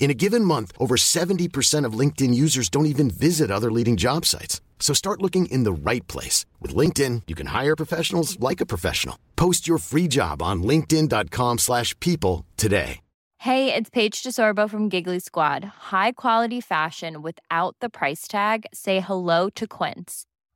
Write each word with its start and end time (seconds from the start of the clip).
In 0.00 0.10
a 0.10 0.14
given 0.14 0.44
month, 0.44 0.72
over 0.78 0.96
70% 0.96 1.84
of 1.84 1.92
LinkedIn 1.92 2.34
users 2.34 2.68
don't 2.68 2.92
even 2.94 3.10
visit 3.10 3.50
other 3.50 3.70
leading 3.70 3.96
job 3.96 4.24
sites. 4.24 4.60
So 4.80 4.94
start 4.94 5.22
looking 5.22 5.46
in 5.46 5.62
the 5.64 5.72
right 5.72 6.06
place. 6.08 6.46
With 6.58 6.74
LinkedIn, 6.74 7.22
you 7.28 7.36
can 7.36 7.48
hire 7.48 7.76
professionals 7.76 8.40
like 8.40 8.60
a 8.60 8.66
professional. 8.66 9.16
Post 9.36 9.68
your 9.68 9.78
free 9.78 10.08
job 10.08 10.42
on 10.42 10.62
linkedin.com 10.64 11.58
slash 11.58 11.94
people 12.00 12.44
today. 12.56 13.00
Hey, 13.44 13.72
it's 13.74 13.88
Paige 13.88 14.22
DeSorbo 14.22 14.68
from 14.68 14.90
Giggly 14.90 15.18
Squad. 15.18 15.64
High 15.90 16.12
quality 16.12 16.60
fashion 16.60 17.22
without 17.22 17.74
the 17.80 17.88
price 17.88 18.28
tag. 18.28 18.66
Say 18.74 19.00
hello 19.00 19.48
to 19.54 19.66
Quince. 19.66 20.26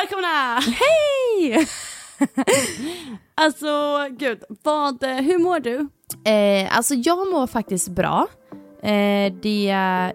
Välkomna! 0.00 0.60
Hej! 0.60 1.66
Alltså 3.34 4.06
gud, 4.10 4.42
vad, 4.62 5.04
hur 5.04 5.38
mår 5.38 5.60
du? 5.60 5.88
Eh, 6.30 6.76
alltså 6.76 6.94
jag 6.94 7.30
mår 7.30 7.46
faktiskt 7.46 7.88
bra. 7.88 8.26
Eh, 8.82 9.32
det, 9.42 9.64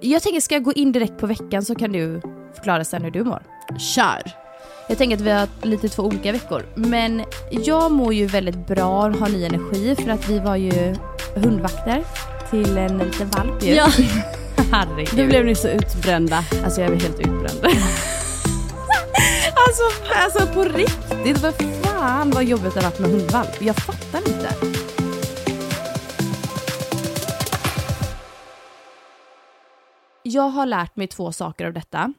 jag 0.01 0.21
tänker, 0.23 0.39
ska 0.39 0.55
jag 0.55 0.63
gå 0.63 0.73
in 0.73 0.91
direkt 0.91 1.17
på 1.17 1.27
veckan 1.27 1.65
så 1.65 1.75
kan 1.75 1.91
du 1.91 2.21
förklara 2.55 2.83
sen 2.83 3.01
hur 3.03 3.11
du 3.11 3.23
mår. 3.23 3.43
Kör! 3.95 4.31
Jag 4.89 4.97
tänker 4.97 5.15
att 5.15 5.21
vi 5.21 5.31
har 5.31 5.47
lite 5.61 5.89
två 5.89 6.03
olika 6.03 6.31
veckor. 6.31 6.65
Men 6.75 7.23
jag 7.51 7.91
mår 7.91 8.13
ju 8.13 8.25
väldigt 8.25 8.67
bra 8.67 9.05
och 9.05 9.15
har 9.15 9.29
ny 9.29 9.45
energi 9.45 9.95
för 9.95 10.09
att 10.09 10.29
vi 10.29 10.39
var 10.39 10.55
ju 10.55 10.95
hundvakter 11.35 12.03
till 12.49 12.77
en 12.77 12.97
liten 12.97 13.29
valp 13.29 13.63
ju. 13.63 13.73
Ja. 13.73 13.87
Herregud. 14.71 15.17
Nu 15.17 15.27
blev 15.27 15.45
ni 15.45 15.55
så 15.55 15.67
utbrända. 15.67 16.43
Alltså 16.63 16.81
jag 16.81 16.91
är 16.91 16.99
helt 16.99 17.19
utbränd. 17.19 17.59
alltså, 19.65 19.83
alltså 20.15 20.53
på 20.53 20.63
riktigt, 20.63 21.37
vad 21.37 21.55
fan 21.55 22.31
vad 22.31 22.43
jobbigt 22.43 22.73
det 22.73 22.81
har 22.81 22.89
varit 22.91 22.99
med 22.99 23.09
hundvalp. 23.09 23.61
Jag 23.61 23.75
fattar 23.75 24.19
inte. 24.19 24.49
Jag 30.23 30.49
har 30.49 30.65
lärt 30.65 30.95
mig 30.95 31.07
två 31.07 31.31
saker 31.31 31.65
av 31.65 31.73
detta. 31.73 32.13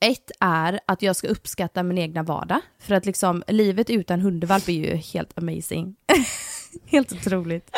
Ett 0.00 0.30
är 0.40 0.80
att 0.86 1.02
jag 1.02 1.16
ska 1.16 1.28
uppskatta 1.28 1.82
min 1.82 1.98
egna 1.98 2.22
vardag. 2.22 2.60
För 2.78 2.94
att 2.94 3.06
liksom, 3.06 3.42
livet 3.48 3.90
utan 3.90 4.20
hundvalp 4.20 4.68
är 4.68 4.72
ju 4.72 4.96
helt 4.96 5.38
amazing. 5.38 5.96
helt 6.86 7.12
otroligt. 7.12 7.70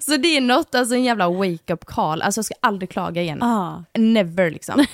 Så 0.00 0.16
det 0.16 0.36
är 0.36 0.40
något, 0.40 0.74
alltså 0.74 0.94
en 0.94 1.04
jävla 1.04 1.28
wake-up 1.28 1.84
call. 1.84 2.22
Alltså 2.22 2.38
jag 2.38 2.44
ska 2.44 2.54
aldrig 2.60 2.90
klaga 2.90 3.22
igen. 3.22 3.42
Ah. 3.42 3.84
Never 3.94 4.50
liksom. 4.50 4.86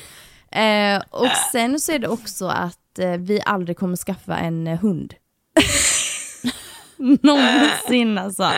Eh, 0.55 1.03
och 1.11 1.29
sen 1.53 1.81
så 1.81 1.93
är 1.93 1.99
det 1.99 2.09
också 2.09 2.47
att 2.47 2.99
eh, 2.99 3.11
vi 3.11 3.41
aldrig 3.47 3.77
kommer 3.79 3.97
skaffa 3.97 4.37
en 4.39 4.67
eh, 4.67 4.79
hund. 4.81 5.15
Någonsin 7.23 8.19
alltså. 8.19 8.51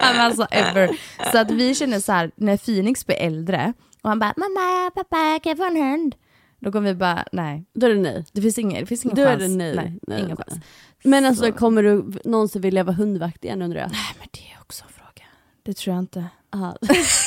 Men 0.00 0.20
alltså 0.20 0.46
ever. 0.50 0.90
Så 1.32 1.38
att 1.38 1.50
vi 1.50 1.74
känner 1.74 2.00
så 2.00 2.12
här, 2.12 2.30
när 2.36 2.56
Phoenix 2.56 3.06
blir 3.06 3.16
äldre 3.16 3.72
och 4.02 4.08
han 4.08 4.18
bara 4.18 4.34
mamma, 4.36 4.90
pappa, 4.94 5.38
kan 5.42 5.50
jag 5.50 5.56
få 5.56 5.64
en 5.64 5.76
hund? 5.76 6.14
Då 6.60 6.72
kommer 6.72 6.88
vi 6.88 6.94
bara, 6.94 7.24
nej. 7.32 7.64
Då 7.74 7.86
är 7.86 7.90
det 7.94 8.00
nej. 8.00 8.24
Det 8.32 8.42
finns 8.42 8.58
ingen, 8.58 8.80
det 8.80 8.86
finns 8.86 9.04
ingen 9.04 9.16
Då 9.16 9.22
är 9.22 9.26
chans. 9.38 9.40
det 9.42 9.48
nej. 9.48 9.74
nej, 9.76 9.98
Nej, 10.06 10.20
ingen 10.22 10.36
chans. 10.36 10.54
Men 11.04 11.24
alltså 11.26 11.44
Så- 11.44 11.52
kommer 11.52 11.82
du 11.82 12.04
någonsin 12.24 12.62
vilja 12.62 12.84
vara 12.84 12.96
hundvakt 12.96 13.44
igen 13.44 13.62
undrar 13.62 13.80
jag? 13.80 13.90
Nej 13.92 14.14
men 14.18 14.28
det 14.32 14.38
är 14.54 14.60
också 14.60 14.84
en 14.84 14.90
fråga. 14.92 15.26
Det 15.62 15.74
tror 15.74 15.94
jag 15.96 16.02
inte. 16.02 16.24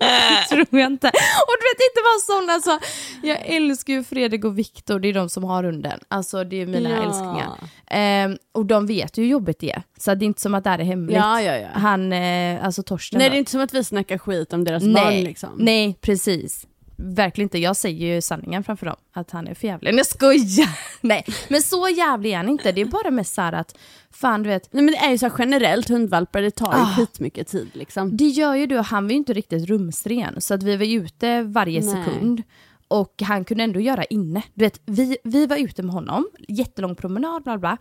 Aha. 0.00 0.44
tror 0.48 0.66
jag 0.80 0.86
inte. 0.92 1.08
Och 1.08 1.54
du 1.60 1.64
vet 1.70 1.80
inte 1.90 2.00
vad 2.04 2.20
sån 2.36 2.50
alltså. 2.50 2.78
Jag 3.22 3.38
älskar 3.46 3.92
ju 3.92 4.04
Fredrik 4.04 4.44
och 4.44 4.58
Viktor, 4.58 4.98
det 5.00 5.08
är 5.08 5.12
de 5.14 5.28
som 5.28 5.44
har 5.44 5.64
hunden. 5.64 6.00
Alltså 6.08 6.44
det 6.44 6.56
är 6.62 6.66
mina 6.66 6.90
Ja. 6.90 6.96
älsklingar. 7.02 7.48
Ehm, 7.86 8.36
och 8.52 8.66
de 8.66 8.86
vet 8.86 9.18
ju 9.18 9.22
hur 9.22 9.30
jobbigt 9.30 9.58
det 9.60 9.70
är. 9.72 9.82
Så 9.98 10.14
det 10.14 10.24
är 10.24 10.26
inte 10.26 10.40
som 10.40 10.54
att 10.54 10.64
det 10.64 10.70
här 10.70 10.78
är 10.78 10.84
hemligt. 10.84 11.16
Ja, 11.16 11.42
ja, 11.42 11.56
ja. 11.56 11.68
Han, 11.72 12.12
eh, 12.12 12.64
alltså 12.64 12.82
Torsten 12.82 13.18
Nej 13.18 13.28
då. 13.28 13.32
det 13.32 13.36
är 13.36 13.38
inte 13.38 13.50
som 13.50 13.60
att 13.60 13.74
vi 13.74 13.84
snackar 13.84 14.18
skit 14.18 14.52
om 14.52 14.64
deras 14.64 14.82
nej, 14.82 15.04
barn 15.04 15.20
liksom. 15.24 15.50
nej, 15.58 15.98
precis. 16.00 16.66
Verkligen 17.02 17.46
inte. 17.46 17.58
Jag 17.58 17.76
säger 17.76 18.14
ju 18.14 18.20
sanningen 18.22 18.64
framför 18.64 18.86
dem. 18.86 18.96
Att 19.12 19.30
han 19.30 19.48
är 19.48 19.54
för 19.54 19.66
jävlig. 19.66 19.90
Nej, 19.90 19.96
jag 19.98 20.06
skojar! 20.06 20.78
Nej, 21.00 21.24
men 21.48 21.62
så 21.62 21.88
jävlig 21.88 22.32
är 22.32 22.36
han 22.36 22.48
inte. 22.48 22.72
Det 22.72 22.80
är 22.80 22.84
bara 22.84 23.10
mest 23.10 23.34
så 23.34 23.40
här 23.42 23.52
att, 23.52 23.78
fan 24.10 24.42
du 24.42 24.48
vet, 24.48 24.72
Nej 24.72 24.84
men 24.84 24.94
det 24.94 24.98
är 25.00 25.10
ju 25.10 25.18
så 25.18 25.30
generellt, 25.38 25.88
hundvalpar 25.88 26.42
det 26.42 26.50
tar 26.50 26.72
ju 26.72 26.78
Ah. 26.82 26.94
skitmycket 26.96 27.48
tid 27.48 27.70
liksom. 27.72 28.16
Det 28.16 28.24
gör 28.28 28.54
ju 28.54 28.66
du 28.66 28.78
och 28.78 28.84
han 28.84 29.04
var 29.04 29.10
ju 29.10 29.16
inte 29.16 29.32
riktigt 29.32 29.68
rumsren 29.68 30.40
så 30.40 30.54
att 30.54 30.62
vi 30.62 30.76
var 30.76 30.86
ute 30.86 31.42
varje 31.42 31.80
Nej. 31.80 32.04
sekund. 32.04 32.42
Och 32.88 33.14
han 33.22 33.44
kunde 33.44 33.64
ändå 33.64 33.80
göra 33.80 34.04
inne. 34.04 34.42
Du 34.54 34.64
vet, 34.64 34.80
vi, 34.86 35.16
vi 35.24 35.46
var 35.46 35.56
ute 35.56 35.82
med 35.82 35.92
honom, 35.94 36.28
jättelång 36.48 36.94
promenad, 36.96 37.42
bla 37.42 37.58
bla. 37.58 37.76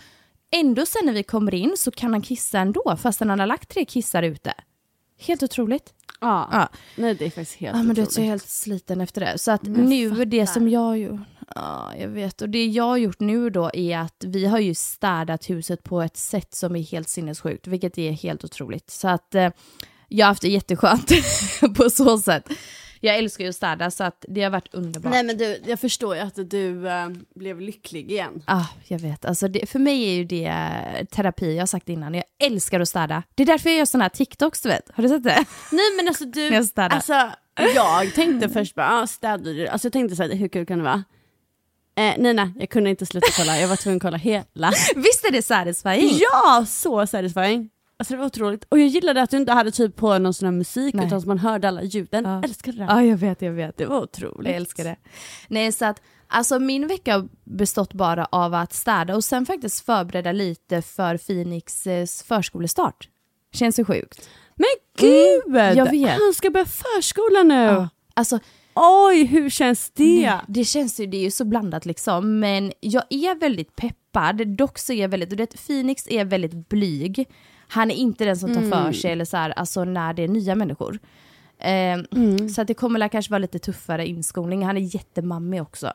Ändå 0.52 0.86
sen 0.86 1.06
när 1.06 1.14
vi 1.14 1.24
kommer 1.24 1.54
in 1.56 1.74
så 1.78 1.92
kan 1.92 2.12
han 2.14 2.22
kissa 2.22 2.60
ändå, 2.60 2.98
fast 3.02 3.20
han 3.20 3.40
har 3.40 3.48
lagt 3.48 3.70
tre 3.70 3.86
kissar 3.86 4.24
ute. 4.24 4.54
Helt 5.20 5.44
otroligt. 5.44 5.94
Ja. 6.20 6.50
Ja. 6.52 6.70
Nej 6.96 7.16
det 7.16 7.26
är 7.26 7.30
faktiskt 7.30 7.56
helt 7.56 7.78
Ja 7.78 7.84
men 7.84 7.96
du 7.96 8.02
otroligt. 8.02 8.14
så 8.14 8.22
är 8.22 8.26
helt 8.26 8.50
sliten 8.50 9.02
efter 9.02 9.22
det. 9.22 9.38
Så 9.38 9.52
att 9.52 9.68
jag 9.68 9.78
nu, 9.78 10.26
det 10.26 10.48
som 10.48 10.70
jag 10.70 10.80
har 10.80 10.96
gjort, 10.96 11.20
ja 11.56 11.92
jag 12.00 12.08
vet, 12.08 12.42
och 12.42 12.50
det 12.50 12.66
jag 12.66 12.84
har 12.84 12.98
gjort 12.98 13.20
nu 13.20 13.50
då 13.50 13.72
är 13.74 13.98
att 13.98 14.24
vi 14.28 14.46
har 14.46 14.60
ju 14.60 14.76
städat 14.76 15.50
huset 15.50 15.84
på 15.84 16.02
ett 16.02 16.18
sätt 16.18 16.56
som 16.56 16.76
är 16.76 16.82
helt 16.82 17.10
sinnessjukt, 17.10 17.68
vilket 17.68 17.98
är 17.98 18.12
helt 18.12 18.44
otroligt. 18.44 18.90
Så 18.90 19.08
att 19.08 19.36
eh, 19.36 19.50
jag 20.08 20.26
har 20.26 20.32
haft 20.32 20.42
det 20.42 20.50
jätteskönt 20.50 21.12
på 21.78 21.90
så 21.90 22.18
sätt. 22.18 22.50
Jag 23.00 23.18
älskar 23.18 23.44
ju 23.44 23.50
att 23.50 23.56
städa 23.56 23.92
så 23.92 24.04
att 24.04 24.26
det 24.28 24.44
har 24.44 24.50
varit 24.50 24.74
underbart. 24.74 25.12
Nej 25.12 25.24
men 25.24 25.38
du, 25.38 25.62
jag 25.66 25.80
förstår 25.80 26.16
ju 26.16 26.22
att 26.22 26.50
du 26.50 26.88
eh, 26.88 27.10
blev 27.36 27.62
lycklig 27.62 28.12
igen. 28.12 28.44
Ah, 28.46 28.66
jag 28.88 29.00
vet, 29.00 29.26
alltså 29.26 29.48
det, 29.48 29.70
för 29.70 29.80
mig 29.80 30.04
är 30.10 30.14
ju 30.14 30.24
det 30.24 30.46
eh, 30.46 31.06
terapi, 31.06 31.54
jag 31.56 31.62
har 31.62 31.68
sagt 31.68 31.90
innan, 31.90 32.14
jag 32.14 32.24
älskar 32.40 32.80
att 32.80 32.90
städa. 32.90 33.24
Det 33.36 33.44
är 33.44 33.48
därför 33.48 33.70
jag 33.70 33.78
gör 33.78 33.86
sådana 33.86 34.04
här 34.04 34.10
TikToks 34.10 34.62
du 34.62 34.70
vet, 34.70 34.90
har 34.94 35.04
du 35.04 35.10
sett 35.10 35.24
det? 35.24 35.46
Nej 35.72 35.86
men 35.98 36.08
alltså 36.08 36.26
du, 36.26 36.48
jag 36.48 36.66
städar. 36.66 36.96
alltså 36.96 37.30
jag 37.76 38.14
tänkte 38.14 38.50
först 38.50 38.76
bara, 38.76 39.02
ah, 39.02 39.08
städar 39.08 39.54
du? 39.54 39.68
Alltså 39.68 39.86
jag 39.86 39.94
tänkte 39.94 40.16
såhär, 40.16 40.36
hur 40.36 40.48
kul 40.48 40.66
kan 40.66 40.78
det 40.78 40.84
vara? 40.84 41.04
Eh, 41.96 42.14
nej 42.18 42.34
nej, 42.34 42.52
jag 42.60 42.70
kunde 42.70 42.90
inte 42.90 43.06
sluta 43.06 43.28
kolla, 43.38 43.60
jag 43.60 43.68
var 43.68 43.76
tvungen 43.76 43.98
att 43.98 44.02
kolla 44.02 44.18
hela. 44.18 44.72
Visst 44.96 45.26
är 45.26 45.32
det 45.32 45.42
satisfying? 45.42 46.20
Ja, 46.32 46.66
så 46.68 47.08
satisfying! 47.08 47.70
Alltså 48.00 48.14
det 48.14 48.18
var 48.18 48.26
otroligt. 48.26 48.66
Och 48.70 48.80
jag 48.80 48.88
gillade 48.88 49.22
att 49.22 49.30
du 49.30 49.38
inte 49.38 49.52
hade 49.52 49.72
typ 49.72 49.96
på 49.96 50.18
någon 50.18 50.34
sån 50.34 50.46
här 50.46 50.54
musik 50.54 50.96
Nej. 50.96 51.06
utan 51.06 51.18
att 51.18 51.26
man 51.26 51.38
hörde 51.38 51.68
alla 51.68 51.84
ljuden. 51.84 52.26
Ja. 52.26 52.42
Älskade 52.44 52.78
det. 52.78 52.84
Ja, 52.84 53.04
jag 53.04 53.18
vet, 53.18 53.42
jag 53.42 53.52
vet. 53.52 53.78
Det 53.78 53.86
var 53.86 54.02
otroligt. 54.02 54.48
Jag 54.48 54.56
älskar 54.56 54.84
det. 54.84 54.96
Nej, 55.48 55.72
så 55.72 55.86
att 55.86 56.02
alltså 56.28 56.60
min 56.60 56.88
vecka 56.88 57.14
har 57.14 57.30
bestått 57.44 57.94
bara 57.94 58.26
av 58.26 58.54
att 58.54 58.74
städa 58.74 59.16
och 59.16 59.24
sen 59.24 59.46
faktiskt 59.46 59.86
förbereda 59.86 60.32
lite 60.32 60.82
för 60.82 61.18
Phoenix 61.18 61.88
eh, 61.88 62.06
förskolestart. 62.28 63.10
Känns 63.54 63.80
ju 63.80 63.86
sjukt. 63.86 64.30
Men 64.56 64.68
gud! 64.98 65.56
Mm, 65.56 65.78
jag 65.78 65.92
vet. 65.92 66.10
Han 66.10 66.34
ska 66.34 66.50
börja 66.50 66.66
förskola 66.66 67.44
nu! 67.44 67.64
Ja. 67.64 67.90
Alltså, 68.14 68.40
Oj, 68.76 69.24
hur 69.24 69.50
känns 69.50 69.92
det? 69.92 70.22
Nej, 70.22 70.40
det 70.48 70.66
känns 70.66 71.00
ju, 71.00 71.06
det 71.06 71.18
är 71.18 71.22
ju 71.22 71.32
så 71.32 71.46
blandat 71.46 71.86
liksom, 71.86 72.40
men 72.40 72.74
jag 72.80 73.04
är 73.10 73.36
väldigt 73.40 73.76
peppad, 73.76 74.48
dock 74.48 74.80
så 74.80 74.94
är 74.94 75.02
jag 75.02 75.10
väldigt, 75.10 75.32
och 75.32 75.38
det, 75.38 75.68
Phoenix 75.68 76.08
är 76.08 76.26
väldigt 76.26 76.70
blyg. 76.70 77.28
Han 77.72 77.92
är 77.92 77.96
inte 77.96 78.26
den 78.26 78.38
som 78.38 78.54
tar 78.54 78.62
för 78.62 78.80
Mm. 78.82 78.94
sig 78.94 79.12
eller 79.12 79.26
så 79.26 79.38
här, 79.38 79.50
alltså 79.50 79.84
när 79.84 80.14
det 80.14 80.24
är 80.24 80.28
nya 80.28 80.56
människor. 80.56 81.00
Eh, 81.60 82.00
Mm. 82.12 82.50
Så 82.50 82.62
att 82.62 82.68
det 82.68 82.74
kommer 82.74 83.08
kanske 83.08 83.32
vara 83.32 83.40
lite 83.40 83.60
tuffare 83.60 84.08
inskolning, 84.08 84.66
han 84.66 84.78
är 84.78 84.96
jättemammig 84.96 85.62
också. 85.62 85.94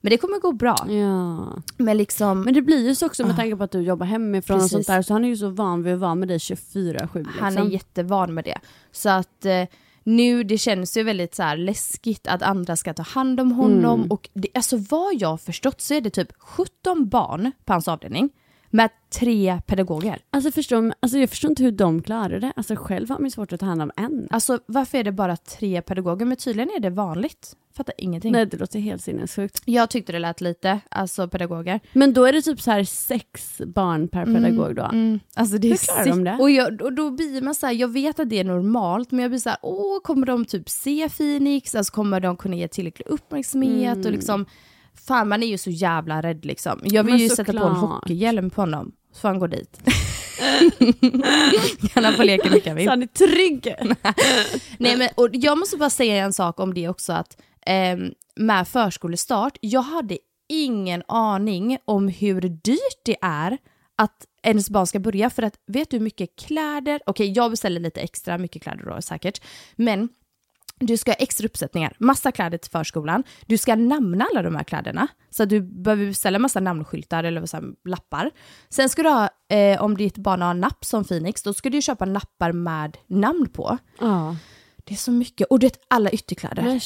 Men 0.00 0.10
det 0.10 0.16
kommer 0.18 0.38
gå 0.40 0.52
bra. 0.52 0.76
Ja. 0.88 1.52
Men 1.76 1.96
liksom, 1.96 2.40
Men 2.40 2.54
det 2.54 2.62
blir 2.62 2.88
ju 2.88 2.94
så 2.94 3.06
också 3.06 3.22
med 3.22 3.32
Ah. 3.32 3.36
tanke 3.36 3.56
på 3.56 3.64
att 3.64 3.70
du 3.70 3.80
jobbar 3.80 4.06
hemifrån 4.06 4.54
och 4.56 4.60
Precis. 4.60 4.72
sånt 4.72 4.86
där, 4.86 5.02
så 5.02 5.12
han 5.12 5.24
är 5.24 5.28
ju 5.28 5.36
så 5.36 5.48
van 5.48 5.82
vid 5.82 5.94
att 5.94 6.00
vara 6.00 6.14
med 6.14 6.28
dig 6.28 6.38
24-7. 6.38 7.18
Liksom. 7.18 7.32
han 7.40 7.58
är 7.58 7.64
jättevan 7.70 8.34
med 8.34 8.44
det. 8.44 8.58
Så 8.92 9.08
att 9.08 9.44
eh, 9.44 9.64
nu, 10.04 10.44
det 10.44 10.58
känns 10.58 10.96
ju 10.96 11.02
väldigt 11.02 11.34
så 11.34 11.42
här 11.42 11.56
läskigt 11.56 12.26
att 12.26 12.42
andra 12.42 12.76
ska 12.76 12.94
ta 12.94 13.02
hand 13.02 13.40
om 13.40 13.52
honom. 13.52 13.98
Mm. 14.00 14.10
Och 14.10 14.28
det, 14.34 14.48
alltså 14.54 14.76
vad 14.76 15.14
jag 15.14 15.28
har 15.28 15.36
förstått 15.36 15.80
så 15.80 15.94
är 15.94 16.00
det 16.00 16.10
typ 16.10 16.32
17 16.38 17.08
barn 17.08 17.52
på 17.64 17.72
hans 17.72 17.88
avdelning 17.88 18.30
med 18.70 18.90
tre 19.10 19.60
pedagoger. 19.66 20.18
Alltså, 20.30 20.50
förstår, 20.50 20.94
alltså 21.00 21.18
jag 21.18 21.30
förstår 21.30 21.50
inte 21.50 21.62
hur 21.62 21.72
de 21.72 22.02
klarar 22.02 22.40
det. 22.40 22.52
Alltså 22.56 22.76
själv 22.76 23.10
har 23.10 23.18
man 23.18 23.24
ju 23.24 23.30
svårt 23.30 23.52
att 23.52 23.60
ta 23.60 23.66
hand 23.66 23.82
om 23.82 23.90
en. 23.96 24.28
Alltså 24.30 24.58
varför 24.66 24.98
är 24.98 25.04
det 25.04 25.12
bara 25.12 25.36
tre 25.36 25.82
pedagoger? 25.82 26.26
Men 26.26 26.36
tydligen 26.36 26.70
är 26.76 26.80
det 26.80 26.90
vanligt. 26.90 27.56
Fattar 27.76 27.94
ingenting. 27.98 28.32
Nej 28.32 28.46
det 28.46 28.56
låter 28.56 28.78
helt 28.78 29.02
sinnessjukt. 29.02 29.62
Jag 29.64 29.90
tyckte 29.90 30.12
det 30.12 30.18
lät 30.18 30.40
lite, 30.40 30.80
alltså 30.88 31.28
pedagoger. 31.28 31.80
Men 31.92 32.12
då 32.12 32.24
är 32.24 32.32
det 32.32 32.42
typ 32.42 32.60
så 32.60 32.70
här 32.70 32.84
sex 32.84 33.60
barn 33.66 34.08
per 34.08 34.24
pedagog 34.24 34.76
då? 34.76 34.82
Mm, 34.82 35.20
alltså 35.34 35.58
det 35.58 35.68
är 35.68 35.70
Hur 35.70 35.78
klarar 35.78 36.06
de 36.06 36.24
det? 36.24 36.36
Och, 36.40 36.50
jag, 36.50 36.82
och 36.82 36.92
då 36.92 37.10
blir 37.10 37.42
man 37.42 37.54
så 37.54 37.66
här, 37.66 37.72
jag 37.72 37.88
vet 37.88 38.20
att 38.20 38.30
det 38.30 38.38
är 38.40 38.44
normalt, 38.44 39.10
men 39.10 39.20
jag 39.20 39.30
blir 39.30 39.38
så 39.38 39.48
här, 39.48 39.58
åh, 39.62 40.00
kommer 40.02 40.26
de 40.26 40.44
typ 40.44 40.68
se 40.68 41.08
Phoenix? 41.08 41.74
Alltså 41.74 41.92
kommer 41.92 42.20
de 42.20 42.36
kunna 42.36 42.56
ge 42.56 42.68
tillräcklig 42.68 43.06
uppmärksamhet? 43.08 43.94
Mm. 43.96 44.06
Och 44.06 44.12
liksom, 44.12 44.46
fan 44.96 45.28
man 45.28 45.42
är 45.42 45.46
ju 45.46 45.58
så 45.58 45.70
jävla 45.70 46.22
rädd 46.22 46.44
liksom. 46.44 46.80
Jag 46.84 47.04
vill 47.04 47.14
Men 47.14 47.22
ju 47.22 47.28
sätta 47.28 47.52
på 47.52 47.66
en 47.66 47.74
hockeyhjälm 47.74 48.50
på 48.50 48.62
honom, 48.62 48.92
så 49.12 49.28
han 49.28 49.38
gå 49.38 49.46
dit. 49.46 49.80
kan 51.94 52.04
han 52.04 52.14
få 52.14 52.22
leka 52.22 52.48
han 52.66 52.76
vill. 52.76 52.84
Så 52.84 52.90
han 52.90 53.02
är 53.02 53.06
trygg! 53.06 53.74
Nej, 54.78 54.96
men, 54.96 55.08
och 55.14 55.28
jag 55.32 55.58
måste 55.58 55.76
bara 55.76 55.90
säga 55.90 56.24
en 56.24 56.32
sak 56.32 56.60
om 56.60 56.74
det 56.74 56.88
också, 56.88 57.12
att 57.12 57.36
ehm, 57.66 58.12
med 58.36 58.68
förskolestart, 58.68 59.58
jag 59.60 59.82
hade 59.82 60.18
ingen 60.48 61.02
aning 61.08 61.78
om 61.84 62.08
hur 62.08 62.40
dyrt 62.40 63.00
det 63.04 63.16
är 63.22 63.58
att 63.96 64.26
ens 64.42 64.70
barn 64.70 64.86
ska 64.86 64.98
börja, 64.98 65.30
för 65.30 65.42
att 65.42 65.54
vet 65.66 65.90
du 65.90 65.96
hur 65.96 66.04
mycket 66.04 66.36
kläder, 66.36 67.00
okej 67.06 67.32
jag 67.32 67.50
beställer 67.50 67.80
lite 67.80 68.00
extra 68.00 68.38
mycket 68.38 68.62
kläder 68.62 68.84
då 68.84 69.02
säkert, 69.02 69.42
men 69.76 70.08
du 70.80 70.96
ska 70.96 71.10
ha 71.10 71.16
extra 71.16 71.46
uppsättningar, 71.46 71.92
massa 71.98 72.32
kläder 72.32 72.58
till 72.58 72.70
förskolan. 72.70 73.22
Du 73.46 73.58
ska 73.58 73.74
namna 73.74 74.26
alla 74.30 74.42
de 74.42 74.56
här 74.56 74.64
kläderna. 74.64 75.08
Så 75.30 75.42
att 75.42 75.48
du 75.48 75.60
behöver 75.60 76.06
beställa 76.06 76.38
massa 76.38 76.60
namnskyltar 76.60 77.24
eller 77.24 77.46
så 77.46 77.56
här, 77.56 77.64
lappar. 77.84 78.30
Sen 78.68 78.88
ska 78.88 79.02
du 79.02 79.08
ha, 79.08 79.28
eh, 79.48 79.82
om 79.82 79.96
ditt 79.96 80.18
barn 80.18 80.42
har 80.42 80.54
napp 80.54 80.84
som 80.84 81.04
Phoenix, 81.04 81.42
då 81.42 81.54
ska 81.54 81.70
du 81.70 81.82
köpa 81.82 82.04
nappar 82.04 82.52
med 82.52 82.96
namn 83.06 83.48
på. 83.52 83.78
Ja. 84.00 84.36
Det 84.88 84.94
är 84.94 84.98
så 84.98 85.10
mycket. 85.10 85.46
Och 85.50 85.58
du 85.58 85.66
vet 85.66 85.80
alla 85.88 86.10
ytterkläder. 86.10 86.80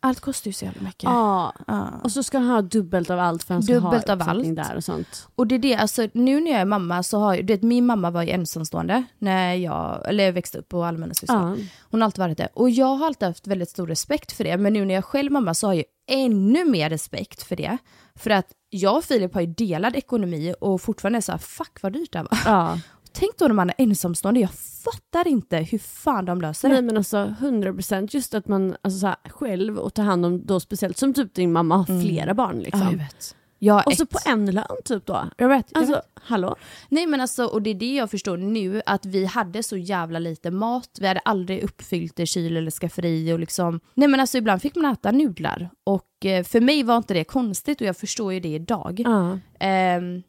Allt 0.00 0.20
kostar 0.20 0.48
ju 0.48 0.52
så 0.52 0.64
jävla 0.64 0.82
mycket. 0.82 1.02
Ja. 1.02 1.52
Ja. 1.66 1.88
Och 2.04 2.12
så 2.12 2.22
ska 2.22 2.38
han 2.38 2.46
ha 2.48 2.62
dubbelt 2.62 3.10
av 3.10 3.18
allt 3.18 3.42
för 3.42 3.54
han 3.54 3.62
ska 3.62 3.74
Dubbelt 3.74 4.06
ha 4.06 4.14
av 4.14 4.22
allt. 4.28 4.56
där 4.56 4.76
och 4.76 4.84
sånt. 4.84 5.28
Och 5.34 5.46
det 5.46 5.54
är 5.54 5.58
det, 5.58 5.74
alltså 5.74 6.08
nu 6.14 6.40
när 6.40 6.50
jag 6.50 6.60
är 6.60 6.64
mamma 6.64 7.02
så 7.02 7.18
har 7.18 7.34
ju, 7.34 7.42
du 7.42 7.52
vet 7.52 7.62
min 7.62 7.86
mamma 7.86 8.10
var 8.10 8.22
ju 8.22 8.30
ensamstående 8.30 9.04
när 9.18 9.54
jag, 9.54 10.08
eller 10.08 10.24
jag 10.24 10.32
växte 10.32 10.58
upp 10.58 10.68
på 10.68 10.84
allmänna 10.84 11.14
syskon. 11.14 11.58
Ja. 11.58 11.66
Hon 11.90 12.00
har 12.00 12.06
alltid 12.06 12.18
varit 12.18 12.38
det. 12.38 12.48
Och 12.54 12.70
jag 12.70 12.86
har 12.86 13.06
alltid 13.06 13.28
haft 13.28 13.46
väldigt 13.46 13.70
stor 13.70 13.86
respekt 13.86 14.32
för 14.32 14.44
det. 14.44 14.56
Men 14.56 14.72
nu 14.72 14.84
när 14.84 14.94
jag 14.94 14.98
är 14.98 15.02
själv 15.02 15.32
mamma 15.32 15.54
så 15.54 15.66
har 15.66 15.74
jag 15.74 15.84
ännu 16.10 16.64
mer 16.64 16.90
respekt 16.90 17.42
för 17.42 17.56
det. 17.56 17.78
För 18.14 18.30
att 18.30 18.46
jag 18.70 18.96
och 18.96 19.04
Filip 19.04 19.34
har 19.34 19.40
ju 19.40 19.46
delad 19.46 19.96
ekonomi 19.96 20.54
och 20.60 20.80
fortfarande 20.80 21.18
är 21.18 21.20
så 21.20 21.32
här, 21.32 21.38
fuck 21.38 21.82
vad 21.82 21.92
dyrt 21.92 22.12
det 22.12 22.18
här 22.18 22.26
var. 22.30 22.38
ja. 22.52 22.78
Tänk 23.14 23.38
då 23.38 23.46
när 23.46 23.54
man 23.54 23.68
är 23.70 23.74
ensamstående, 23.78 24.40
jag 24.40 24.50
fattar 24.84 25.28
inte 25.28 25.56
hur 25.56 25.78
fan 25.78 26.24
de 26.24 26.40
löser 26.40 26.68
det. 26.68 26.74
Nej 26.74 26.82
men 26.82 26.96
alltså 26.96 27.34
100% 27.40 28.08
just 28.10 28.34
att 28.34 28.48
man 28.48 28.76
alltså, 28.82 28.98
så 29.00 29.06
här, 29.06 29.16
själv 29.24 29.78
och 29.78 29.94
ta 29.94 30.02
hand 30.02 30.26
om 30.26 30.46
då 30.46 30.60
speciellt 30.60 30.98
som 30.98 31.14
typ 31.14 31.34
din 31.34 31.52
mamma 31.52 31.76
har 31.76 32.02
flera 32.02 32.34
barn 32.34 32.60
liksom. 32.60 32.80
Ja, 32.82 32.90
jag 32.90 32.98
vet. 32.98 33.36
Jag 33.58 33.86
och 33.86 33.92
så 33.92 34.02
ett. 34.02 34.10
på 34.10 34.18
en 34.26 34.50
lön 34.50 34.64
typ 34.84 35.06
då. 35.06 35.24
Jag 35.38 35.48
vet, 35.48 35.66
jag 35.70 35.78
Alltså 35.80 35.94
vet. 35.94 36.04
hallå? 36.14 36.56
Nej 36.88 37.06
men 37.06 37.20
alltså, 37.20 37.44
och 37.44 37.62
det 37.62 37.70
är 37.70 37.74
det 37.74 37.94
jag 37.94 38.10
förstår 38.10 38.36
nu, 38.36 38.82
att 38.86 39.06
vi 39.06 39.24
hade 39.24 39.62
så 39.62 39.76
jävla 39.76 40.18
lite 40.18 40.50
mat, 40.50 40.88
vi 41.00 41.06
hade 41.06 41.20
aldrig 41.20 41.62
uppfyllt 41.62 42.16
det 42.16 42.26
kyl 42.26 42.56
eller 42.56 42.70
skafferi 42.70 43.32
och 43.32 43.38
liksom, 43.38 43.80
nej 43.94 44.08
men 44.08 44.20
alltså 44.20 44.38
ibland 44.38 44.62
fick 44.62 44.74
man 44.76 44.92
äta 44.92 45.10
nudlar 45.10 45.70
och 45.84 46.26
eh, 46.26 46.44
för 46.44 46.60
mig 46.60 46.82
var 46.82 46.96
inte 46.96 47.14
det 47.14 47.24
konstigt 47.24 47.80
och 47.80 47.86
jag 47.86 47.96
förstår 47.96 48.32
ju 48.32 48.40
det 48.40 48.54
idag. 48.54 49.02
Ja. 49.04 49.38
Ehm, 49.60 50.22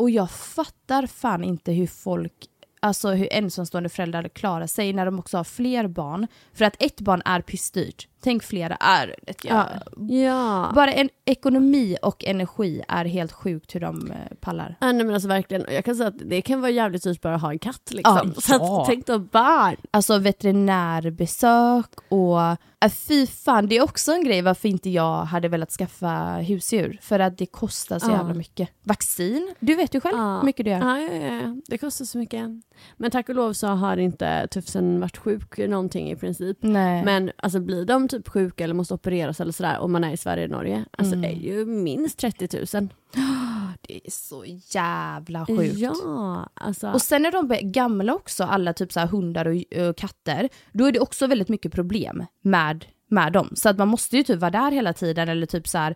och 0.00 0.10
jag 0.10 0.30
fattar 0.30 1.06
fan 1.06 1.44
inte 1.44 1.72
hur 1.72 1.86
folk, 1.86 2.32
alltså 2.80 3.10
hur 3.10 3.32
ensamstående 3.32 3.88
föräldrar 3.88 4.28
klarar 4.28 4.66
sig 4.66 4.92
när 4.92 5.06
de 5.06 5.18
också 5.18 5.36
har 5.36 5.44
fler 5.44 5.86
barn. 5.88 6.26
För 6.52 6.64
att 6.64 6.82
ett 6.82 7.00
barn 7.00 7.22
är 7.24 7.40
pissdyrt, 7.40 8.08
tänk 8.20 8.42
flera 8.42 8.74
är, 8.74 9.14
jag. 9.26 9.36
Ja. 9.42 9.66
ja. 10.08 10.72
Bara 10.74 10.92
en 10.92 11.08
ekonomi 11.24 11.96
och 12.02 12.24
energi 12.24 12.82
är 12.88 13.04
helt 13.04 13.32
sjukt 13.32 13.74
hur 13.74 13.80
de 13.80 14.10
eh, 14.10 14.16
pallar. 14.40 14.76
Ja, 14.80 14.92
nej, 14.92 15.04
men 15.04 15.14
alltså 15.14 15.28
verkligen, 15.28 15.64
jag 15.70 15.84
kan 15.84 15.96
säga 15.96 16.08
att 16.08 16.18
det 16.18 16.42
kan 16.42 16.60
vara 16.60 16.70
jävligt 16.70 17.02
dyrt 17.02 17.20
bara 17.20 17.34
att 17.34 17.42
ha 17.42 17.52
en 17.52 17.58
katt 17.58 17.90
liksom. 17.90 18.32
Ja, 18.34 18.40
Så 18.40 18.80
att, 18.80 18.86
tänk 18.86 19.06
då 19.06 19.18
barn. 19.18 19.76
Alltså 19.90 20.18
veterinärbesök 20.18 21.86
och 22.08 22.40
äh, 22.84 22.90
fy 22.90 23.26
fan, 23.26 23.66
det 23.66 23.76
är 23.76 23.82
också 23.82 24.12
en 24.12 24.24
grej 24.24 24.42
varför 24.42 24.68
inte 24.68 24.90
jag 24.90 25.24
hade 25.24 25.48
velat 25.48 25.70
skaffa 25.70 26.34
husdjur. 26.34 26.98
För 27.02 27.18
att 27.18 27.38
det 27.38 27.46
kostar 27.46 27.98
så 27.98 28.10
jävla 28.10 28.34
mycket. 28.34 28.68
Vaccin, 28.82 29.54
du 29.60 29.74
vet 29.74 29.94
ju 29.94 30.00
själv 30.00 30.18
hur 30.18 30.42
mycket 30.42 30.64
det 30.64 30.72
är. 30.72 30.80
Ja, 30.80 30.98
ja, 30.98 31.42
ja, 31.42 31.56
det 31.66 31.78
kostar 31.78 32.04
så 32.04 32.18
mycket. 32.18 32.48
Men 32.96 33.10
tack 33.10 33.28
och 33.28 33.34
lov 33.34 33.52
så 33.52 33.66
har 33.66 33.96
inte 33.96 34.48
Tufsen 34.50 35.00
varit 35.00 35.16
sjuk 35.16 35.58
någonting 35.58 36.10
i 36.10 36.16
princip. 36.16 36.58
Nej. 36.60 37.04
Men 37.04 37.30
alltså 37.36 37.60
blir 37.60 37.84
de 37.84 38.08
typ 38.10 38.28
sjuka 38.28 38.64
eller 38.64 38.74
måste 38.74 38.94
opereras 38.94 39.40
eller 39.40 39.52
sådär 39.52 39.78
om 39.78 39.92
man 39.92 40.04
är 40.04 40.12
i 40.12 40.16
Sverige 40.16 40.44
eller 40.44 40.54
Norge, 40.54 40.84
alltså 40.90 41.14
Mm. 41.14 41.22
det 41.22 41.28
är 41.36 41.52
ju 41.52 41.64
minst 41.66 42.18
30 42.18 42.56
000. 42.76 42.88
det 43.80 44.06
är 44.06 44.10
så 44.10 44.44
jävla 44.70 45.46
sjukt. 45.46 45.78
Ja, 45.78 46.48
alltså. 46.54 46.90
Och 46.90 47.02
sen 47.02 47.22
när 47.22 47.32
de 47.32 47.70
gamla 47.72 48.14
också, 48.14 48.44
alla 48.44 48.72
typ 48.72 48.92
så 48.92 49.00
hundar 49.00 49.46
och, 49.48 49.88
och 49.88 49.96
katter, 49.96 50.48
då 50.72 50.84
är 50.84 50.92
det 50.92 51.00
också 51.00 51.26
väldigt 51.26 51.48
mycket 51.48 51.72
problem 51.72 52.24
med, 52.42 52.84
med 53.08 53.32
dem. 53.32 53.50
Så 53.54 53.68
att 53.68 53.78
man 53.78 53.88
måste 53.88 54.16
ju 54.16 54.22
typ 54.22 54.40
vara 54.40 54.50
där 54.50 54.70
hela 54.72 54.92
tiden 54.92 55.28
eller 55.28 55.46
typ 55.46 55.68
så 55.68 55.78
här, 55.78 55.94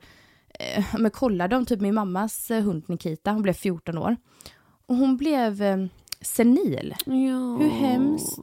eh, 0.61 0.85
men 0.99 1.11
kolla 1.11 1.49
dem, 1.49 1.67
typ 1.67 1.81
min 1.81 1.95
mammas 1.95 2.51
eh, 2.51 2.63
hund 2.63 2.83
Nikita, 2.89 3.31
hon 3.33 3.43
blev 3.43 3.53
14 3.53 3.99
år. 3.99 4.17
Och 4.87 4.97
hon 4.97 5.17
blev 5.17 5.63
eh, 5.63 5.77
senil. 6.21 6.95
ja. 7.05 7.57
Hur 7.61 7.71
hemskt. 7.71 8.39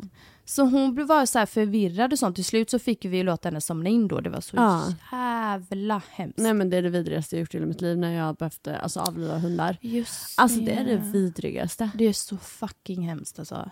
Så 0.51 0.63
hon 0.63 0.93
blev 0.95 1.07
bara 1.07 1.25
så 1.25 1.39
här 1.39 1.45
förvirrad 1.45 2.13
och 2.13 2.19
sånt. 2.19 2.35
Till 2.35 2.45
slut 2.45 2.69
så 2.69 2.79
fick 2.79 3.05
vi 3.05 3.23
låta 3.23 3.49
henne 3.49 3.61
somna 3.61 3.89
in 3.89 4.07
då. 4.07 4.19
Det 4.21 4.29
var 4.29 4.41
så 4.41 4.55
Ja. 4.57 4.83
jävla 5.11 6.01
hemskt. 6.11 6.37
Nej 6.39 6.53
men 6.53 6.69
det 6.69 6.77
är 6.77 6.81
det 6.81 6.89
vidrigaste 6.89 7.35
jag 7.35 7.39
gjort 7.39 7.55
i 7.55 7.59
mitt 7.59 7.81
liv 7.81 7.97
när 7.97 8.11
jag 8.11 8.35
behövde 8.35 8.79
alltså, 8.79 8.99
avliva 8.99 9.37
hundar. 9.37 9.77
Just 9.81 10.39
Alltså 10.39 10.59
det 10.59 10.71
är 10.71 10.83
det 10.85 10.97
vidrigaste. 10.97 11.89
Det 11.95 12.05
är 12.05 12.13
så 12.13 12.37
fucking 12.37 13.01
hemskt 13.07 13.39
alltså. 13.39 13.71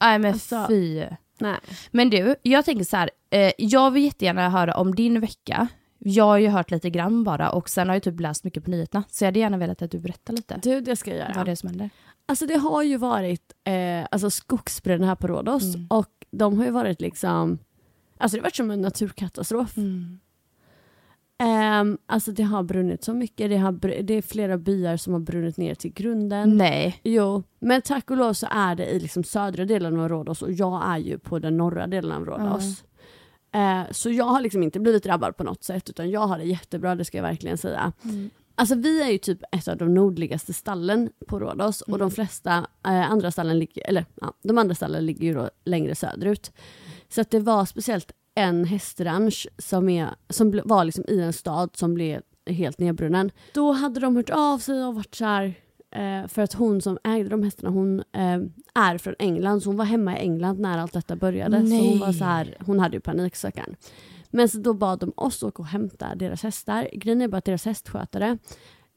Nej 0.00 0.18
men 0.18 0.32
Alltså- 0.32 0.66
fy. 0.68 1.04
Nej. 1.38 1.56
Men 1.90 2.10
du, 2.10 2.36
jag 2.42 2.64
tänker 2.64 2.84
så 2.84 2.96
här. 2.96 3.10
Eh, 3.30 3.52
jag 3.58 3.90
vill 3.90 4.04
jättegärna 4.04 4.50
höra 4.50 4.76
om 4.76 4.94
din 4.94 5.20
vecka. 5.20 5.68
Jag 5.98 6.24
har 6.24 6.38
ju 6.38 6.48
hört 6.48 6.70
lite 6.70 6.90
grann 6.90 7.24
bara 7.24 7.50
och 7.50 7.68
sen 7.68 7.88
har 7.88 7.94
jag 7.96 8.02
typ 8.02 8.20
läst 8.20 8.44
mycket 8.44 8.64
på 8.64 8.70
nyheterna. 8.70 9.04
Så 9.08 9.24
jag 9.24 9.26
hade 9.26 9.38
gärna 9.40 9.56
velat 9.56 9.82
att 9.82 9.90
du 9.90 9.98
berättar 9.98 10.32
lite. 10.34 10.60
Du 10.62 10.80
det 10.80 10.96
ska 10.96 11.10
jag 11.10 11.18
göra. 11.18 11.32
Vad 11.36 11.46
det 11.46 11.52
är 11.52 11.56
som 11.56 11.68
händer. 11.68 11.90
Alltså 12.26 12.46
det 12.46 12.56
har 12.56 12.82
ju 12.82 12.96
varit 12.96 13.52
eh, 13.64 14.06
alltså 14.10 14.30
skogsbränder 14.30 15.06
här 15.06 15.14
på 15.14 15.26
Rhodos 15.26 15.74
Mm. 15.74 15.86
och 15.90 16.08
de 16.30 16.58
har 16.58 16.64
ju 16.64 16.70
varit 16.70 17.00
liksom, 17.00 17.58
alltså 18.18 18.36
det 18.36 18.40
har 18.40 18.44
varit 18.44 18.56
som 18.56 18.70
en 18.70 18.80
naturkatastrof. 18.80 19.76
Mm. 19.76 20.18
Ehm, 21.38 21.98
alltså 22.06 22.32
det 22.32 22.42
har 22.42 22.62
brunnit 22.62 23.04
så 23.04 23.14
mycket, 23.14 23.50
det, 23.50 23.56
har, 23.56 24.02
det 24.02 24.14
är 24.14 24.22
flera 24.22 24.58
byar 24.58 24.96
som 24.96 25.12
har 25.12 25.20
brunnit 25.20 25.56
ner 25.56 25.74
till 25.74 25.92
grunden. 25.92 26.56
Nej. 26.56 27.00
Jo, 27.02 27.42
men 27.58 27.82
tack 27.82 28.10
och 28.10 28.16
lov 28.16 28.32
så 28.32 28.46
är 28.50 28.74
det 28.74 28.86
i 28.86 29.00
liksom 29.00 29.24
södra 29.24 29.64
delen 29.64 30.00
av 30.00 30.08
Rhodos 30.08 30.42
och 30.42 30.52
jag 30.52 30.82
är 30.86 30.98
ju 30.98 31.18
på 31.18 31.38
den 31.38 31.56
norra 31.56 31.86
delen 31.86 32.12
av 32.12 32.24
Rhodos. 32.26 32.84
Eh, 33.54 33.82
så 33.90 34.10
jag 34.10 34.24
har 34.24 34.40
liksom 34.40 34.62
inte 34.62 34.80
blivit 34.80 35.02
drabbad 35.02 35.36
på 35.36 35.44
något 35.44 35.64
sätt 35.64 35.90
utan 35.90 36.10
jag 36.10 36.26
har 36.26 36.38
det 36.38 36.44
jättebra, 36.44 36.94
det 36.94 37.04
ska 37.04 37.18
jag 37.18 37.22
verkligen 37.22 37.58
säga. 37.58 37.92
Alltså 38.54 38.74
vi 38.74 39.02
är 39.02 39.10
ju 39.10 39.18
typ 39.18 39.42
ett 39.52 39.68
av 39.68 39.76
de 39.76 39.94
nordligaste 39.94 40.52
stallen 40.52 41.10
på 41.26 41.38
Rhodos 41.38 41.80
och 41.80 41.98
de 41.98 42.10
flesta 42.10 42.66
eh, 42.86 43.10
andra 43.10 43.30
stallen 43.30 43.58
ligger, 43.58 43.88
eller 43.88 44.04
ja, 44.20 44.34
de 44.42 44.58
andra 44.58 44.74
stallen 44.74 45.06
ligger 45.06 45.26
ju 45.26 45.34
då 45.34 45.50
längre 45.64 45.94
söderut. 45.94 46.52
Så 47.08 47.20
att 47.20 47.30
det 47.30 47.40
var 47.40 47.64
speciellt 47.64 48.12
en 48.34 48.64
hästranch 48.64 49.48
som, 49.58 49.88
är, 49.88 50.10
som 50.28 50.60
var 50.64 50.84
liksom 50.84 51.04
i 51.08 51.20
en 51.20 51.32
stad 51.32 51.70
som 51.74 51.94
blev 51.94 52.22
helt 52.46 52.78
nedbrunnen. 52.78 53.30
Då 53.54 53.72
hade 53.72 54.00
de 54.00 54.16
hört 54.16 54.30
av 54.30 54.58
sig 54.58 54.84
och 54.84 54.94
varit 54.94 55.14
så 55.14 55.24
här, 55.24 55.54
eh, 55.90 56.28
för 56.28 56.42
att 56.42 56.52
hon 56.52 56.82
som 56.82 56.98
ägde 57.04 57.28
de 57.28 57.42
hästarna 57.42 57.70
hon 57.70 57.98
eh, 57.98 58.40
är 58.74 58.98
från 58.98 59.14
England 59.18 59.60
så 59.60 59.68
hon 59.68 59.76
var 59.76 59.84
hemma 59.84 60.18
i 60.18 60.20
England 60.20 60.60
när 60.60 60.78
allt 60.78 60.92
detta 60.92 61.16
började. 61.16 61.56
Så 61.56 61.62
hon 61.62 61.68
Nej. 61.68 61.98
var 61.98 62.12
så 62.12 62.24
här, 62.24 62.56
hon 62.60 62.78
hade 62.78 62.96
ju 62.96 63.00
paniksäkan. 63.00 63.76
Men 64.32 64.48
så 64.48 64.58
då 64.58 64.74
bad 64.74 64.98
de 64.98 65.12
oss 65.16 65.42
åka 65.42 65.62
och 65.62 65.68
hämta 65.68 66.14
deras 66.14 66.42
hästar. 66.42 66.88
Grejen 66.92 67.22
är 67.22 67.28
bara 67.28 67.36
att 67.36 67.44
deras 67.44 67.64
hästskötare, 67.64 68.38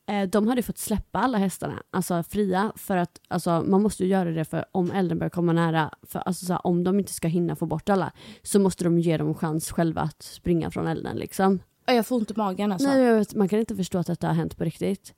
eh, 0.08 0.30
de 0.30 0.48
hade 0.48 0.62
fått 0.64 0.78
släppa 0.78 1.20
alla 1.20 1.38
hästarna, 1.38 1.84
alltså 1.92 2.24
fria, 2.24 2.72
för 2.76 2.98
att 2.98 3.22
alltså, 3.28 3.64
man 3.68 3.82
måste 3.82 4.04
ju 4.04 4.10
göra 4.10 4.32
det 4.32 4.46
för 4.46 4.66
om 4.72 4.92
elden 4.92 5.20
börjar 5.20 5.30
komma 5.30 5.54
nära, 5.54 5.92
för 6.02 6.20
alltså, 6.20 6.46
så 6.46 6.54
här, 6.54 6.68
om 6.68 6.84
de 6.84 7.00
inte 7.00 7.14
ska 7.14 7.28
hinna 7.28 7.56
få 7.56 7.66
bort 7.66 7.90
alla, 7.90 8.12
så 8.44 8.60
måste 8.60 8.84
de 8.84 9.00
ge 9.00 9.18
dem 9.18 9.36
chans 9.36 9.72
själva 9.72 10.02
att 10.02 10.22
springa 10.24 10.72
från 10.72 10.88
elden 10.88 11.18
liksom. 11.18 11.60
Ja, 11.86 11.94
Jag 11.94 12.08
får 12.08 12.16
ont 12.16 12.32
i 12.32 12.34
magen 12.38 12.72
alltså. 12.72 12.88
Nej, 12.88 13.26
man 13.36 13.50
kan 13.50 13.60
inte 13.60 13.76
förstå 13.76 13.98
att 13.98 14.08
detta 14.08 14.28
har 14.28 14.34
hänt 14.34 14.58
på 14.58 14.64
riktigt. 14.64 15.14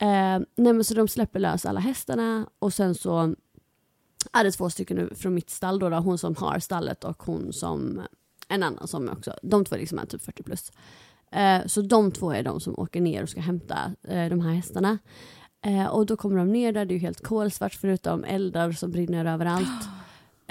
Eh, 0.00 0.38
nej 0.56 0.72
men 0.72 0.84
så 0.84 0.94
de 0.94 1.08
släpper 1.08 1.40
lös 1.40 1.66
alla 1.66 1.80
hästarna 1.80 2.46
och 2.58 2.72
sen 2.72 2.94
så 2.94 3.34
är 4.32 4.44
det 4.44 4.50
två 4.50 4.70
stycken 4.70 5.10
från 5.16 5.34
mitt 5.34 5.50
stall 5.50 5.78
då, 5.78 5.88
då, 5.88 5.96
hon 5.96 6.18
som 6.18 6.36
har 6.36 6.58
stallet 6.58 7.04
och 7.04 7.22
hon 7.22 7.52
som, 7.52 8.02
en 8.50 8.62
annan 8.62 8.88
som 8.88 9.08
också, 9.08 9.34
de 9.42 9.64
två 9.64 9.76
liksom 9.76 9.98
är 9.98 10.06
typ 10.06 10.22
40 10.22 10.42
plus. 10.42 10.72
Eh, 11.32 11.66
så 11.66 11.82
de 11.82 12.12
två 12.12 12.32
är 12.32 12.42
de 12.42 12.60
som 12.60 12.78
åker 12.78 13.00
ner 13.00 13.22
och 13.22 13.28
ska 13.28 13.40
hämta 13.40 13.92
eh, 14.08 14.28
de 14.28 14.40
här 14.40 14.52
hästarna. 14.52 14.98
Eh, 15.66 15.86
och 15.86 16.06
då 16.06 16.16
kommer 16.16 16.36
de 16.36 16.52
ner 16.52 16.72
där, 16.72 16.84
det 16.84 16.92
är 16.92 16.96
ju 16.96 17.00
helt 17.00 17.26
kolsvart 17.26 17.74
förutom 17.74 18.24
eldar 18.24 18.72
som 18.72 18.90
brinner 18.90 19.24
överallt. 19.24 19.68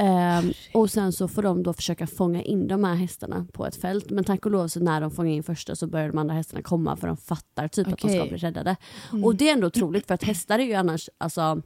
Ehm, 0.02 0.52
och 0.74 0.92
sen 0.92 1.14
så 1.14 1.28
får 1.28 1.42
de 1.44 1.64
då 1.64 1.74
försöka 1.74 2.08
fånga 2.08 2.42
in 2.42 2.68
de 2.68 2.84
här 2.84 2.96
hästarna 2.96 3.48
på 3.54 3.66
ett 3.66 3.76
fält. 3.76 4.10
Men 4.10 4.24
tack 4.24 4.46
och 4.46 4.52
lov 4.52 4.68
så 4.68 4.80
när 4.80 5.02
de 5.02 5.12
fångar 5.12 5.32
in 5.32 5.44
första 5.44 5.76
så 5.76 5.88
börjar 5.88 6.08
de 6.08 6.18
andra 6.18 6.36
hästarna 6.36 6.64
komma 6.64 6.96
för 6.96 7.08
de 7.08 7.18
fattar 7.18 7.68
typ 7.68 7.88
att 7.88 8.00
de 8.00 8.10
ska 8.10 8.26
bli 8.26 8.38
räddade. 8.38 8.76
Och 9.24 9.36
det 9.36 9.50
är 9.50 9.54
ändå 9.54 9.68
otroligt 9.68 10.08
för 10.08 10.14
att 10.14 10.24
hästar 10.24 10.60
är 10.60 10.64
ju 10.64 10.74
annars 10.74 11.10
alltså, 11.18 11.62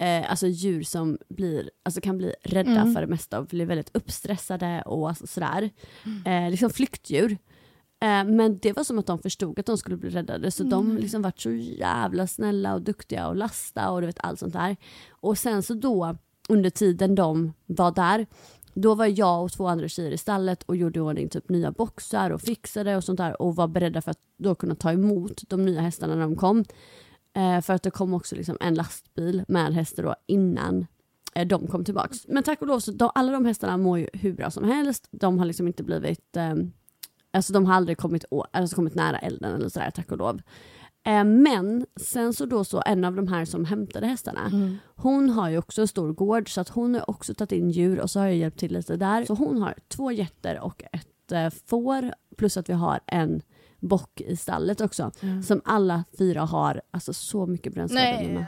eh, 0.00 0.30
alltså 0.30 0.46
djur 0.46 0.82
som 0.82 1.18
blir, 1.28 1.70
alltså 1.82 2.00
kan 2.00 2.18
bli 2.18 2.34
rädda 2.42 2.92
för 2.94 3.00
det 3.00 3.06
mesta 3.06 3.38
och 3.38 3.46
blir 3.46 3.66
väldigt 3.66 3.96
uppstressade 3.96 4.82
och 4.86 5.08
alltså 5.08 5.26
sådär. 5.26 5.70
Eh, 6.26 6.50
liksom 6.50 6.70
flyktdjur. 6.70 7.38
Eh, 8.02 8.24
men 8.24 8.58
det 8.62 8.72
var 8.72 8.84
som 8.84 8.98
att 8.98 9.06
de 9.06 9.18
förstod 9.18 9.58
att 9.58 9.66
de 9.66 9.78
skulle 9.78 9.96
bli 9.96 10.10
räddade 10.10 10.50
så 10.50 10.62
de 10.62 10.96
liksom 10.96 11.22
vart 11.22 11.40
så 11.40 11.50
jävla 11.50 12.26
snälla 12.26 12.74
och 12.74 12.82
duktiga 12.82 13.28
och 13.28 13.36
lasta 13.36 13.90
och 13.90 14.00
du 14.00 14.06
vet 14.06 14.20
allt 14.20 14.38
sånt 14.38 14.52
där. 14.52 14.76
Och 15.10 15.38
sen 15.38 15.62
så 15.62 15.74
då 15.74 16.16
under 16.48 16.70
tiden 16.70 17.14
de 17.14 17.52
var 17.66 17.92
där 17.92 18.26
då 18.74 18.94
var 18.94 19.06
jag 19.06 19.44
och 19.44 19.52
två 19.52 19.66
andra 19.66 19.88
tjejer 19.88 20.10
i 20.10 20.18
stallet 20.18 20.62
och 20.62 20.76
gjorde 20.76 20.98
i 20.98 21.02
ordning 21.02 21.28
typ 21.28 21.48
nya 21.48 21.72
boxar 21.72 22.30
och 22.30 22.40
fixade 22.40 22.96
och 22.96 23.04
sånt 23.04 23.18
där 23.18 23.42
och 23.42 23.56
var 23.56 23.68
beredda 23.68 24.02
för 24.02 24.10
att 24.10 24.20
då 24.38 24.54
kunna 24.54 24.74
ta 24.74 24.92
emot 24.92 25.42
de 25.48 25.64
nya 25.64 25.80
hästarna 25.80 26.14
när 26.14 26.22
de 26.22 26.36
kom. 26.36 26.64
Eh, 27.36 27.60
för 27.60 27.74
att 27.74 27.82
det 27.82 27.90
kom 27.90 28.14
också 28.14 28.36
liksom 28.36 28.56
en 28.60 28.74
lastbil 28.74 29.44
med 29.48 29.74
hästar 29.74 30.02
då 30.02 30.14
innan 30.26 30.86
eh, 31.34 31.46
de 31.46 31.66
kom 31.66 31.84
tillbaks. 31.84 32.18
Men 32.28 32.42
tack 32.42 32.60
och 32.60 32.66
lov 32.66 32.80
så 32.80 32.90
de, 32.92 33.10
alla 33.14 33.32
de 33.32 33.44
hästarna 33.44 33.76
mår 33.76 33.98
ju 33.98 34.08
hur 34.12 34.32
bra 34.32 34.50
som 34.50 34.64
helst. 34.64 35.08
De 35.10 35.38
har 35.38 35.46
liksom 35.46 35.66
inte 35.66 35.82
blivit, 35.82 36.36
eh, 36.36 36.54
alltså 37.32 37.52
de 37.52 37.66
har 37.66 37.74
aldrig 37.74 37.98
kommit, 37.98 38.24
å, 38.30 38.44
alltså 38.52 38.76
kommit 38.76 38.94
nära 38.94 39.18
elden 39.18 39.54
eller 39.54 39.68
sådär 39.68 39.90
tack 39.90 40.12
och 40.12 40.18
lov. 40.18 40.42
Eh, 41.06 41.24
men 41.24 41.86
sen 41.96 42.34
så 42.34 42.46
då 42.46 42.64
så 42.64 42.82
en 42.86 43.04
av 43.04 43.14
de 43.14 43.28
här 43.28 43.44
som 43.44 43.64
hämtade 43.64 44.06
hästarna, 44.06 44.50
hon 44.96 45.30
har 45.30 45.48
ju 45.48 45.58
också 45.58 45.80
en 45.80 45.88
stor 45.88 46.12
gård 46.12 46.54
så 46.54 46.60
att 46.60 46.68
hon 46.68 46.94
har 46.94 47.10
också 47.10 47.34
tagit 47.34 47.52
in 47.52 47.70
djur 47.70 48.00
och 48.00 48.10
så 48.10 48.20
har 48.20 48.26
jag 48.26 48.36
hjälpt 48.36 48.58
till 48.58 48.72
lite 48.72 48.96
där. 48.96 49.24
Så 49.24 49.34
hon 49.34 49.62
har 49.62 49.74
två 49.88 50.12
getter 50.12 50.60
och 50.60 50.82
ett 50.92 51.32
eh, 51.32 51.50
får 51.66 52.14
plus 52.36 52.56
att 52.56 52.68
vi 52.68 52.72
har 52.72 53.00
en 53.06 53.42
bock 53.80 54.20
i 54.20 54.36
stallet 54.36 54.80
också. 54.80 55.10
Som 55.46 55.60
alla 55.64 56.04
fyra 56.18 56.40
har 56.40 56.80
alltså 56.90 57.12
så 57.12 57.46
mycket 57.46 57.74
brännskador. 57.74 58.46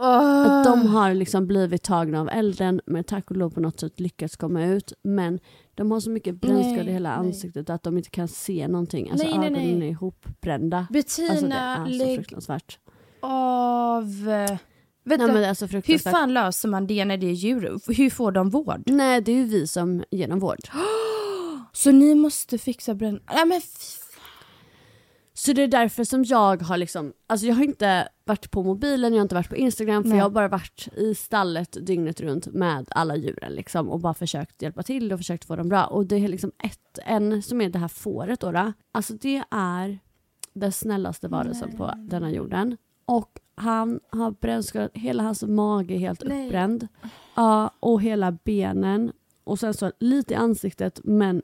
Att 0.00 0.64
de 0.64 0.86
har 0.86 1.14
liksom 1.14 1.46
blivit 1.46 1.82
tagna 1.82 2.20
av 2.20 2.28
elden 2.28 2.80
men 2.86 3.04
tack 3.04 3.30
och 3.30 3.36
lov 3.36 3.50
på 3.50 3.60
något 3.60 3.80
sätt 3.80 4.00
lyckats 4.00 4.36
komma 4.36 4.64
ut. 4.66 4.92
Men 5.02 5.38
de 5.74 5.90
har 5.90 6.00
så 6.00 6.10
mycket 6.10 6.40
brännskador 6.40 6.80
i 6.80 6.84
Nej, 6.84 6.92
hela 6.92 7.08
nej. 7.20 7.28
ansiktet 7.28 7.70
att 7.70 7.82
de 7.82 7.96
inte 7.96 8.10
kan 8.10 8.28
se 8.28 8.68
någonting. 8.68 9.10
Alltså 9.10 9.26
Nej, 9.26 9.38
nej, 9.38 9.50
nej. 9.50 9.60
ögonen 9.62 9.82
är 9.82 9.86
ihopbrända. 9.90 10.86
Bettina, 10.90 11.30
Alltså 11.30 11.46
det 11.46 11.54
är 11.54 11.84
så 11.84 11.90
lägg 12.04 12.16
fruktansvärt. 12.16 12.78
av... 13.20 14.04
Nej, 14.26 14.58
Vänta, 15.04 15.26
men 15.26 15.36
det 15.36 15.46
är 15.46 15.54
så 15.54 15.66
hur 15.66 15.98
fan 15.98 16.34
löser 16.34 16.68
man 16.68 16.86
det 16.86 17.04
när 17.04 17.16
det 17.16 17.26
är 17.26 17.32
djur? 17.32 17.92
Hur 17.96 18.10
får 18.10 18.32
de 18.32 18.50
vård? 18.50 18.82
Nej 18.86 19.20
det 19.20 19.32
är 19.32 19.36
ju 19.36 19.44
vi 19.44 19.66
som 19.66 20.02
ger 20.10 20.28
dem 20.28 20.38
vård. 20.38 20.58
Så 21.72 21.90
ni 21.90 22.14
måste 22.14 22.58
fixa 22.58 22.94
bränn... 22.94 23.20
Nej 23.34 23.46
men 23.46 23.60
Så 25.38 25.52
det 25.52 25.62
är 25.62 25.68
därför 25.68 26.04
som 26.04 26.24
jag 26.24 26.62
har 26.62 26.76
liksom, 26.76 27.12
alltså 27.26 27.46
jag 27.46 27.54
har 27.54 27.64
inte 27.64 28.08
varit 28.24 28.50
på 28.50 28.62
mobilen, 28.62 29.12
jag 29.12 29.18
har 29.18 29.22
inte 29.22 29.34
varit 29.34 29.48
på 29.48 29.56
Instagram 29.56 30.02
för 30.02 30.08
Nej. 30.08 30.18
jag 30.18 30.24
har 30.24 30.30
bara 30.30 30.48
varit 30.48 30.88
i 30.96 31.14
stallet 31.14 31.86
dygnet 31.86 32.20
runt 32.20 32.46
med 32.46 32.88
alla 32.90 33.16
djuren 33.16 33.52
liksom 33.52 33.88
och 33.88 34.00
bara 34.00 34.14
försökt 34.14 34.62
hjälpa 34.62 34.82
till 34.82 35.12
och 35.12 35.18
försökt 35.18 35.44
få 35.44 35.56
dem 35.56 35.68
bra. 35.68 35.84
Och 35.84 36.06
det 36.06 36.16
är 36.16 36.28
liksom 36.28 36.52
ett, 36.64 36.98
en 37.04 37.42
som 37.42 37.60
är 37.60 37.68
det 37.68 37.78
här 37.78 37.88
fåret 37.88 38.40
då, 38.40 38.52
då. 38.52 38.72
alltså 38.92 39.14
det 39.14 39.42
är 39.50 39.98
den 40.52 40.72
snällaste 40.72 41.28
varelsen 41.28 41.76
på 41.76 41.92
denna 41.96 42.30
jorden. 42.30 42.76
Och 43.04 43.40
han 43.54 44.00
har 44.10 44.30
brännskador, 44.30 44.90
hela 44.94 45.22
hans 45.22 45.42
mage 45.42 45.94
är 45.94 45.98
helt 45.98 46.22
Nej. 46.26 46.46
uppbränd. 46.46 46.88
Ja, 47.34 47.70
och 47.80 48.02
hela 48.02 48.32
benen. 48.32 49.12
Och 49.44 49.58
sen 49.58 49.74
så 49.74 49.92
lite 49.98 50.34
i 50.34 50.36
ansiktet 50.36 51.00
men 51.04 51.42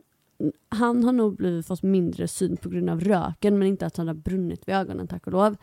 han 0.68 1.04
har 1.04 1.12
nog 1.12 1.36
blivit, 1.36 1.66
fått 1.66 1.82
mindre 1.82 2.28
syn 2.28 2.56
på 2.56 2.68
grund 2.68 2.90
av 2.90 3.00
röken 3.00 3.58
men 3.58 3.68
inte 3.68 3.86
att 3.86 3.96
han 3.96 4.06
har 4.06 4.14
brunnit 4.14 4.68
vid 4.68 4.74
ögonen 4.74 5.08
tack 5.08 5.26
och 5.26 5.32
lov. 5.32 5.56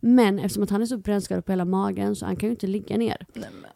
Men 0.00 0.38
eftersom 0.38 0.62
att 0.62 0.70
han 0.70 0.82
är 0.82 0.86
så 0.86 0.98
brännskadad 0.98 1.44
på 1.44 1.52
hela 1.52 1.64
magen 1.64 2.16
så 2.16 2.26
han 2.26 2.36
kan 2.36 2.46
ju 2.46 2.50
inte 2.50 2.66
ligga 2.66 2.96
ner. 2.96 3.26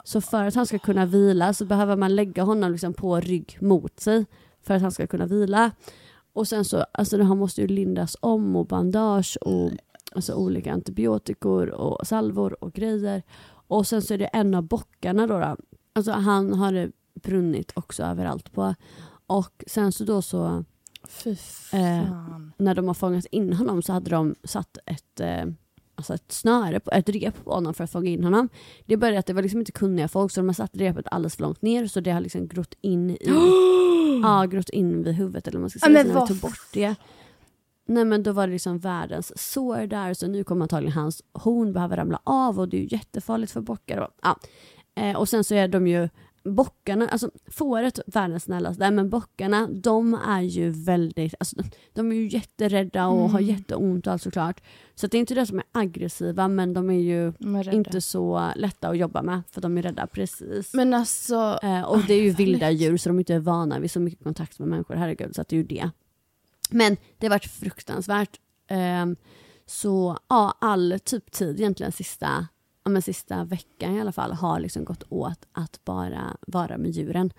Så 0.03 0.21
för 0.21 0.45
att 0.45 0.55
han 0.55 0.65
ska 0.65 0.79
kunna 0.79 1.05
vila 1.05 1.53
så 1.53 1.65
behöver 1.65 1.95
man 1.95 2.15
lägga 2.15 2.43
honom 2.43 2.71
liksom 2.71 2.93
på 2.93 3.19
rygg 3.19 3.57
mot 3.61 3.99
sig 3.99 4.25
för 4.61 4.73
att 4.73 4.81
han 4.81 4.91
ska 4.91 5.07
kunna 5.07 5.25
vila. 5.25 5.71
Och 6.33 6.47
sen 6.47 6.65
så, 6.65 6.85
alltså 6.91 7.21
han 7.21 7.37
måste 7.37 7.61
ju 7.61 7.67
lindas 7.67 8.17
om 8.19 8.55
och 8.55 8.65
bandage 8.65 9.37
och 9.41 9.71
alltså 10.15 10.33
olika 10.33 10.73
antibiotikor 10.73 11.69
och 11.69 12.07
salvor 12.07 12.63
och 12.63 12.73
grejer. 12.73 13.23
Och 13.67 13.87
sen 13.87 14.01
så 14.01 14.13
är 14.13 14.17
det 14.17 14.25
en 14.25 14.55
av 14.55 14.63
bockarna 14.63 15.27
då, 15.27 15.39
då. 15.39 15.57
alltså 15.93 16.11
han 16.11 16.53
har 16.53 16.71
det 16.71 16.91
brunnit 17.13 17.71
också 17.75 18.03
överallt 18.03 18.53
på. 18.53 18.75
Och 19.27 19.63
sen 19.67 19.91
så 19.91 20.03
då 20.03 20.21
så 20.21 20.63
Eh, 21.73 22.09
när 22.57 22.75
de 22.75 22.87
har 22.87 22.93
fångat 22.93 23.25
in 23.25 23.53
honom 23.53 23.81
så 23.81 23.93
hade 23.93 24.09
de 24.09 24.35
satt 24.43 24.77
ett, 24.85 25.19
eh, 25.19 25.45
alltså 25.95 26.13
ett 26.13 26.31
snöre, 26.31 26.79
på, 26.79 26.91
ett 26.91 27.09
rep 27.09 27.43
på 27.43 27.53
honom 27.53 27.73
för 27.73 27.83
att 27.83 27.91
fånga 27.91 28.09
in 28.09 28.23
honom. 28.23 28.49
Det 28.85 28.95
det 28.95 29.17
att 29.17 29.25
det 29.25 29.33
var 29.33 29.41
liksom 29.41 29.59
inte 29.59 29.71
kunniga 29.71 30.07
folk 30.07 30.31
så 30.31 30.39
de 30.39 30.47
har 30.47 30.53
satt 30.53 30.77
repet 30.77 31.05
alldeles 31.11 31.35
för 31.35 31.41
långt 31.43 31.61
ner 31.61 31.87
så 31.87 31.99
det 31.99 32.11
har 32.11 32.21
liksom 32.21 32.47
grott 32.47 32.75
in 32.81 33.09
i, 33.09 33.17
ja, 34.23 34.45
grott 34.45 34.69
in 34.69 35.03
vid 35.03 35.15
huvudet 35.15 35.47
eller 35.47 35.57
vad 35.57 35.61
man 35.61 35.69
ska 35.69 35.79
Ja, 35.81 35.85
säga. 35.85 36.03
så 36.03 36.13
när 36.13 36.21
vi 36.21 36.27
tog 36.27 36.37
bort 36.37 36.67
det. 36.73 36.95
Nej 37.85 38.05
men 38.05 38.23
då 38.23 38.31
var 38.31 38.47
det 38.47 38.53
liksom 38.53 38.79
världens 38.79 39.51
sår 39.51 39.87
där 39.87 40.13
så 40.13 40.27
nu 40.27 40.43
kommer 40.43 40.63
antagligen 40.63 40.93
hans 40.93 41.23
horn 41.33 41.73
behöva 41.73 41.97
ramla 41.97 42.19
av 42.23 42.59
och 42.59 42.69
det 42.69 42.77
är 42.77 42.81
ju 42.81 42.87
jättefarligt 42.91 43.51
för 43.51 43.61
bockar. 43.61 43.97
Och, 43.97 44.09
ja. 44.21 44.39
eh, 44.95 45.17
och 45.17 45.29
sen 45.29 45.43
så 45.43 45.55
är 45.55 45.67
de 45.67 45.87
ju 45.87 46.09
bockarna, 46.43 47.07
alltså 47.09 47.31
fåret 47.47 47.99
världens 48.07 48.43
snällaste, 48.43 48.91
men 48.91 49.09
bockarna 49.09 49.67
de 49.67 50.13
är 50.13 50.41
ju 50.41 50.69
väldigt, 50.69 51.35
alltså, 51.39 51.55
de 51.93 52.11
är 52.11 52.15
ju 52.15 52.27
jätterädda 52.27 53.07
och 53.07 53.29
har 53.29 53.39
jätteont 53.39 54.07
och 54.07 54.13
allt 54.13 54.21
såklart. 54.21 54.61
Så 54.95 55.07
det 55.07 55.17
är 55.17 55.19
inte 55.19 55.35
det 55.35 55.45
som 55.45 55.57
är 55.57 55.65
aggressiva 55.71 56.47
men 56.47 56.73
de 56.73 56.89
är 56.89 56.99
ju 56.99 57.33
De 57.39 57.55
är 57.55 57.73
inte 57.73 58.01
så 58.01 58.51
lätta 58.55 58.89
att 58.89 58.97
jobba 58.97 59.21
med 59.21 59.41
för 59.51 59.61
de 59.61 59.77
är 59.77 59.81
rädda 59.81 60.07
precis. 60.07 60.73
Men 60.73 60.93
alltså, 60.93 61.59
Eh, 61.63 61.81
och 61.81 62.03
det 62.07 62.13
är 62.13 62.21
ju 62.21 62.31
vilda 62.31 62.71
djur 62.71 62.97
så 62.97 63.09
de 63.09 63.17
är 63.17 63.21
inte 63.21 63.39
vana 63.39 63.79
vid 63.79 63.91
så 63.91 63.99
mycket 63.99 64.23
kontakt 64.23 64.59
med 64.59 64.67
människor, 64.67 64.95
herregud. 64.95 65.35
Så 65.35 65.43
det 65.49 65.55
är 65.55 65.57
ju 65.57 65.63
det. 65.63 65.89
Men 66.69 66.97
det 67.17 67.25
har 67.25 67.29
varit 67.29 67.51
fruktansvärt. 67.51 68.39
Ehm, 68.67 69.15
så 69.65 70.17
ja, 70.27 70.57
all 70.61 70.99
typ 71.03 71.31
tid 71.31 71.59
egentligen 71.59 71.91
sista, 71.91 72.47
men 72.85 73.01
sista 73.01 73.43
veckan 73.43 73.95
i 73.95 74.01
alla 74.01 74.11
fall 74.11 74.31
har 74.31 74.59
liksom 74.59 74.85
gått 74.85 75.03
åt 75.09 75.47
att 75.51 75.79
bara 75.85 76.37
vara 76.47 76.77
med 76.77 76.91
djuren. 76.91 77.33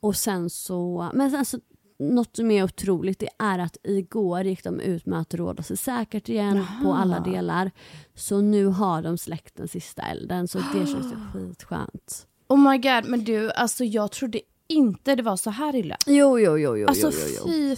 Och 0.00 0.16
sen 0.16 0.50
så, 0.50 1.10
men 1.14 1.30
sen 1.30 1.44
så 1.44 1.58
något 1.98 2.36
som 2.36 2.50
är 2.50 2.64
otroligt 2.64 3.18
det 3.18 3.28
är 3.38 3.58
att 3.58 3.76
igår 3.82 4.42
gick 4.42 4.64
de 4.64 4.80
ut 4.80 5.06
med 5.06 5.20
att 5.20 5.34
råda 5.34 5.62
sig 5.62 5.76
säkert 5.76 6.28
igen 6.28 6.66
på 6.82 6.92
alla 6.92 7.20
delar. 7.20 7.70
Så 8.14 8.40
nu 8.40 8.66
har 8.66 9.02
de 9.02 9.18
släckt 9.18 9.56
den 9.56 9.68
sista 9.68 10.02
elden 10.02 10.48
så 10.48 10.58
det 10.58 10.86
känns 10.86 11.12
ju 11.12 11.16
skitskönt. 11.32 12.26
oh 12.48 12.70
my 12.70 12.78
god, 12.78 13.08
men 13.10 13.24
du, 13.24 13.52
alltså 13.52 13.84
jag 13.84 14.12
trodde 14.12 14.40
inte 14.68 15.14
det 15.14 15.22
var 15.22 15.36
så 15.36 15.50
här 15.50 15.76
illa. 15.76 15.96
Jo, 16.06 16.38
jo, 16.38 16.58
jo, 16.58 16.76
jo, 16.76 16.88
Alltså 16.88 17.10
jo, 17.12 17.18
jo, 17.28 17.42
jo. 17.46 17.52
fy 17.52 17.76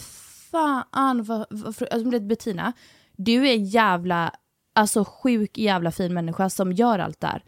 fan 0.50 1.22
vad, 1.22 1.46
vad 1.50 1.82
alltså, 1.90 2.20
Bettina, 2.20 2.72
du 3.16 3.48
är 3.48 3.54
en 3.54 3.64
jävla, 3.64 4.32
alltså 4.76 5.04
sjuk 5.04 5.58
jävla 5.58 5.90
fin 5.90 6.14
människa 6.14 6.50
som 6.50 6.72
gör 6.72 6.98
allt 6.98 7.20
där. 7.20 7.42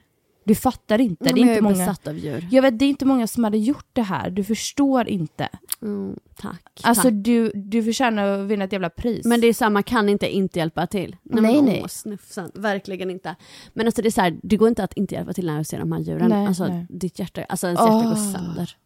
Du 0.45 0.55
fattar 0.55 1.01
inte, 1.01 1.25
det 1.25 1.31
är 1.31 1.39
jag 1.39 1.39
inte 1.39 1.55
är 1.55 1.63
många. 1.63 1.75
besatt 1.75 2.07
av 2.07 2.19
djur. 2.19 2.49
Jag 2.51 2.63
vet, 2.63 2.79
det 2.79 2.85
är 2.85 2.89
inte 2.89 3.05
många 3.05 3.27
som 3.27 3.45
hade 3.45 3.59
gjort 3.59 3.87
det 3.93 4.03
här, 4.03 4.31
du 4.31 4.45
förstår 4.45 5.09
inte. 5.09 5.49
Mm, 5.83 6.17
tack. 6.37 6.81
Alltså 6.83 7.03
tack. 7.03 7.13
du, 7.15 7.53
du 7.55 7.83
förtjänar 7.83 8.29
att 8.29 8.47
vinna 8.47 8.65
ett 8.65 8.73
jävla 8.73 8.91
pris. 8.91 9.25
Men 9.27 9.41
det 9.41 9.47
är 9.47 9.53
samma, 9.53 9.83
kan 9.83 10.09
inte 10.09 10.29
inte 10.29 10.59
hjälpa 10.59 10.87
till. 10.87 11.17
Nej, 11.23 11.43
men, 11.43 11.65
nej. 11.65 11.81
Åh, 11.83 11.89
snufsen. 11.89 12.51
Verkligen 12.55 13.11
inte. 13.11 13.35
Men 13.73 13.87
alltså 13.87 14.03
det 14.03 14.09
är 14.09 14.11
så 14.11 14.21
här, 14.21 14.39
det 14.43 14.57
går 14.57 14.69
inte 14.69 14.85
att 14.85 14.93
inte 14.93 15.15
hjälpa 15.15 15.33
till 15.33 15.47
när 15.47 15.57
jag 15.57 15.67
ser 15.67 15.79
de 15.79 15.93
här 15.93 16.01
djuren. 16.01 16.29
Nej, 16.29 16.47
alltså 16.47 16.67
nej. 16.67 16.87
ditt 16.91 17.19
hjärta, 17.19 17.45
alltså 17.45 17.67
ens 17.67 17.81
hjärta 17.81 17.93
Åh. 17.93 18.09
går 18.09 18.33
sönder. 18.33 18.77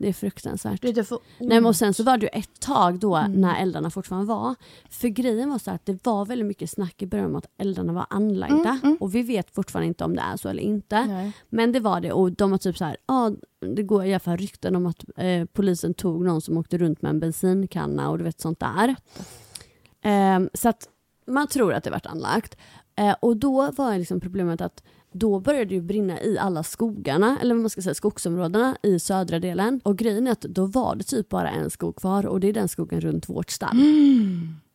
Det 0.00 0.08
är 0.08 0.12
fruktansvärt. 0.12 0.82
Det 0.82 0.98
är 0.98 1.02
för 1.02 1.18
Nej, 1.38 1.60
och 1.60 1.76
sen 1.76 1.94
så 1.94 2.02
var 2.02 2.18
det 2.18 2.26
ju 2.26 2.40
ett 2.40 2.60
tag 2.60 2.98
då 2.98 3.26
när 3.28 3.62
eldarna 3.62 3.90
fortfarande 3.90 4.26
var. 4.26 4.54
För 4.90 5.08
grejen 5.08 5.50
var 5.50 5.58
så 5.58 5.70
att 5.70 5.86
det 5.86 6.06
var 6.06 6.24
väldigt 6.24 6.46
mycket 6.46 6.70
snack 6.70 7.02
i 7.02 7.06
början 7.06 7.26
om 7.26 7.36
att 7.36 7.46
eldarna 7.58 7.92
var 7.92 8.06
anlagda. 8.10 8.80
Och 9.00 9.14
vi 9.14 9.22
vet 9.22 9.54
fortfarande 9.54 9.86
inte 9.86 10.04
om 10.04 10.16
det 10.16 10.22
är 10.22 10.36
så 10.36 10.48
eller 10.48 10.62
inte. 10.62 11.06
Nej. 11.06 11.32
Men 11.48 11.72
det 11.72 11.80
var 11.80 12.00
det 12.00 12.12
och 12.12 12.32
de 12.32 12.50
var 12.50 12.58
typ 12.58 12.78
så 12.78 12.84
här, 12.84 12.96
ja 13.06 13.32
det 13.76 13.82
går 13.82 14.04
i 14.04 14.12
alla 14.12 14.20
fall 14.20 14.36
rykten 14.36 14.76
om 14.76 14.86
att 14.86 15.04
eh, 15.16 15.44
polisen 15.44 15.94
tog 15.94 16.24
någon 16.24 16.40
som 16.40 16.56
åkte 16.56 16.78
runt 16.78 17.02
med 17.02 17.10
en 17.10 17.20
bensinkanna 17.20 18.10
och 18.10 18.18
du 18.18 18.24
vet 18.24 18.40
sånt 18.40 18.60
där. 18.60 18.96
Ehm, 20.02 20.50
så 20.54 20.68
att 20.68 20.88
man 21.26 21.46
tror 21.46 21.72
att 21.72 21.84
det 21.84 21.90
vart 21.90 22.06
anlagt. 22.06 22.56
Eh, 22.96 23.14
och 23.20 23.36
då 23.36 23.70
var 23.70 23.98
liksom 23.98 24.20
problemet 24.20 24.60
att 24.60 24.82
då 25.12 25.40
började 25.40 25.64
det 25.64 25.74
ju 25.74 25.82
brinna 25.82 26.22
i 26.22 26.38
alla 26.38 26.62
skogarna, 26.62 27.38
eller 27.40 27.54
vad 27.54 27.60
man 27.60 27.70
ska 27.70 27.82
säga 27.82 27.94
skogsområdena 27.94 28.76
i 28.82 28.98
södra 28.98 29.38
delen. 29.38 29.80
Och 29.84 29.98
grejen 29.98 30.26
är 30.26 30.32
att 30.32 30.40
då 30.40 30.66
var 30.66 30.94
det 30.94 31.04
typ 31.04 31.28
bara 31.28 31.50
en 31.50 31.70
skog 31.70 31.96
kvar 31.96 32.26
och 32.26 32.40
det 32.40 32.48
är 32.48 32.52
den 32.52 32.68
skogen 32.68 33.00
runt 33.00 33.28
vårt 33.28 33.50
stall. 33.50 33.76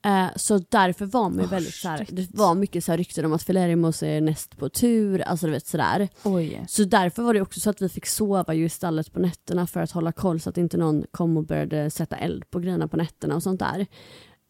Eh, 0.06 0.28
så 0.36 0.58
därför 0.70 1.06
var 1.06 1.30
man 1.30 1.40
ju 1.40 1.48
väldigt 1.48 1.74
så 1.74 1.90
här, 1.90 2.08
det 2.10 2.28
var 2.34 2.56
mycket 2.56 2.84
så 2.84 2.92
här 2.92 2.98
rykten 2.98 3.26
om 3.26 3.34
att 3.34 3.44
Filermos 3.44 4.04
är 4.04 4.22
näst 4.22 4.58
på 4.58 4.70
tur, 4.70 5.22
alltså 5.22 5.46
du 5.46 5.52
vet 5.52 5.68
sådär. 5.68 6.10
Oj. 6.24 6.66
Så 6.68 6.84
därför 6.84 7.24
var 7.24 7.34
det 7.34 7.42
också 7.42 7.60
så 7.60 7.70
att 7.70 7.82
vi 7.82 7.90
fick 7.90 8.06
sova 8.06 8.54
ju 8.54 8.66
i 8.66 8.70
stallet 8.70 9.14
på 9.14 9.20
nätterna 9.20 9.68
för 9.68 9.80
att 9.80 9.92
hålla 9.92 10.12
koll 10.12 10.40
så 10.40 10.50
att 10.50 10.58
inte 10.58 10.78
någon 10.78 11.06
kom 11.12 11.38
och 11.38 11.46
började 11.46 11.90
sätta 11.90 12.16
eld 12.16 12.50
på 12.50 12.60
grejerna 12.60 12.88
på 12.88 12.98
nätterna 12.98 13.36
och 13.36 13.44
sånt 13.44 13.60
där. 13.60 13.88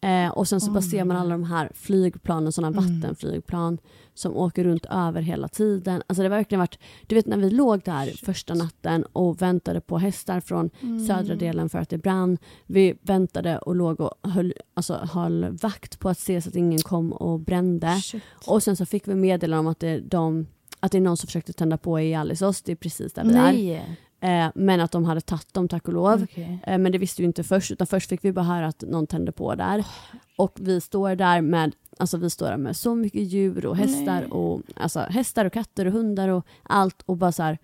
Eh, 0.06 0.28
och 0.28 0.48
sen 0.48 0.60
så 0.60 0.70
bara 0.70 0.82
ser 0.82 1.04
man 1.04 1.16
alla 1.16 1.30
de 1.30 1.44
här 1.44 1.70
flygplanen, 1.74 2.52
sådana 2.52 2.80
vattenflygplan 2.80 3.78
som 4.14 4.36
åker 4.36 4.64
runt 4.64 4.86
över 4.90 5.22
hela 5.22 5.48
tiden. 5.48 6.02
Alltså 6.06 6.22
det 6.22 6.28
har 6.28 6.36
verkligen 6.36 6.60
varit, 6.60 6.78
du 7.06 7.14
vet 7.14 7.26
när 7.26 7.36
vi 7.36 7.50
låg 7.50 7.82
där 7.84 8.24
första 8.24 8.54
natten 8.54 9.04
och 9.12 9.42
väntade 9.42 9.80
på 9.80 9.98
hästar 9.98 10.40
från 10.40 10.70
södra 11.06 11.34
delen 11.34 11.68
för 11.68 11.78
att 11.78 11.88
det 11.88 11.98
brann. 11.98 12.38
Vi 12.66 12.94
väntade 13.02 13.58
och 13.58 13.76
låg 13.76 14.00
och 14.00 14.14
höll, 14.22 14.54
alltså, 14.74 14.94
höll 15.12 15.58
vakt 15.62 15.98
på 15.98 16.08
att 16.08 16.18
se 16.18 16.42
så 16.42 16.48
att 16.48 16.56
ingen 16.56 16.78
kom 16.78 17.12
och 17.12 17.40
brände. 17.40 18.00
Shit. 18.00 18.22
Och 18.46 18.62
sen 18.62 18.76
så 18.76 18.86
fick 18.86 19.08
vi 19.08 19.14
meddelande 19.14 19.60
om 19.60 19.66
att 19.66 19.80
det, 19.80 20.00
de, 20.00 20.46
att 20.80 20.92
det 20.92 20.98
är 20.98 21.02
någon 21.02 21.16
som 21.16 21.26
försökte 21.26 21.52
tända 21.52 21.78
på 21.78 22.00
i 22.00 22.14
Alisos, 22.14 22.62
det 22.62 22.72
är 22.72 22.76
precis 22.76 23.12
där 23.12 23.24
vi 23.24 23.34
är. 23.74 23.96
Eh, 24.26 24.48
men 24.54 24.80
att 24.80 24.92
de 24.92 25.04
hade 25.04 25.20
tagit 25.20 25.54
dem 25.54 25.68
tack 25.68 25.88
och 25.88 25.94
lov. 25.94 26.22
Okej. 26.22 26.58
Eh, 26.66 26.78
men 26.78 26.92
det 26.92 26.98
visste 26.98 27.22
vi 27.22 27.26
inte 27.26 27.42
först, 27.44 27.70
utan 27.70 27.86
först 27.86 28.08
fick 28.08 28.24
vi 28.24 28.32
bara 28.32 28.44
höra 28.44 28.66
att 28.66 28.82
någon 28.82 29.06
tände 29.06 29.32
på 29.32 29.54
där. 29.54 29.84
Och 30.36 30.52
vi 30.60 30.80
står 30.80 31.14
där 31.14 31.40
med, 31.40 31.74
alltså 31.98 32.16
vi 32.16 32.30
står 32.30 32.46
där 32.46 32.56
med 32.56 32.76
så 32.76 32.94
mycket 32.94 33.22
djur 33.22 33.66
och 33.66 33.76
hästar 33.76 34.20
Nej. 34.20 34.30
och 34.30 34.60
alltså 34.76 35.00
hästar 35.00 35.44
och 35.44 35.52
katter 35.52 35.86
och 35.86 35.92
hundar 35.92 36.28
och 36.28 36.46
allt 36.62 37.02
och 37.06 37.16
bara 37.16 37.32
så 37.32 37.42
här. 37.42 37.58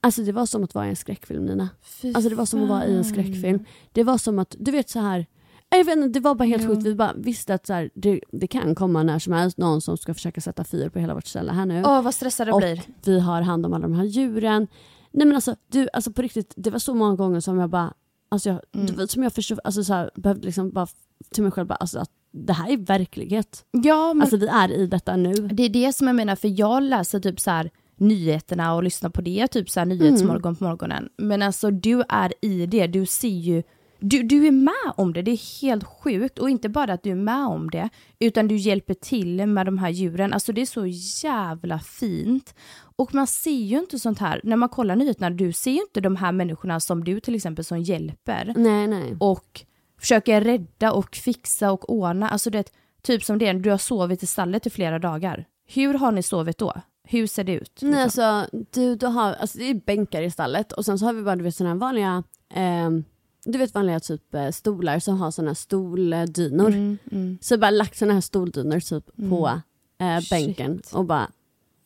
Alltså 0.00 0.22
det 0.22 0.32
var 0.32 0.46
som 0.46 0.64
att 0.64 0.74
vara 0.74 0.86
i 0.86 0.90
en 0.90 0.96
skräckfilm 0.96 1.44
Nina. 1.44 1.68
Fy 1.82 2.12
Alltså 2.14 2.28
det 2.30 2.36
var 2.36 2.46
som 2.46 2.62
att 2.62 2.68
vara 2.68 2.86
i 2.86 2.96
en 2.96 3.04
skräckfilm. 3.04 3.64
Det 3.92 4.04
var 4.04 4.18
som 4.18 4.38
att, 4.38 4.56
du 4.58 4.70
vet 4.70 4.88
så 4.90 5.00
här. 5.00 5.26
Jag 5.68 5.84
vet 5.84 5.96
inte, 5.96 6.08
det 6.08 6.20
var 6.20 6.34
bara 6.34 6.44
helt 6.44 6.62
Ja. 6.62 6.68
sjukt. 6.68 6.82
Vi 6.82 6.94
bara 6.94 7.12
visste 7.16 7.54
att 7.54 7.66
så 7.66 7.72
här, 7.72 7.90
det, 7.94 8.20
det 8.32 8.46
kan 8.46 8.74
komma 8.74 9.02
när 9.02 9.18
som 9.18 9.32
helst 9.32 9.58
någon 9.58 9.80
som 9.80 9.96
ska 9.96 10.14
försöka 10.14 10.40
sätta 10.40 10.64
fyr 10.64 10.88
på 10.88 10.98
hela 10.98 11.14
vårt 11.14 11.26
ställe 11.26 11.52
här 11.52 11.66
nu 11.66 11.82
Åh 11.86 12.02
vad 12.02 12.14
stressad 12.14 12.48
jag 12.48 12.54
och 12.54 12.60
blir. 12.60 12.82
vi 13.04 13.20
har 13.20 13.42
hand 13.42 13.66
om 13.66 13.72
alla 13.72 13.82
de 13.88 13.94
här 13.94 14.04
djuren. 14.04 14.66
Nej 15.16 15.26
men 15.26 15.34
alltså, 15.34 15.56
du, 15.68 15.88
alltså 15.92 16.12
på 16.12 16.22
riktigt, 16.22 16.52
det 16.56 16.70
var 16.70 16.78
så 16.78 16.94
många 16.94 17.14
gånger 17.16 17.40
som 17.40 17.58
jag 17.58 17.70
bara, 17.70 17.94
alltså 18.28 18.48
jag, 18.48 18.60
Mm. 18.74 18.86
du 18.86 18.92
vet, 18.92 19.10
som 19.10 19.22
jag 19.22 19.32
förstod, 19.32 19.60
alltså 19.64 19.84
så 19.84 19.94
här, 19.94 20.10
behövde 20.14 20.46
liksom 20.46 20.70
bara 20.70 20.86
till 21.30 21.42
mig 21.42 21.52
själv 21.52 21.66
bara, 21.68 21.74
alltså 21.74 21.98
att 21.98 22.10
det 22.32 22.52
här 22.52 22.72
är 22.72 22.76
verklighet. 22.76 23.64
Ja 23.70 24.14
men 24.14 24.20
Alltså 24.22 24.36
vi 24.36 24.46
är 24.46 24.72
i 24.72 24.86
detta 24.86 25.16
nu. 25.16 25.34
det 25.34 25.62
är 25.62 25.68
det 25.68 25.92
som 25.92 26.06
jag 26.06 26.16
menar 26.16 26.36
för 26.36 26.60
jag 26.60 26.82
läser 26.82 27.20
typ 27.20 27.40
så 27.40 27.50
här 27.50 27.70
nyheterna 27.96 28.74
och 28.74 28.82
lyssnar 28.82 29.10
på 29.10 29.20
det, 29.20 29.46
typ 29.48 29.70
så 29.70 29.80
här 29.80 29.84
nyhetsmorgon 29.86 30.56
på 30.56 30.64
morgonen. 30.64 31.08
Men 31.18 31.42
alltså 31.42 31.70
du 31.70 32.02
är 32.08 32.32
i 32.42 32.66
det, 32.66 32.86
du 32.86 33.06
ser 33.06 33.28
ju, 33.28 33.62
du, 33.98 34.22
du 34.22 34.46
är 34.46 34.50
med 34.52 34.92
om 34.96 35.12
det, 35.12 35.22
det 35.22 35.30
är 35.30 35.62
helt 35.62 35.84
sjukt. 35.84 36.38
Och 36.38 36.50
inte 36.50 36.68
bara 36.68 36.92
att 36.92 37.02
du 37.02 37.10
är 37.10 37.14
med 37.14 37.46
om 37.46 37.70
det, 37.70 37.88
utan 38.18 38.48
du 38.48 38.56
hjälper 38.56 38.94
till 38.94 39.46
med 39.46 39.66
de 39.66 39.78
här 39.78 39.90
djuren. 39.90 40.32
Alltså 40.32 40.52
det 40.52 40.60
är 40.60 40.66
så 40.66 40.86
jävla 41.26 41.78
fint. 41.78 42.54
Och 42.96 43.14
man 43.14 43.26
ser 43.26 43.50
ju 43.50 43.78
inte 43.78 43.98
sånt 43.98 44.18
här, 44.18 44.40
när 44.44 44.56
man 44.56 44.68
kollar 44.68 44.96
nyheterna, 44.96 45.30
du 45.30 45.52
ser 45.52 45.70
ju 45.70 45.80
inte 45.80 46.00
de 46.00 46.16
här 46.16 46.32
människorna 46.32 46.80
som 46.80 47.04
du 47.04 47.20
till 47.20 47.34
exempel 47.34 47.64
som 47.64 47.82
hjälper 47.82 48.54
Nej 48.56 48.86
nej. 48.86 49.16
och 49.20 49.64
försöker 50.00 50.40
rädda 50.40 50.92
och 50.92 51.16
fixa 51.16 51.72
och 51.72 51.90
ordna. 51.90 52.28
Alltså 52.28 52.50
det, 52.50 52.72
typ 53.02 53.24
som 53.24 53.38
det, 53.38 53.52
du 53.52 53.70
har 53.70 53.78
sovit 53.78 54.22
i 54.22 54.26
stallet 54.26 54.66
i 54.66 54.70
flera 54.70 54.98
dagar. 54.98 55.44
Hur 55.68 55.94
har 55.94 56.12
ni 56.12 56.22
sovit 56.22 56.58
då? 56.58 56.74
Hur 57.08 57.26
ser 57.26 57.44
det 57.44 57.52
ut? 57.52 57.78
Nej 57.82 58.04
liksom? 58.04 58.24
alltså, 58.24 58.56
du, 58.70 58.96
du 58.96 59.06
har, 59.06 59.32
alltså 59.32 59.58
det 59.58 59.70
är 59.70 59.74
bänkar 59.74 60.22
i 60.22 60.30
stallet 60.30 60.72
och 60.72 60.84
sen 60.84 60.98
så 60.98 61.06
har 61.06 61.12
vi 61.12 61.22
bara 61.22 61.36
du 61.36 61.44
vet 61.44 61.56
sådana 61.56 61.74
här 61.74 61.80
vanliga, 61.80 62.22
ehm, 62.54 63.04
du 63.46 63.58
vet 63.58 63.74
vanliga 63.74 64.00
typ 64.00 64.34
eh, 64.34 64.50
stolar 64.50 64.98
som 64.98 65.18
har 65.20 65.46
här 65.46 65.54
stoldynor. 65.54 66.68
Mm, 66.68 66.98
mm. 67.12 67.38
Så 67.40 67.52
jag 67.52 67.60
bara 67.60 67.70
lagt 67.70 67.98
sådana 67.98 68.14
här 68.14 68.20
stoldynor 68.20 68.80
typ 68.80 69.16
på 69.30 69.60
eh, 69.98 70.20
bänken 70.30 70.82
och 70.92 71.04
bara 71.04 71.30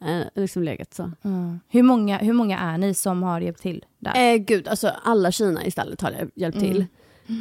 eh, 0.05 0.27
liksom 0.35 0.63
legat 0.63 0.95
så. 0.95 1.11
Mm. 1.23 1.61
Hur, 1.69 1.83
många, 1.83 2.19
hur 2.19 2.33
många 2.33 2.59
är 2.59 2.79
ni 2.79 2.95
som 2.95 3.23
har 3.23 3.41
hjälpt 3.41 3.63
till 3.63 3.85
där? 3.99 4.33
Eh, 4.35 4.37
gud, 4.37 4.69
alltså 4.69 4.89
alla 5.03 5.33
Kina 5.33 5.65
i 5.65 5.71
stallet 5.71 6.01
har 6.01 6.31
hjälpt 6.35 6.59
till. 6.59 6.87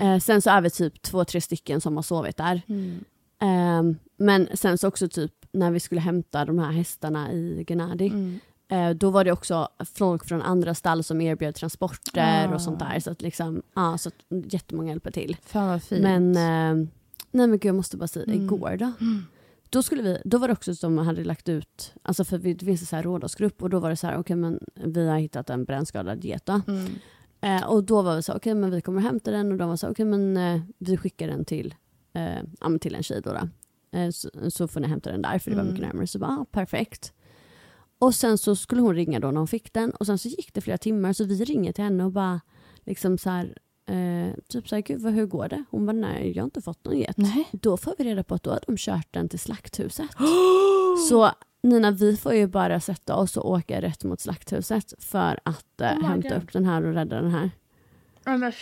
Eh, 0.01 0.19
sen 0.19 0.41
så 0.41 0.49
är 0.49 0.61
vi 0.61 0.69
typ 0.69 1.01
två, 1.01 1.25
tre 1.25 1.41
stycken 1.41 1.81
som 1.81 1.95
har 1.95 2.03
sovit 2.03 2.37
där. 2.37 2.61
Mm. 2.67 3.03
Eh, 3.41 3.97
men 4.17 4.47
sen 4.53 4.77
så 4.77 4.87
också 4.87 5.07
typ 5.07 5.31
när 5.51 5.71
vi 5.71 5.79
skulle 5.79 6.01
hämta 6.01 6.45
de 6.45 6.59
här 6.59 6.71
hästarna 6.71 7.31
i 7.31 7.65
Gennady. 7.67 8.11
Mm. 8.69 8.89
Eh, 8.91 8.95
då 8.97 9.09
var 9.09 9.23
det 9.23 9.31
också 9.31 9.67
folk 9.95 10.25
från 10.25 10.41
andra 10.41 10.73
stall 10.75 11.03
som 11.03 11.21
erbjöd 11.21 11.55
transporter 11.55 12.47
Ah. 12.47 12.53
och 12.55 12.61
sånt 12.61 12.79
där. 12.79 12.99
Så 12.99 13.11
att 13.11 13.21
liksom, 13.21 13.61
ja, 13.75 13.97
så 13.97 14.09
att 14.09 14.53
jättemånga 14.53 14.89
hjälper 14.89 15.11
till. 15.11 15.37
Fan 15.45 15.67
vad 15.67 15.83
fint. 15.83 16.01
Men, 16.03 16.35
eh, 16.35 16.87
nej 17.31 17.47
men 17.47 17.51
gud 17.51 17.65
jag 17.65 17.75
måste 17.75 17.97
bara 17.97 18.07
säga, 18.07 18.25
Mm. 18.25 18.45
igår 18.45 18.77
då. 18.79 18.91
Då, 19.69 19.83
skulle 19.83 20.01
vi, 20.03 20.17
då 20.25 20.37
var 20.37 20.47
det 20.47 20.53
också 20.53 20.75
som 20.75 20.97
hade 20.97 21.23
lagt 21.23 21.49
ut, 21.49 21.93
alltså 22.01 22.23
för 22.23 22.37
vi, 22.37 22.53
det 22.53 22.65
finns 22.65 22.81
en 22.81 22.87
så 22.87 22.95
här 22.95 23.03
rådgivsgrupp 23.03 23.63
och 23.63 23.69
då 23.69 23.79
var 23.79 23.89
det 23.89 23.95
så 23.95 24.07
här, 24.07 24.17
okej 24.17 24.35
men 24.35 24.59
vi 24.75 25.07
har 25.09 25.17
hittat 25.17 25.49
en 25.49 25.65
brännskadad 25.65 26.25
get. 26.25 26.49
Mm. 26.49 26.87
Eh, 27.41 27.63
och 27.69 27.83
då 27.83 28.01
var 28.01 28.15
vi 28.15 28.21
så 28.23 28.33
okej 28.33 28.53
men 28.55 28.71
vi 28.71 28.81
kommer 28.81 29.01
hämta 29.01 29.31
den 29.31 29.51
och 29.51 29.57
de 29.57 29.69
var 29.69 29.75
så 29.75 29.89
okej 29.89 30.05
men 30.05 30.37
eh, 30.37 30.61
vi 30.77 30.97
skickar 30.97 31.27
den 31.27 31.45
till, 31.45 31.75
eh, 32.13 32.77
till 32.81 32.95
en 32.95 33.03
tjej 33.03 33.21
då. 33.23 33.33
då. 33.33 33.49
Eh, 33.99 34.09
så, 34.09 34.29
så 34.49 34.67
får 34.67 34.79
ni 34.79 34.87
hämta 34.87 35.11
den 35.11 35.21
där 35.21 35.39
för 35.39 35.51
det 35.51 35.57
var 35.57 35.63
mycket 35.63 35.79
Mm. 35.79 35.89
närmare. 35.89 36.07
Så 36.07 36.19
bara, 36.19 36.31
ah, 36.31 36.45
perfekt. 36.51 37.13
Och 37.99 38.15
sen 38.15 38.37
så 38.37 38.55
skulle 38.55 38.81
hon 38.81 38.95
ringa 38.95 39.19
då 39.19 39.31
när 39.31 39.37
hon 39.37 39.47
fick 39.47 39.73
den 39.73 39.91
och 39.91 40.05
sen 40.05 40.17
så 40.17 40.27
gick 40.27 40.53
det 40.53 40.61
flera 40.61 40.77
timmar 40.77 41.13
så 41.13 41.23
vi 41.23 41.43
ringer 41.45 41.73
till 41.73 41.83
henne 41.83 42.03
och 42.03 42.11
bara 42.11 42.41
liksom 42.85 43.17
så 43.17 43.29
här, 43.29 43.57
eh, 43.85 44.33
typ 44.49 44.69
så 44.69 44.75
här, 44.75 44.81
gud 44.81 45.01
vad, 45.01 45.13
hur 45.13 45.25
går 45.25 45.47
det? 45.49 45.63
Hon 45.69 45.85
bara, 45.85 45.93
nej 45.93 46.31
jag 46.35 46.43
har 46.43 46.45
inte 46.45 46.61
fått 46.61 46.85
någon 46.85 46.97
get. 46.97 47.17
Nej. 47.17 47.47
Då 47.51 47.77
får 47.77 47.95
vi 47.97 48.03
reda 48.03 48.23
på 48.23 48.35
att 48.35 48.43
då 48.43 48.49
har 48.51 48.59
de 48.67 48.77
kört 48.77 49.07
den 49.11 49.29
till 49.29 49.39
slakthuset. 49.39 50.09
så 51.09 51.31
Nina, 51.63 51.91
vi 51.91 52.17
får 52.17 52.33
ju 52.33 52.47
bara 52.47 52.79
sätta 52.79 53.15
oss 53.15 53.37
och 53.37 53.49
åka 53.51 53.81
rätt 53.81 54.03
mot 54.03 54.19
slakthuset 54.19 54.93
för 54.99 55.39
att 55.45 55.81
eh, 55.81 55.87
Oh 55.97 56.07
hämta 56.07 56.29
God. 56.29 56.37
upp 56.37 56.53
den 56.53 56.65
här 56.65 56.85
och 56.85 56.93
rädda 56.93 57.21
den 57.21 57.31
här. 57.31 57.51
men 58.37 58.53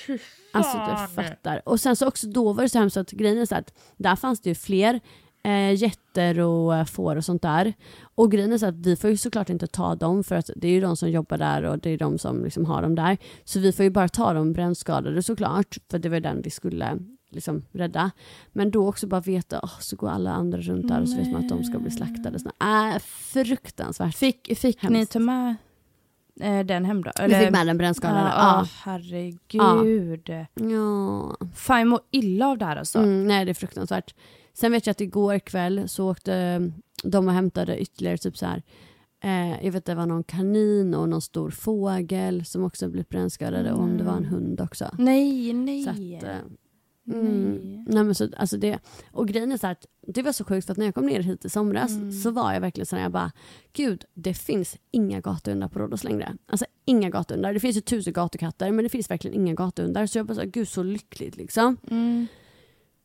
Alltså 0.53 0.77
du 0.77 1.23
fattar. 1.23 1.61
Och 1.65 1.79
sen 1.79 1.95
så 1.95 2.07
också 2.07 2.27
då 2.27 2.53
var 2.53 2.63
det 2.63 2.69
så 2.69 2.79
hemskt 2.79 2.97
att 2.97 3.11
grejen 3.11 3.37
är 3.37 3.45
så 3.45 3.55
att 3.55 3.73
där 3.97 4.15
fanns 4.15 4.41
det 4.41 4.49
ju 4.49 4.55
fler 4.55 4.99
eh, 5.47 5.73
getter 5.73 6.39
och 6.39 6.75
eh, 6.75 6.85
får 6.85 7.15
och 7.15 7.25
sånt 7.25 7.41
där. 7.41 7.73
Och 8.15 8.31
grejen 8.31 8.53
är 8.53 8.57
så 8.57 8.65
att 8.65 8.75
vi 8.75 8.95
får 8.95 9.09
ju 9.09 9.17
såklart 9.17 9.49
inte 9.49 9.67
ta 9.67 9.95
dem 9.95 10.23
för 10.23 10.35
att 10.35 10.49
det 10.55 10.67
är 10.67 10.71
ju 10.71 10.81
de 10.81 10.95
som 10.97 11.09
jobbar 11.09 11.37
där 11.37 11.63
och 11.63 11.79
det 11.79 11.89
är 11.89 11.97
de 11.97 12.17
som 12.17 12.43
liksom 12.43 12.65
har 12.65 12.81
dem 12.81 12.95
där. 12.95 13.17
Så 13.43 13.59
vi 13.59 13.71
får 13.71 13.83
ju 13.83 13.89
bara 13.89 14.07
ta 14.09 14.33
de 14.33 14.53
brännskadade 14.53 15.23
såklart 15.23 15.77
för 15.91 15.99
det 15.99 16.09
var 16.09 16.19
den 16.19 16.41
vi 16.41 16.49
skulle 16.49 16.97
liksom 17.29 17.65
rädda. 17.71 18.11
Men 18.53 18.71
då 18.71 18.87
också 18.89 19.07
bara 19.07 19.21
veta, 19.21 19.59
åh, 19.63 19.79
så 19.79 19.95
går 19.95 20.09
alla 20.09 20.31
andra 20.31 20.59
runt 20.61 20.87
där 20.87 21.01
och 21.01 21.09
så 21.09 21.17
vet 21.17 21.31
man 21.31 21.43
att 21.43 21.49
de 21.49 21.63
ska 21.63 21.79
bli 21.79 21.91
slaktade. 21.91 22.39
Så, 22.39 22.49
äh, 22.61 22.99
fruktansvärt. 23.01 24.15
Fick, 24.15 24.57
fick 24.57 24.83
ni 24.89 25.05
ta 25.05 25.19
med 25.19 25.55
eh, 26.41 26.59
den 26.65 26.85
hem 26.85 27.03
då? 27.03 27.11
Vi 27.27 27.35
fick 27.35 27.51
med 27.51 27.67
den 27.67 27.77
brännskadade. 27.77 28.19
Ja, 28.19 28.33
Ja. 28.35 28.61
ah, 28.61 28.67
herregud. 28.83 30.29
ja. 30.53 31.35
Fan 31.55 31.79
jag 31.79 31.87
mår 31.87 31.99
illa 32.11 32.47
av 32.47 32.57
det 32.57 32.65
här 32.65 32.75
alltså. 32.75 32.99
Mm, 32.99 33.27
nej, 33.27 33.45
det 33.45 33.51
är 33.51 33.53
fruktansvärt. 33.53 34.15
Sen 34.59 34.71
vet 34.71 34.85
jag 34.85 34.91
att 34.91 35.01
igår 35.01 35.39
kväll 35.39 35.89
så 35.89 36.11
åkte 36.11 36.33
eh, 36.33 36.61
de 37.03 37.27
och 37.27 37.33
hämtade 37.33 37.79
ytterligare 37.79 38.17
typ 38.17 38.37
så 38.37 38.45
här. 38.45 38.63
Eh, 39.23 39.65
jag 39.65 39.71
vet 39.71 39.85
det 39.85 39.95
var 39.95 40.05
någon 40.05 40.23
kanin 40.23 40.93
och 40.93 41.09
någon 41.09 41.21
stor 41.21 41.49
fågel 41.49 42.45
som 42.45 42.63
också 42.63 42.89
blivit 42.89 43.09
brännskadade 43.09 43.73
och 43.73 43.79
om 43.83 43.97
det 43.97 44.03
var 44.03 44.17
en 44.17 44.25
hund 44.25 44.61
också. 44.61 44.89
Nej, 44.97 45.53
nej. 45.53 45.83
Så 45.83 45.89
att, 45.89 45.97
eh, 45.97 46.29
Nej. 47.03 47.19
mm, 47.19 47.85
nej 47.87 48.03
men 48.03 48.15
så, 48.15 48.29
alltså 48.37 48.57
det, 48.57 48.79
och 49.11 49.27
grejen 49.27 49.51
är 49.51 49.57
så 49.57 49.67
att 49.67 49.85
det 50.07 50.21
var 50.21 50.31
så 50.31 50.43
sjukt 50.43 50.65
för 50.65 50.71
att 50.71 50.77
när 50.77 50.85
jag 50.85 50.95
kom 50.95 51.05
ner 51.05 51.19
hit 51.19 51.45
i 51.45 51.49
somras 51.49 51.91
Mm. 51.91 52.11
så 52.11 52.31
var 52.31 52.53
jag 52.53 52.61
verkligen 52.61 52.85
så 52.85 52.95
här, 52.95 53.03
jag 53.03 53.11
bara 53.11 53.31
gud 53.73 54.05
det 54.13 54.33
finns 54.33 54.77
inga 54.91 55.21
gatuhundar 55.21 55.67
på 55.67 55.79
Rhodos 55.79 56.03
längre. 56.03 56.33
Alltså 56.45 56.65
inga 56.85 57.09
gatuhundar. 57.09 57.53
Det 57.53 57.59
finns 57.59 57.77
ju 57.77 57.81
tusen 57.81 58.13
gatukatter 58.13 58.71
men 58.71 58.83
det 58.83 58.89
finns 58.89 59.11
verkligen 59.11 59.35
inga 59.41 59.53
gatuhundar 59.53 60.05
så 60.05 60.17
jag 60.17 60.25
bara 60.25 60.35
så 60.35 60.45
gud 60.45 60.67
så 60.67 60.83
lyckligt 60.83 61.37
liksom. 61.37 61.77
Mm. 61.89 62.27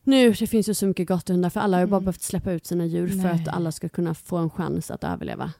Nu 0.04 0.32
det 0.32 0.46
finns 0.46 0.68
ju 0.68 0.74
så 0.74 0.86
mycket 0.86 1.08
gatuhundar 1.08 1.50
för 1.50 1.60
alla 1.60 1.76
har 1.76 1.80
ju 1.82 1.86
bara 1.86 1.96
Mm. 1.96 2.04
behövt 2.04 2.22
släppa 2.22 2.52
ut 2.52 2.66
sina 2.66 2.86
djur 2.86 3.08
för 3.08 3.16
Nej. 3.16 3.32
att 3.32 3.48
alla 3.48 3.72
ska 3.72 3.88
kunna 3.88 4.14
få 4.14 4.36
en 4.36 4.50
chans 4.50 4.90
att 4.90 5.04
överleva. 5.04 5.52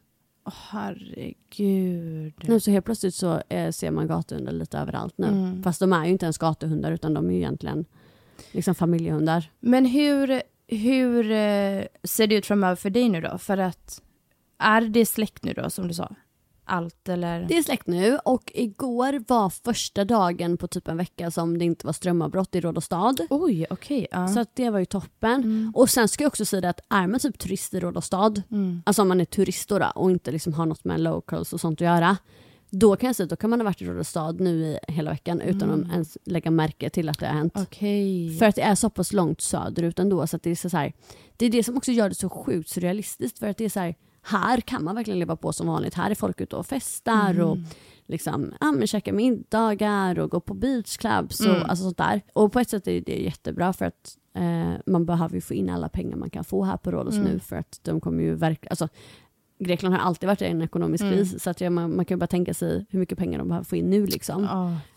Åh, 0.47 0.53
herregud. 0.71 2.35
Nu 2.49 2.61
så 2.61 2.71
helt 2.71 2.85
plötsligt 2.85 3.15
så 3.15 3.43
eh, 3.49 3.71
ser 3.71 3.91
man 3.91 4.07
gatuhundar 4.07 4.53
lite 4.53 4.79
överallt 4.79 5.19
nu. 5.19 5.27
Mm. 5.27 5.63
Fast 5.63 5.81
de 5.81 5.93
är 5.93 6.05
ju 6.05 6.11
inte 6.13 6.27
ens 6.27 6.39
gatuhundar 6.39 6.93
utan 6.93 7.15
de 7.15 7.27
är 7.27 7.31
ju 7.33 7.37
egentligen 7.39 7.85
liksom 8.53 8.75
familjehundar. 8.75 9.51
Men 9.61 9.87
hur, 9.87 10.43
hur 10.67 11.31
eh, 11.31 11.85
ser 12.05 12.27
det 12.27 12.35
ut 12.35 12.47
framöver 12.47 12.77
för 12.77 12.91
dig 12.91 13.09
nu 13.09 13.21
då? 13.21 13.39
För 13.39 13.59
att, 13.59 14.03
är 14.59 14.81
det 14.81 15.07
släkt 15.07 15.45
nu 15.45 15.53
då 15.53 15.71
som 15.71 15.89
du 15.89 15.95
sa? 15.95 16.15
Allt 16.73 17.09
eller? 17.09 17.45
Det 17.49 17.59
är 17.59 17.63
släkt 17.63 17.87
nu 17.87 18.19
och 18.25 18.53
igår 18.55 19.25
var 19.29 19.51
första 19.51 20.05
dagen 20.05 20.57
på 20.57 20.69
typ 20.69 20.89
en 20.89 20.97
vecka 20.97 21.31
som 21.31 21.59
det 21.59 21.65
inte 21.65 21.87
var 21.87 21.93
strömavbrott 21.93 22.55
i 22.55 22.61
Rådastad. 22.61 23.15
Oj, 23.31 23.67
okej. 23.71 24.07
ja. 24.11 24.29
Så 24.29 24.41
att 24.41 24.57
det 24.57 24.71
var 24.71 24.79
ju 24.79 24.85
toppen. 24.85 25.73
Och 25.75 25.91
sen 25.91 26.09
ska 26.09 26.25
jag 26.25 26.29
också 26.29 26.45
säga 26.45 26.61
det 26.61 26.69
att 26.69 26.81
är 26.89 27.07
man 27.07 27.21
typ 27.21 27.39
turist 27.39 27.75
i 27.75 27.81
Rådastad, 27.81 28.35
Mm. 28.51 28.83
alltså 28.87 29.03
om 29.03 29.09
man 29.09 29.21
är 29.21 29.25
turist 29.25 29.69
då, 29.69 29.93
och 29.95 30.11
inte 30.11 30.31
liksom 30.33 30.53
har 30.55 30.67
något 30.67 30.85
med 30.85 31.01
locals 31.01 31.53
och 31.53 31.61
sånt 31.61 31.77
att 31.77 31.85
göra, 31.87 32.17
då 32.71 32.97
kan 32.97 33.07
jag 33.07 33.17
säga 33.17 33.27
då 33.27 33.37
kan 33.37 33.51
man 33.51 33.61
ha 33.61 33.65
varit 33.65 33.83
i 33.83 33.85
Rådastad 33.87 34.33
nu 34.33 34.63
i 34.65 34.79
hela 34.89 35.11
veckan 35.11 35.41
utan 35.41 35.63
Mm. 35.71 35.85
att 35.85 35.93
ens 35.93 36.19
lägga 36.25 36.51
märke 36.51 36.91
till 36.91 37.09
att 37.09 37.19
det 37.19 37.27
har 37.27 37.35
hänt. 37.35 37.53
Okej. 37.57 38.37
För 38.39 38.47
att 38.47 38.55
det 38.55 38.63
är 38.63 38.75
så 38.75 38.91
pass 38.91 39.13
långt 39.13 39.41
söderut 39.41 39.99
ändå. 39.99 40.27
Så 40.27 40.37
att 40.37 40.43
det, 40.43 40.51
är 40.51 40.69
så 40.69 40.77
här, 40.77 40.93
det 41.37 41.47
är 41.47 41.51
det 41.51 41.65
som 41.65 41.77
också 41.77 41.93
gör 41.93 42.09
det 42.09 42.15
så 42.15 42.29
sjukt 42.29 42.69
surrealistiskt. 42.69 43.39
För 43.39 43.49
att 43.49 43.57
det 43.57 43.65
är 43.65 43.69
så 43.69 43.81
här, 43.81 43.95
här 44.23 44.61
kan 44.61 44.85
man 44.85 44.95
verkligen 44.95 45.19
leva 45.19 45.37
på 45.37 45.53
som 45.53 45.67
vanligt. 45.67 45.95
Här 45.95 46.11
är 46.11 46.15
folk 46.15 46.41
ute 46.41 46.57
och 46.57 46.67
festar 46.67 47.41
och 47.41 47.59
liksom, 48.07 48.53
ja, 48.61 48.73
men 48.73 48.87
käkar 48.87 49.13
middagar 49.13 50.19
och 50.19 50.31
går 50.31 50.41
på 50.41 50.55
beachclubs 50.55 51.41
och 51.41 51.47
Mm. 51.47 51.63
alltså 51.63 51.85
sånt 51.85 51.99
där. 51.99 52.21
Och 52.33 52.53
på 52.53 52.61
ett 52.61 52.69
sätt 52.71 52.89
är 52.89 53.01
det 53.01 53.23
jättebra 53.23 53.73
för 53.73 53.85
att 53.85 54.17
eh, 54.35 54.73
man 54.87 55.07
behöver 55.07 55.35
ju 55.35 55.41
få 55.41 55.55
in 55.55 55.71
alla 55.71 55.89
pengar 55.89 56.17
man 56.17 56.31
kan 56.31 56.45
få 56.45 56.65
här 56.65 56.77
på 56.77 56.91
Rhodos 56.91 57.15
Mm. 57.15 57.29
nu 57.33 57.39
för 57.39 57.57
att 57.57 57.81
de 57.83 58.01
kommer 58.01 58.23
ju 58.23 58.35
verkligen, 58.35 58.71
alltså 58.71 58.89
Grekland 59.59 59.95
har 59.95 60.03
alltid 60.03 60.27
varit 60.27 60.43
i 60.43 60.45
en 60.47 60.63
ekonomisk 60.63 61.05
Mm. 61.05 61.15
kris 61.15 61.43
så 61.43 61.51
att 61.51 61.61
ja, 61.61 61.71
man, 61.71 61.97
man 61.97 62.05
kan 62.05 62.15
ju 62.17 62.19
bara 62.19 62.27
tänka 62.27 62.55
sig 62.55 62.87
hur 62.91 62.99
mycket 62.99 63.19
pengar 63.19 63.39
de 63.39 63.49
behöver 63.49 63.65
få 63.65 63.77
in 63.77 63.91
nu 63.91 64.07
liksom. 64.07 64.49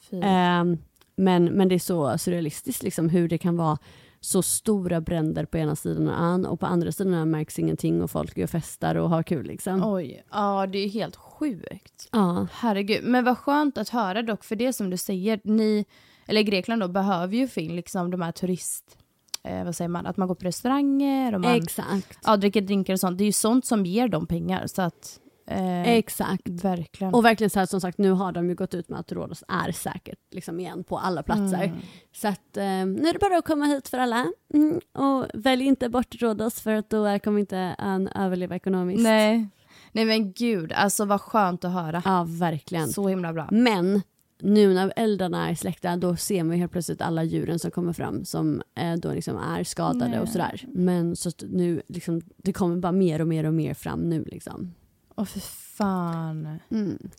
Fy. 0.09 0.19
Ehm, 0.23 0.77
men, 1.15 1.45
men 1.45 1.67
det 1.67 1.75
är 1.75 1.79
så 1.79 2.17
surrealistiskt 2.17 2.83
liksom, 2.83 3.09
hur 3.09 3.27
det 3.29 3.37
kan 3.37 3.57
vara 3.57 3.77
så 4.25 4.41
stora 4.41 5.01
bränder 5.01 5.45
på 5.45 5.57
ena 5.57 5.75
sidan 5.75 6.09
av 6.09 6.23
ön 6.23 6.45
och 6.45 6.59
på 6.59 6.65
andra 6.65 6.91
sidan 6.91 7.31
märks 7.31 7.59
ingenting 7.59 8.01
och 8.01 8.11
folk 8.11 8.37
gör 8.37 8.47
festar 8.47 8.95
och 8.95 9.09
har 9.09 9.23
kul. 9.23 9.45
Liksom. 9.45 9.83
Oj, 9.83 10.23
ja 10.31 10.67
det 10.67 10.77
är 10.77 10.89
helt 10.89 11.15
sjukt. 11.15 12.09
Ja. 12.11 12.47
Herregud, 12.51 13.03
men 13.03 13.23
vad 13.23 13.37
skönt 13.37 13.77
att 13.77 13.89
höra 13.89 14.21
dock, 14.21 14.43
för 14.43 14.55
det 14.55 14.73
som 14.73 14.89
du 14.89 14.97
säger, 14.97 15.39
ni, 15.43 15.85
eller 16.25 16.41
Grekland 16.41 16.81
då, 16.81 16.87
behöver 16.87 17.35
ju 17.35 17.47
få 17.47 17.59
in 17.59 17.75
liksom 17.75 18.11
de 18.11 18.21
här 18.21 18.31
turist, 18.31 18.97
eh, 19.43 19.63
vad 19.63 19.75
säger 19.75 19.89
man, 19.89 20.05
att 20.05 20.17
man 20.17 20.27
går 20.27 20.35
på 20.35 20.45
restauranger 20.45 21.35
och 21.35 21.41
man 21.41 21.55
Exakt. 21.55 22.19
ja, 22.23 22.37
dricker 22.37 22.61
drinkar 22.61 22.93
och 22.93 22.99
sånt. 22.99 23.17
Det 23.17 23.23
är 23.23 23.25
ju 23.25 23.31
sånt 23.31 23.65
som 23.65 23.85
ger 23.85 24.07
dem 24.07 24.27
pengar, 24.27 24.67
så 24.67 24.81
att 24.81 25.19
eh, 25.47 25.89
Exakt. 25.89 26.49
verkligen. 26.49 27.13
Och 27.13 27.25
verkligen 27.25 27.49
så 27.49 27.59
här 27.59 27.65
som 27.65 27.81
sagt, 27.81 27.97
nu 27.97 28.11
har 28.11 28.31
de 28.31 28.49
ju 28.49 28.55
gått 28.55 28.73
ut 28.73 28.89
med 28.89 28.99
att 28.99 29.11
Rhodos 29.11 29.43
är 29.47 29.71
säkert 29.71 30.19
liksom 30.31 30.59
igen 30.59 30.83
på 30.83 30.97
alla 30.97 31.23
platser. 31.23 31.63
Mm. 31.63 31.77
Så 32.13 32.27
att 32.27 32.57
eh, 32.57 32.63
nu 32.63 33.07
är 33.07 33.13
det 33.13 33.19
bara 33.19 33.37
att 33.37 33.45
komma 33.45 33.65
hit 33.65 33.87
för 33.87 33.97
alla. 33.97 34.31
Mm, 34.53 34.79
och 34.93 35.25
välj 35.33 35.65
inte 35.65 35.89
bort 35.89 36.21
Rhodos 36.21 36.61
för 36.61 36.73
att 36.73 36.89
då 36.89 37.19
kommer 37.19 37.39
inte 37.39 37.75
ön 37.79 38.07
överleva 38.07 38.55
ekonomiskt. 38.55 39.03
Nej. 39.03 39.49
Nej 39.91 40.05
men 40.05 40.33
gud, 40.33 40.71
alltså 40.71 41.05
vad 41.05 41.21
skönt 41.21 41.65
att 41.65 41.73
höra. 41.73 42.01
Ja, 42.05 42.25
verkligen. 42.29 42.87
Så 42.87 43.07
himla 43.07 43.33
bra. 43.33 43.47
Men 43.51 44.01
nu 44.41 44.73
när 44.73 44.93
eldarna 44.95 45.49
är 45.49 45.55
släckta 45.55 45.95
då 45.95 46.15
ser 46.15 46.43
man 46.43 46.57
helt 46.57 46.71
plötsligt 46.71 47.01
alla 47.01 47.23
djuren 47.23 47.59
som 47.59 47.71
kommer 47.71 47.93
fram 47.93 48.25
som 48.25 48.61
eh, 48.75 48.93
då 48.93 49.13
liksom 49.13 49.37
är 49.37 49.63
skadade 49.63 50.07
Nej. 50.07 50.19
och 50.19 50.29
sådär. 50.29 50.65
Men 50.67 51.15
så 51.15 51.31
nu 51.49 51.81
liksom, 51.87 52.21
det 52.37 52.53
kommer 52.53 52.75
bara 52.75 52.91
mer 52.91 53.21
och 53.21 53.27
mer 53.27 53.43
och 53.43 53.53
mer 53.53 53.73
fram 53.73 54.09
nu 54.09 54.23
liksom. 54.23 54.73
Åh 55.15 55.25
för 55.25 55.39
fan. 55.39 56.59
Mm. 56.71 57.09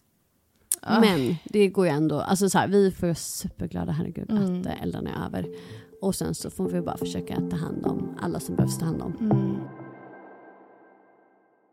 Ah. 0.83 1.01
Men 1.01 1.37
det 1.45 1.69
går 1.69 1.87
ju 1.87 1.93
ändå, 1.93 2.21
alltså 2.21 2.49
så 2.51 2.59
här, 2.59 2.69
vi 2.69 2.91
får 2.91 3.09
ju 3.09 3.15
superglada 3.15 3.93
herregud 3.93 4.31
Mm. 4.31 4.61
att 4.61 4.67
eh, 4.67 4.83
eldarna 4.83 5.11
är 5.11 5.27
över. 5.27 5.47
Och 6.03 6.15
sen 6.15 6.35
så 6.35 6.51
får 6.51 6.69
vi 6.71 6.81
bara 6.81 6.97
försöka 6.97 7.41
ta 7.51 7.57
hand 7.57 7.87
om 7.87 8.17
alla 8.21 8.41
som 8.41 8.57
behövs 8.57 8.79
ta 8.79 8.85
hand 8.85 9.03
om. 9.03 9.17
Mm. 9.21 9.57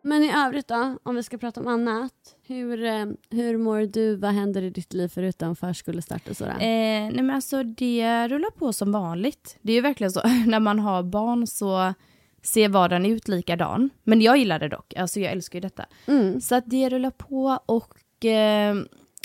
Men 0.05 0.23
i 0.23 0.31
övrigt 0.35 0.67
då, 0.67 0.97
om 1.03 1.15
vi 1.15 1.23
ska 1.23 1.37
prata 1.37 1.61
om 1.61 1.67
annat. 1.67 2.35
Hur, 2.47 2.83
eh, 2.83 3.05
hur 3.29 3.57
mår 3.57 3.79
du? 3.81 4.15
Vad 4.15 4.31
händer 4.31 4.61
i 4.61 4.69
ditt 4.69 4.93
liv 4.93 5.07
förutom 5.07 5.55
förskolestart 5.55 6.29
och 6.29 6.37
sådär? 6.37 6.53
Eh, 6.53 6.59
nej 6.59 7.21
men 7.21 7.29
alltså 7.29 7.63
det 7.63 8.27
rullar 8.27 8.51
på 8.51 8.73
som 8.73 8.91
vanligt. 8.91 9.57
Det 9.61 9.71
är 9.71 9.75
ju 9.75 9.81
verkligen 9.81 10.11
så, 10.11 10.21
när 10.47 10.59
man 10.59 10.79
har 10.79 11.03
barn 11.03 11.47
så 11.47 11.93
ser 12.43 12.69
vardagen 12.69 13.05
ut 13.05 13.27
likadan. 13.27 13.89
Men 14.03 14.21
jag 14.21 14.37
gillar 14.37 14.59
det 14.59 14.69
dock, 14.69 14.93
alltså 14.97 15.19
jag 15.19 15.31
älskar 15.31 15.57
ju 15.57 15.61
detta. 15.61 15.85
Mm. 16.07 16.41
Så 16.41 16.55
att 16.55 16.63
det 16.67 16.89
rullar 16.89 17.11
på 17.11 17.59
och 17.65 18.25
eh, 18.25 18.75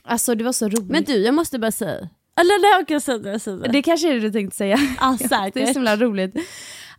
alltså 0.05 0.35
det 0.35 0.45
var 0.45 0.53
så 0.53 0.69
roligt. 0.69 0.91
Men 0.91 1.05
du, 1.05 1.17
jag 1.17 1.35
måste 1.35 1.59
bara 1.59 1.71
säga. 1.73 2.09
Eller 2.41 2.63
nej, 2.77 2.83
okej, 2.83 3.01
säg 3.01 3.19
det. 3.19 3.39
Säg 3.39 3.59
det. 3.73 3.83
kanske 3.83 4.09
är 4.11 4.15
det 4.15 4.21
du 4.21 4.31
tänkte 4.33 4.57
säga. 4.57 4.79
Ja, 5.01 5.17
Det 5.19 5.25
är 5.25 5.29
säkert. 5.29 5.69
så 5.69 5.73
himla 5.75 5.97
roligt. 5.97 6.35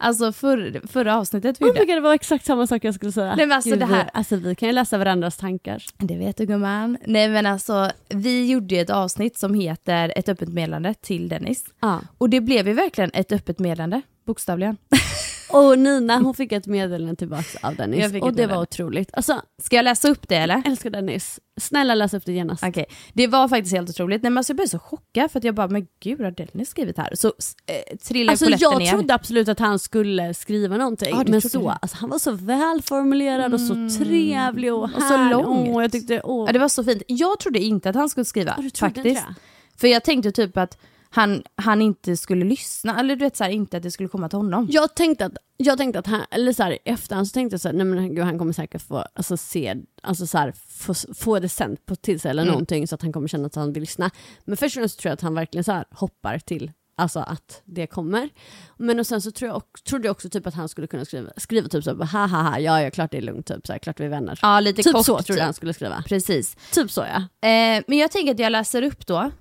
Alltså 0.01 0.31
för, 0.31 0.87
förra 0.87 1.17
avsnittet 1.17 1.61
vi 1.61 1.65
Oh 1.65 1.67
gjorde. 1.79 1.93
det 1.95 1.99
var 1.99 2.13
exakt 2.13 2.45
samma 2.45 2.67
sak 2.67 2.83
jag 2.83 2.95
skulle 2.95 3.11
säga. 3.11 3.35
Nej, 3.35 3.45
men 3.45 3.55
alltså 3.55 3.69
Gud, 3.69 3.79
det 3.79 3.85
här- 3.85 4.03
Vi, 4.03 4.09
alltså 4.13 4.35
vi 4.35 4.55
kan 4.55 4.69
ju 4.69 4.73
läsa 4.73 4.97
varandras 4.97 5.37
tankar. 5.37 5.83
Det 5.97 6.17
vet 6.17 6.37
du 6.37 6.45
gumman. 6.45 6.97
Nej 7.05 7.29
men 7.29 7.45
alltså, 7.45 7.91
vi 8.09 8.51
gjorde 8.51 8.75
ett 8.75 8.89
avsnitt 8.89 9.37
som 9.37 9.53
heter 9.53 10.13
Ett 10.15 10.29
öppet 10.29 10.49
meddelande 10.49 10.93
till 10.93 11.29
Dennis. 11.29 11.65
Ja. 11.79 12.01
Och 12.17 12.29
det 12.29 12.41
blev 12.41 12.67
ju 12.67 12.73
verkligen 12.73 13.11
ett 13.13 13.31
öppet 13.31 13.59
meddelande, 13.59 14.01
bokstavligen. 14.25 14.77
Och 15.49 15.79
Nina 15.79 16.17
hon 16.17 16.33
fick 16.33 16.51
ett 16.51 16.67
meddelande 16.67 17.15
tillbaka 17.15 17.59
av 17.67 17.75
Dennis 17.75 18.13
och 18.21 18.33
det 18.33 18.47
var 18.47 18.61
otroligt. 18.61 19.09
Alltså, 19.13 19.41
Ska 19.63 19.75
jag 19.75 19.83
läsa 19.83 20.09
upp 20.09 20.27
det 20.29 20.35
eller? 20.35 20.63
älskar 20.65 20.89
Dennis. 20.89 21.39
Snälla 21.61 21.95
läs 21.95 22.13
upp 22.13 22.25
det 22.25 22.31
genast. 22.31 22.63
Okej, 22.63 22.85
det 23.13 23.27
var 23.27 23.47
faktiskt 23.47 23.75
helt 23.75 23.89
otroligt. 23.89 24.23
Nej, 24.23 24.29
men 24.29 24.37
alltså, 24.37 24.51
jag 24.51 24.55
blev 24.57 24.67
så 24.67 24.79
chockad 24.79 25.31
för 25.31 25.39
att 25.39 25.43
jag 25.43 25.55
bara, 25.55 25.67
men 25.67 25.87
gud 25.99 26.21
har 26.21 26.31
Dennis 26.31 26.69
skrivit 26.69 26.97
här? 26.97 27.15
Så 27.15 27.27
eh, 27.27 27.97
trillade 27.97 28.31
Alltså 28.31 28.45
polletten 28.45 28.69
jag 28.71 28.79
ner. 28.79 28.91
trodde 28.91 29.13
absolut 29.13 29.47
att 29.49 29.59
han 29.59 29.79
skulle 29.79 30.33
skriva 30.33 30.77
någonting. 30.77 31.09
Ja, 31.11 31.15
men 31.17 31.25
trodde 31.25 31.49
så, 31.49 31.69
alltså, 31.69 31.97
han 31.97 32.09
var 32.09 32.19
så 32.19 32.31
välformulerad 32.31 33.53
och 33.53 33.61
så 33.61 33.89
trevlig 33.99 34.73
och, 34.73 34.83
Och 34.83 34.89
så 34.91 34.99
härlig. 35.17 35.31
långt. 35.31 35.69
Åh, 35.69 35.81
jag 35.83 35.91
tyckte, 35.91 36.21
åh. 36.23 36.45
Ja, 36.47 36.53
det 36.53 36.59
var 36.59 36.69
så 36.69 36.83
fint. 36.83 37.03
Jag 37.07 37.39
trodde 37.39 37.59
inte 37.59 37.89
att 37.89 37.95
han 37.95 38.09
skulle 38.09 38.25
skriva, 38.25 38.53
Ja, 38.57 38.63
du 38.63 38.69
trodde 38.69 38.93
faktiskt. 38.95 39.05
inte 39.17 39.21
det? 39.29 39.35
För 39.77 39.87
jag 39.87 40.03
tänkte 40.03 40.31
typ 40.31 40.57
att 40.57 40.77
han, 41.09 41.43
han 41.55 41.81
inte 41.81 42.17
skulle 42.17 42.45
lyssna, 42.45 42.99
eller 42.99 43.15
du 43.15 43.25
vet 43.25 43.37
så 43.37 43.43
här, 43.43 43.51
inte 43.51 43.77
att 43.77 43.83
det 43.83 43.91
skulle 43.91 44.09
komma 44.09 44.29
till 44.29 44.37
honom. 44.37 44.67
Jag 44.71 44.95
tänkte 44.95 45.25
att, 45.25 45.33
jag 45.57 45.77
tänkte 45.77 45.99
att 45.99 46.07
han, 46.07 46.21
eller 46.31 46.53
så 46.53 46.63
här, 46.63 46.77
efterhand 46.85 47.27
så 47.27 47.33
tänkte 47.33 47.53
jag 47.53 47.61
så 47.61 47.67
här, 47.67 47.75
nej 47.75 47.85
men 47.85 48.15
gud, 48.15 48.25
han 48.25 48.39
kommer 48.39 48.53
säkert 48.53 48.81
få 48.81 49.05
alltså, 49.13 49.37
se, 49.37 49.75
alltså 50.01 50.27
så 50.27 50.37
här, 50.37 50.53
få, 50.69 50.93
få 51.15 51.39
det 51.39 51.49
sänt 51.49 51.85
på 51.85 51.95
till 51.95 52.19
sig 52.19 52.31
eller 52.31 52.43
Mm. 52.43 52.51
någonting 52.51 52.87
så 52.87 52.95
att 52.95 53.01
han 53.01 53.13
kommer 53.13 53.27
känna 53.27 53.45
att 53.45 53.55
han 53.55 53.73
vill 53.73 53.81
lyssna. 53.83 54.11
Men 54.45 54.57
först 54.57 54.77
och 54.77 54.81
främst 54.81 54.99
tror 54.99 55.09
jag 55.09 55.13
att 55.13 55.21
han 55.21 55.33
verkligen 55.33 55.63
så 55.63 55.83
hoppar 55.91 56.39
till 56.39 56.71
Alltså 56.95 57.19
att 57.19 57.61
det 57.65 57.87
kommer. 57.87 58.29
Men 58.77 58.99
och 58.99 59.07
sen 59.07 59.21
så 59.21 59.31
tror 59.31 59.51
jag, 59.51 59.61
trodde 59.89 60.07
jag 60.07 60.11
också 60.11 60.29
typ 60.29 60.47
att 60.47 60.53
han 60.53 60.69
skulle 60.69 60.87
kunna 60.87 61.05
skriva, 61.05 61.29
skriva 61.37 61.67
typ 61.67 61.83
så 61.83 61.95
ha 61.95 62.05
ha 62.05 62.25
ha, 62.27 62.59
ja 62.59 62.81
ja 62.81 62.91
klart 62.91 63.11
det 63.11 63.17
är 63.17 63.21
lugnt, 63.21 63.47
typ 63.47 63.67
så 63.67 63.73
här, 63.73 63.79
klart 63.79 63.99
vi 63.99 64.05
är 64.05 64.09
vänner. 64.09 64.39
Ja, 64.41 64.59
lite 64.59 64.83
typ 64.83 64.93
kort 64.93 65.05
så 65.05 65.21
trodde 65.21 65.39
jag 65.39 65.45
han 65.45 65.53
skulle 65.53 65.73
skriva. 65.73 66.03
Precis. 66.07 66.55
Typ 66.73 66.91
så 66.91 67.01
ja. 67.01 67.47
Eh, 67.49 67.83
men 67.87 67.97
jag 67.97 68.11
tänker 68.11 68.33
att 68.33 68.39
jag 68.39 68.51
läser 68.51 68.81
upp 68.81 69.07
då 69.07 69.31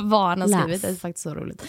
vad 0.02 0.28
han 0.28 0.40
har 0.40 0.48
skrivit, 0.62 0.82
det 0.82 0.88
är 0.88 0.94
faktiskt 0.94 1.22
så 1.22 1.34
roligt. 1.34 1.62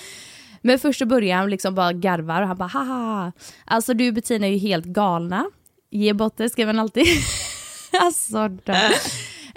Men 0.62 0.80
först 0.80 1.08
börjar 1.08 1.38
han 1.38 1.50
liksom 1.50 1.76
bara 1.76 1.94
garvar 1.94 2.42
och 2.42 2.48
han 2.48 2.58
bara 2.58 2.68
haha. 2.70 3.32
Alltså 3.66 3.94
du 3.94 4.08
och 4.08 4.14
Bettina 4.14 4.48
är 4.48 4.52
ju 4.52 4.58
helt 4.58 4.86
galna. 4.86 5.46
Ge 5.92 6.14
bort 6.14 6.38
det, 6.38 6.50
skriver 6.50 6.74
han 6.74 6.80
alltid. 6.80 7.06
alltså 8.02 8.48
då. 8.48 8.74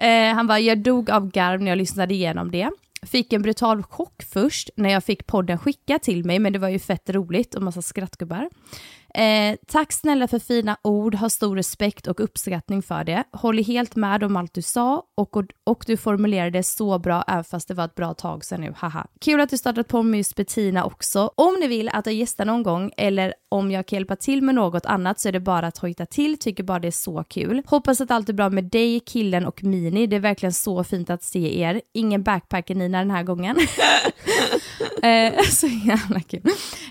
eh, 0.06 0.34
Han 0.34 0.46
bara, 0.46 0.58
jag 0.60 0.78
dog 0.78 1.10
av 1.10 1.30
garv 1.30 1.60
när 1.60 1.70
jag 1.70 1.78
lyssnade 1.78 2.14
igenom 2.14 2.50
det. 2.50 2.70
Fick 3.06 3.32
en 3.32 3.42
brutal 3.42 3.82
chock 3.82 4.22
först 4.32 4.70
när 4.76 4.90
jag 4.90 5.04
fick 5.04 5.26
podden 5.26 5.58
skicka 5.58 5.98
till 5.98 6.24
mig, 6.24 6.38
men 6.38 6.52
det 6.52 6.58
var 6.58 6.68
ju 6.68 6.78
fett 6.78 7.10
roligt 7.10 7.54
och 7.54 7.62
massa 7.62 7.82
skrattgubbar. 7.82 8.48
Eh, 9.14 9.56
tack 9.66 9.92
snälla 9.92 10.28
för 10.28 10.38
fina 10.38 10.76
ord, 10.82 11.14
har 11.14 11.28
stor 11.28 11.56
respekt 11.56 12.06
och 12.06 12.20
uppskattning 12.20 12.82
för 12.82 13.04
det. 13.04 13.24
Håller 13.32 13.64
helt 13.64 13.96
med 13.96 14.24
om 14.24 14.36
allt 14.36 14.54
du 14.54 14.62
sa 14.62 15.02
och, 15.16 15.36
och, 15.36 15.44
och 15.64 15.84
du 15.86 15.96
formulerade 15.96 16.50
det 16.50 16.62
så 16.62 16.98
bra 16.98 17.24
även 17.28 17.44
fast 17.44 17.68
det 17.68 17.74
var 17.74 17.84
ett 17.84 17.94
bra 17.94 18.14
tag 18.14 18.44
sedan 18.44 18.60
nu, 18.60 18.74
haha. 18.76 19.06
Kul 19.20 19.40
att 19.40 19.50
du 19.50 19.58
startat 19.58 19.88
på 19.88 20.02
med 20.02 20.18
just 20.18 20.36
Bettina 20.36 20.84
också. 20.84 21.30
Om 21.34 21.56
ni 21.60 21.66
vill 21.66 21.88
att 21.88 22.06
jag 22.06 22.14
gästar 22.14 22.44
någon 22.44 22.62
gång 22.62 22.92
eller 22.96 23.34
om 23.48 23.70
jag 23.70 23.86
kan 23.86 23.96
hjälpa 23.96 24.16
till 24.16 24.42
med 24.42 24.54
något 24.54 24.86
annat 24.86 25.20
så 25.20 25.28
är 25.28 25.32
det 25.32 25.40
bara 25.40 25.66
att 25.66 25.78
hojta 25.78 26.06
till, 26.06 26.38
tycker 26.38 26.62
bara 26.62 26.78
det 26.78 26.88
är 26.88 26.90
så 26.90 27.24
kul. 27.28 27.62
Hoppas 27.66 28.00
att 28.00 28.10
allt 28.10 28.28
är 28.28 28.32
bra 28.32 28.50
med 28.50 28.64
dig, 28.64 29.00
killen 29.00 29.46
och 29.46 29.64
Mini, 29.64 30.06
det 30.06 30.16
är 30.16 30.20
verkligen 30.20 30.52
så 30.52 30.84
fint 30.84 31.10
att 31.10 31.22
se 31.22 31.60
er. 31.60 31.80
Ingen 31.94 32.22
backpacker-Nina 32.22 32.98
den 32.98 33.10
här 33.10 33.22
gången. 33.22 33.56
Eh, 35.02 35.42
så 35.50 35.66
jävla 35.66 36.20
kul. 36.20 36.42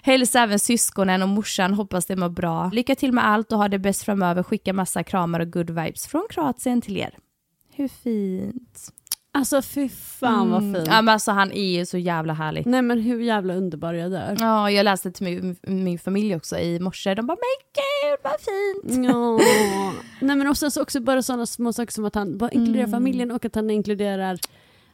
Hälsa 0.04 0.40
även 0.40 0.60
syskonen 0.60 1.22
och 1.22 1.30
morsan, 1.30 1.74
hoppas 1.74 2.06
det 2.16 2.20
mår 2.20 2.30
bra. 2.30 2.70
Lycka 2.74 2.96
till 2.96 3.12
med 3.12 3.28
allt 3.28 3.52
och 3.52 3.58
ha 3.58 3.68
det 3.68 3.80
bäst 3.80 4.04
framöver. 4.04 4.44
Skicka 4.44 4.74
massa 4.74 5.04
kramar 5.04 5.40
och 5.40 5.52
good 5.54 5.70
vibes 5.70 6.08
från 6.08 6.28
Kroatien 6.30 6.82
till 6.82 6.98
er. 6.98 7.18
Hur 7.74 7.88
fint? 7.88 8.80
Alltså 9.34 9.62
fy 9.62 9.90
fan 9.90 10.50
vad 10.52 10.62
Mm. 10.62 10.74
fint. 10.76 10.88
Ja 10.88 11.02
men 11.02 11.10
alltså 11.14 11.32
han 11.32 11.52
är 11.52 11.78
ju 11.80 11.86
så 11.86 11.98
jävla 11.98 12.34
härlig. 12.34 12.66
Nej 12.66 12.82
men 12.82 13.00
hur 13.02 13.20
jävla 13.22 13.54
underbar 13.56 13.94
jag 13.94 14.12
dör. 14.12 14.38
Ja, 14.40 14.72
jag 14.72 14.84
läste 14.84 15.12
till 15.12 15.24
min, 15.24 15.56
min 15.62 16.00
familj 16.00 16.36
också 16.36 16.58
i 16.60 16.80
morse. 16.80 17.16
De 17.16 17.28
bara 17.28 17.38
men 17.38 17.68
gud 17.76 18.20
vad 18.24 18.34
fint. 18.40 19.06
Ja. 19.10 19.40
Nej 20.28 20.36
men 20.36 20.48
också, 20.48 20.72
så 20.72 20.82
också 20.82 21.00
bara 21.00 21.22
sådana 21.22 21.46
små 21.46 21.74
saker 21.74 21.92
som 21.92 22.06
att 22.06 22.16
han 22.16 22.38
bara 22.38 22.52
inkluderar 22.52 22.84
Mm. 22.88 22.92
familjen 22.92 23.32
och 23.32 23.46
att 23.46 23.56
han 23.56 23.70
inkluderar 23.70 24.40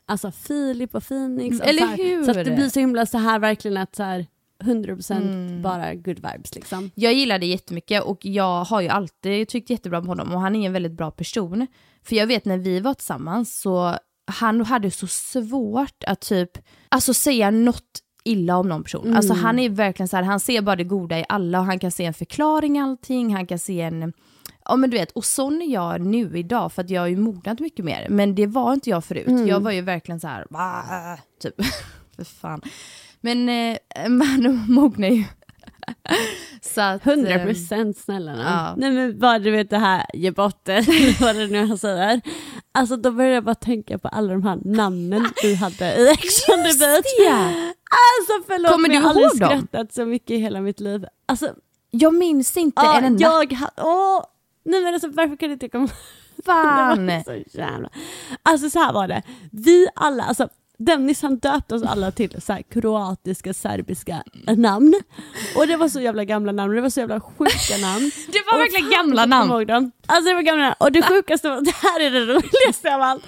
alltså 0.06 0.32
Filip 0.32 0.96
och 0.96 1.04
Phoenix. 1.08 1.60
Och 1.60 1.68
Eller 1.68 1.82
så 1.82 1.88
här, 1.88 1.98
hur? 1.98 2.24
Så 2.24 2.32
att 2.32 2.46
det 2.46 2.56
blir 2.56 2.70
så 2.70 2.80
himla 2.80 3.06
så 3.06 3.18
här 3.18 3.40
verkligen 3.40 3.78
att 3.78 3.96
så 3.96 4.04
här 4.04 4.26
100% 4.60 5.12
Mm. 5.17 5.62
bara 5.62 5.96
good 5.96 6.15
vibes 6.15 6.56
liksom. 6.56 6.91
Jag 6.96 7.13
gillar 7.13 7.39
det 7.39 7.46
jättemycket 7.46 8.04
och 8.04 8.26
jag 8.26 8.63
har 8.63 8.82
ju 8.82 8.88
alltid 8.88 9.48
tyckt 9.48 9.70
jättebra 9.70 10.00
om 10.00 10.08
honom 10.08 10.34
och 10.34 10.41
han 10.41 10.56
är 10.56 10.65
en 10.65 10.74
väldigt 10.74 10.91
bra 10.98 11.12
person. 11.12 11.67
För 12.04 12.15
jag 12.15 12.28
vet 12.28 12.46
när 12.46 12.58
vi 12.58 12.80
var 12.80 12.93
tillsammans 12.93 13.60
så 13.62 13.98
han 14.32 14.65
hade 14.65 14.91
så 14.91 15.08
svårt 15.08 16.04
att 16.08 16.22
typ, 16.22 16.52
alltså 16.89 17.13
säga 17.13 17.52
något 17.52 18.00
illa 18.24 18.58
om 18.58 18.70
någon 18.70 18.84
person. 18.84 19.06
Mm. 19.06 19.17
Alltså 19.17 19.34
han 19.34 19.60
är 19.60 19.70
verkligen 19.70 20.08
så 20.08 20.15
här, 20.15 20.24
han 20.24 20.39
ser 20.39 20.62
bara 20.62 20.76
det 20.76 20.84
goda 20.84 21.20
i 21.20 21.26
alla 21.30 21.60
och 21.60 21.65
han 21.65 21.80
kan 21.80 21.91
se 21.91 22.06
en 22.06 22.13
förklaring 22.13 22.78
i 22.78 22.82
allting, 22.82 23.36
han 23.36 23.48
kan 23.48 23.60
se 23.60 23.82
en 23.82 24.13
Ja 24.70 24.76
men 24.76 24.89
du 24.89 24.98
vet, 24.98 25.12
och 25.12 25.26
sån 25.26 25.62
är 25.62 25.74
jag 25.74 26.02
nu 26.02 26.38
idag 26.38 26.74
för 26.74 26.82
att 26.84 26.89
jag 26.89 27.02
har 27.02 27.08
ju 27.08 27.17
mognat 27.17 27.60
mycket 27.60 27.86
mer. 27.86 28.08
Men 28.10 28.36
det 28.36 28.48
var 28.48 28.74
inte 28.74 28.89
jag 28.89 29.06
förut. 29.06 29.28
Mm. 29.28 29.48
Jag 29.48 29.60
var 29.60 29.72
ju 29.72 29.82
verkligen 29.82 30.20
så 30.20 30.28
här, 30.28 30.46
typ, 31.41 31.56
för 32.15 32.24
fan. 32.24 32.62
Men 33.22 33.50
eh, 33.50 33.78
man 34.10 34.66
mognar 34.68 35.08
ju. 35.10 35.24
så 36.62 36.82
att, 36.82 37.08
eh, 37.08 37.14
100% 37.14 37.94
snälla 37.94 38.32
nån. 38.36 38.42
ja. 38.46 38.74
Nej 38.78 38.92
men 38.92 39.20
bara 39.20 39.40
du 39.40 39.52
vet 39.52 39.70
det 39.70 39.78
här 39.78 40.06
ge 40.14 40.32
bort 40.32 40.60
det, 40.66 40.86
vad 41.22 41.36
det 41.36 41.48
nu 41.48 41.66
han 41.66 41.78
säger. 41.78 42.22
Alltså 42.72 42.98
då 42.98 43.12
började 43.12 43.36
jag 43.36 43.44
bara 43.44 43.56
tänka 43.56 43.98
på 43.98 44.08
alla 44.08 44.34
de 44.34 44.44
här 44.44 44.60
namnen 44.66 45.30
du 45.42 45.56
hade 45.56 45.96
i 45.96 46.10
Ex 46.10 46.50
on 46.50 46.56
the 46.64 46.78
beach. 46.80 47.74
Alltså 47.90 48.34
förlåt 48.48 48.72
Kommer 48.72 48.88
men 48.88 48.96
jag 48.96 49.02
har 49.02 49.10
aldrig 49.10 49.32
skrattat 49.32 49.94
så 49.94 50.06
mycket 50.06 50.32
i 50.32 50.38
hela 50.38 50.62
mitt 50.62 50.80
liv. 50.80 51.06
Alltså 51.26 51.54
Jag 51.92 52.14
minns 52.16 52.58
inte 52.58 52.82
ja, 52.86 52.98
en 52.98 53.06
enda. 53.06 53.24
jag 53.24 53.58
åh, 53.78 54.24
nej 54.66 54.84
men 54.84 54.94
alltså 54.94 55.08
varför 55.10 55.36
kan 55.36 55.50
du 55.50 55.54
inte 55.54 55.70
komma 55.70 55.88
Fan! 56.46 57.12
Så 57.26 57.58
jävla... 57.58 57.90
Alltså 58.44 58.70
så 58.70 58.80
här 58.80 58.94
var 58.94 59.08
det, 59.08 59.22
vi 59.52 59.88
alla, 59.96 60.24
alltså 60.24 60.50
Dennis 60.80 61.22
han 61.22 61.38
döpte 61.38 61.76
oss 61.76 61.84
alla 61.84 62.12
till 62.12 62.42
så 62.42 62.54
här 62.54 62.62
kroatiska, 62.62 63.54
serbiska 63.54 64.24
namn. 64.58 64.94
Och 65.56 65.68
det 65.68 65.78
var 65.78 65.90
så 65.90 66.02
jävla 66.02 66.26
gamla 66.26 66.52
namn, 66.52 66.76
det 66.76 66.82
var 66.82 66.90
så 66.90 67.00
jävla 67.00 67.20
sjuka 67.20 67.78
namn. 67.82 68.12
Det 68.32 68.44
var 68.52 68.54
Och 68.54 68.60
verkligen 68.62 68.90
gamla 68.92 69.26
namn. 69.26 69.52
Alltså 70.06 70.30
det 70.30 70.36
var 70.36 70.42
gamla 70.42 70.63
namn. 70.63 70.76
Och 70.80 70.92
det 70.92 71.02
sjukaste 71.02 71.50
var, 71.50 71.62
det 71.66 71.76
här 71.76 72.00
är 72.00 72.12
det 72.12 72.26
roligaste 72.26 72.96
av 72.96 73.02
allt. 73.02 73.26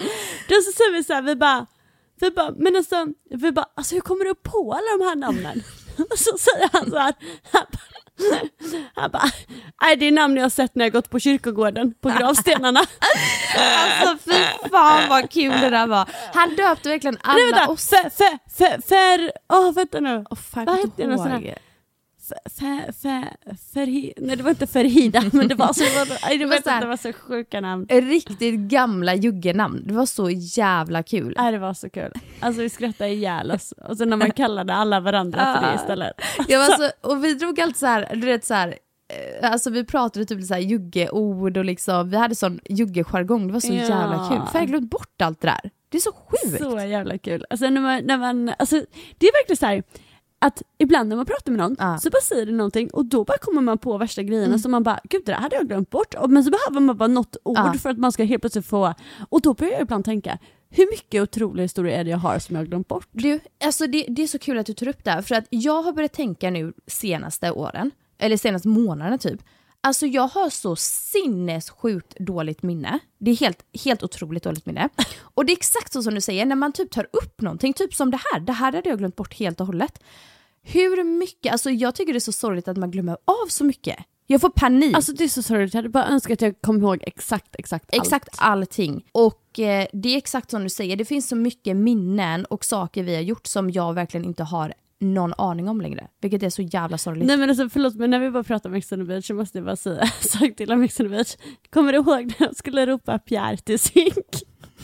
Då 0.49 0.55
så 0.55 0.71
säger 0.71 0.93
vi 0.93 1.03
så 1.03 1.13
här, 1.13 1.21
vi 1.21 1.35
bara, 1.35 1.65
vi 2.19 2.31
bara, 2.31 2.51
men 2.57 2.75
alltså, 2.75 3.07
vi 3.29 3.51
bara, 3.51 3.65
alltså 3.75 3.95
hur 3.95 4.01
kommer 4.01 4.25
du 4.25 4.35
på 4.35 4.73
alla 4.73 4.97
de 4.97 5.09
här 5.09 5.15
namnen? 5.15 5.63
Och 6.12 6.19
så 6.19 6.38
säger 6.38 6.69
han 6.73 6.89
så 6.89 6.97
här, 6.97 7.13
han 7.51 7.65
bara, 7.71 7.79
han 8.95 9.12
bara, 9.12 9.23
nej 9.82 9.95
det 9.95 10.08
är 10.08 10.12
namn 10.12 10.36
jag 10.36 10.43
har 10.43 10.49
sett 10.49 10.75
när 10.75 10.86
jag 10.86 10.91
gått 10.93 11.10
på 11.10 11.19
kyrkogården, 11.19 11.93
på 12.01 12.10
gravstenarna. 12.10 12.79
Alltså 13.58 14.32
fy 14.32 14.69
fan 14.71 15.10
vad 15.10 15.29
kul 15.29 15.51
det 15.62 15.69
där 15.69 15.88
var. 15.88 16.10
Han 16.34 16.55
döpte 16.55 16.89
verkligen 16.89 17.17
alla 17.21 17.38
Nej 17.38 17.51
vänta, 17.51 17.71
oss. 17.71 17.89
för, 17.89 18.82
för, 18.82 19.32
åh 19.53 19.73
vänta 19.73 19.99
nu. 19.99 20.25
Åh, 20.29 20.38
fan, 20.38 20.65
Vad 20.65 20.75
hette 20.75 20.91
den 20.97 21.53
för, 22.45 22.91
för, 22.91 23.23
för, 23.73 23.85
nej 24.25 24.35
det 24.35 24.43
var 24.43 24.49
inte 24.49 24.67
Ferhida, 24.67 25.23
men 25.33 25.47
det 25.47 25.55
var 25.55 25.73
så, 25.73 25.83
det 26.37 26.45
var, 26.45 26.61
så 26.61 26.69
här- 26.69 26.81
det 26.81 26.87
var 26.87 26.97
så 26.97 27.13
sjuka 27.13 27.61
namn. 27.61 27.87
Riktigt 27.89 28.55
gamla 28.59 29.15
juggenamn. 29.15 29.83
Det 29.87 29.93
var 29.93 30.05
så 30.05 30.29
jävla 30.29 31.03
kul. 31.03 31.33
Nej, 31.37 31.51
det 31.51 31.57
var 31.59 31.73
så 31.73 31.89
kul. 31.89 32.11
Alltså 32.39 32.61
vi 32.61 32.69
skrattade 32.69 33.09
ihjäl 33.09 33.51
oss. 33.51 33.71
Och 33.71 33.97
så 33.97 34.05
när 34.05 34.17
man 34.17 34.31
kallade 34.35 34.73
alla 34.73 34.99
varandra 34.99 35.55
för 35.55 35.67
det 35.69 35.75
istället. 35.75 36.13
Jag 36.47 36.59
var 36.59 36.77
så, 36.77 36.91
och 37.09 37.23
vi 37.23 37.33
drog 37.33 37.61
alltid 37.61 37.77
så 37.77 37.85
här, 37.85 38.09
du 38.15 38.25
vet 38.25 38.45
så 38.45 38.53
här, 38.53 38.75
eh, 39.41 39.51
alltså 39.51 39.69
vi 39.69 39.83
pratade 39.85 40.25
typ 40.25 40.43
så 40.45 40.53
här 40.53 40.61
juggeord 40.61 41.57
och 41.57 41.65
liksom, 41.65 42.09
vi 42.09 42.17
hade 42.17 42.35
sån 42.35 42.59
juggejargong, 42.69 43.47
det 43.47 43.53
var 43.53 43.59
så 43.59 43.67
Ja. 43.67 43.73
jävla 43.73 44.27
kul. 44.29 44.41
För 44.51 44.59
jag 44.59 44.67
glömt 44.67 44.89
bort 44.89 45.21
allt 45.21 45.41
det 45.41 45.47
där. 45.47 45.69
Det 45.91 45.97
är 45.97 46.01
så 46.01 46.11
sjukt. 46.11 46.63
Så 46.63 46.79
jävla 46.79 47.17
kul. 47.17 47.45
Alltså 47.49 47.69
när 47.69 47.81
man, 47.81 48.01
när 48.05 48.17
man, 48.17 48.51
alltså 48.59 48.75
det 49.17 49.25
är 49.27 49.31
verkligen 49.41 49.57
så 49.57 49.65
här 49.65 49.83
att 50.39 50.62
ibland 50.78 51.10
när 51.10 51.15
man 51.15 51.25
pratar 51.25 51.52
med 51.52 51.60
någon 51.60 51.75
Ja. 51.80 51.97
så 51.97 52.10
bara 52.10 52.21
säger 52.21 52.45
det 52.45 52.52
någonting 52.52 52.89
och 52.89 53.06
då 53.06 53.23
bara 53.23 53.38
kommer 53.38 53.62
man 53.62 53.78
på 53.78 53.97
värsta 53.97 54.23
grejerna 54.23 54.45
Mm. 54.47 54.60
som 54.60 54.71
man 54.71 54.84
bara, 54.84 54.99
gud 55.04 55.21
det 55.25 55.32
där 55.32 55.39
hade 55.39 55.56
jag 55.56 55.67
glömt 55.67 55.89
bort. 55.89 56.15
Men 56.30 56.43
så 56.43 56.52
behöver 56.52 56.80
man 56.80 56.97
bara 56.97 57.08
något 57.08 57.38
ord 57.43 57.58
Ja. 57.58 57.73
för 57.73 57.89
att 57.89 57.97
man 57.97 58.12
ska 58.12 58.23
helt 58.23 58.41
plötsligt 58.41 58.65
få, 58.65 58.93
och 59.30 59.41
då 59.41 59.54
börjar 59.54 59.73
jag 59.73 59.82
ibland 59.82 60.06
tänka, 60.06 60.38
hur 60.69 60.86
mycket 60.91 61.21
otroliga 61.23 61.63
historier 61.63 61.99
är 61.99 62.04
det 62.04 62.10
jag 62.10 62.17
har 62.17 62.39
som 62.39 62.56
jag 62.56 62.62
har 62.62 62.67
glömt 62.67 62.88
bort? 62.88 63.08
Du, 63.12 63.39
alltså 63.63 63.88
det, 63.88 64.06
det 64.10 64.23
är 64.23 64.28
så 64.28 64.39
kul 64.39 64.58
att 64.58 64.65
du 64.65 64.73
tar 64.73 64.88
upp 64.88 65.04
det 65.04 65.12
här, 65.12 65.21
för 65.21 65.36
att 65.36 65.45
jag 65.49 65.82
har 65.82 65.93
börjat 65.93 66.13
tänka 66.13 66.49
nu 66.49 66.73
senaste 66.88 67.52
åren, 67.52 67.91
eller 68.17 68.38
senaste 68.38 68.67
månaderna 68.67 69.17
typ, 69.17 69.41
alltså 69.81 70.05
jag 70.05 70.27
har 70.27 70.49
så 70.49 70.75
sinnessjukt 70.75 72.19
dåligt 72.19 72.63
minne. 72.63 72.99
Det 73.17 73.31
är 73.31 73.35
helt, 73.35 73.65
helt 73.83 74.03
otroligt 74.03 74.43
dåligt 74.43 74.65
minne. 74.65 74.89
Och 75.21 75.45
det 75.45 75.51
är 75.51 75.57
exakt 75.57 75.93
så 75.93 76.03
som 76.03 76.15
du 76.15 76.21
säger, 76.21 76.45
när 76.45 76.55
man 76.55 76.73
typ 76.73 76.91
tar 76.91 77.07
upp 77.13 77.41
någonting, 77.41 77.73
typ 77.73 77.93
som 77.93 78.11
det 78.11 78.19
här, 78.31 78.39
det 78.39 78.53
här 78.53 78.71
hade 78.71 78.89
jag 78.89 78.97
glömt 78.97 79.15
bort 79.15 79.33
helt 79.33 79.61
och 79.61 79.67
hållet. 79.67 80.03
Hur 80.61 81.03
mycket, 81.03 81.51
alltså 81.51 81.69
jag 81.69 81.95
tycker 81.95 82.13
det 82.13 82.17
är 82.17 82.19
så 82.19 82.31
sorgligt 82.31 82.67
att 82.67 82.77
man 82.77 82.91
glömmer 82.91 83.17
av 83.25 83.47
så 83.47 83.63
mycket. 83.63 83.97
Jag 84.27 84.41
får 84.41 84.49
panik. 84.49 84.95
Alltså 84.95 85.13
det 85.13 85.23
är 85.23 85.27
så 85.27 85.43
sorgligt, 85.43 85.73
jag 85.73 85.77
hade 85.77 85.89
bara 85.89 86.07
önskat 86.07 86.31
att 86.31 86.41
jag 86.41 86.61
kom 86.61 86.77
ihåg 86.77 86.99
exakt, 87.01 87.55
exakt 87.55 87.89
allt. 87.93 88.01
Exakt 88.01 88.29
allting. 88.37 89.05
Och 89.11 89.59
eh, 89.59 89.87
det 89.93 90.09
är 90.09 90.17
exakt 90.17 90.51
som 90.51 90.63
du 90.63 90.69
säger, 90.69 90.95
det 90.95 91.05
finns 91.05 91.27
så 91.27 91.35
mycket 91.35 91.77
minnen 91.77 92.45
och 92.45 92.65
saker 92.65 93.03
vi 93.03 93.15
har 93.15 93.21
gjort 93.21 93.47
som 93.47 93.69
jag 93.69 93.93
verkligen 93.93 94.25
inte 94.25 94.43
har 94.43 94.73
någon 95.01 95.33
aning 95.38 95.69
om 95.69 95.81
längre. 95.81 96.07
Vilket 96.21 96.43
är 96.43 96.49
så 96.49 96.62
jävla 96.62 96.97
sorgligt. 96.97 97.27
Nej 97.27 97.38
men 97.38 97.49
alltså 97.49 97.69
förlåt 97.69 97.95
men 97.95 98.09
när 98.09 98.19
vi 98.19 98.31
bara 98.31 98.43
pratar 98.43 98.69
om 98.69 98.75
Ex 98.75 98.91
on 98.91 98.99
the 98.99 99.03
beach 99.05 99.27
så 99.27 99.33
måste 99.33 99.57
jag 99.57 99.65
bara 99.65 99.75
säga 99.75 100.01
en 100.01 100.29
sak 100.29 100.55
till 100.57 100.71
om 100.71 100.83
Ex 100.83 100.99
on 100.99 101.05
the 101.05 101.09
beach. 101.09 101.35
Kommer 101.69 101.91
du 101.93 101.97
ihåg 101.97 102.25
när 102.25 102.47
jag 102.47 102.55
skulle 102.55 102.85
ropa 102.85 103.19
Pierre 103.19 103.57
till 103.57 103.79
synk? 103.79 104.43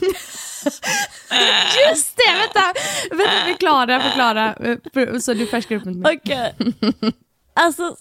Just 1.90 2.16
det! 2.16 2.32
Vänta, 2.40 2.72
vänta 3.10 3.44
förklara, 3.46 4.00
förklara. 4.00 4.54
för- 4.92 5.18
Så 5.18 5.34
du 5.34 5.46
färskar 5.46 5.76
upp 5.76 5.84
mitt 5.84 5.96
minne. 5.96 6.18
Okej. 6.24 6.54
Alltså, 7.58 7.96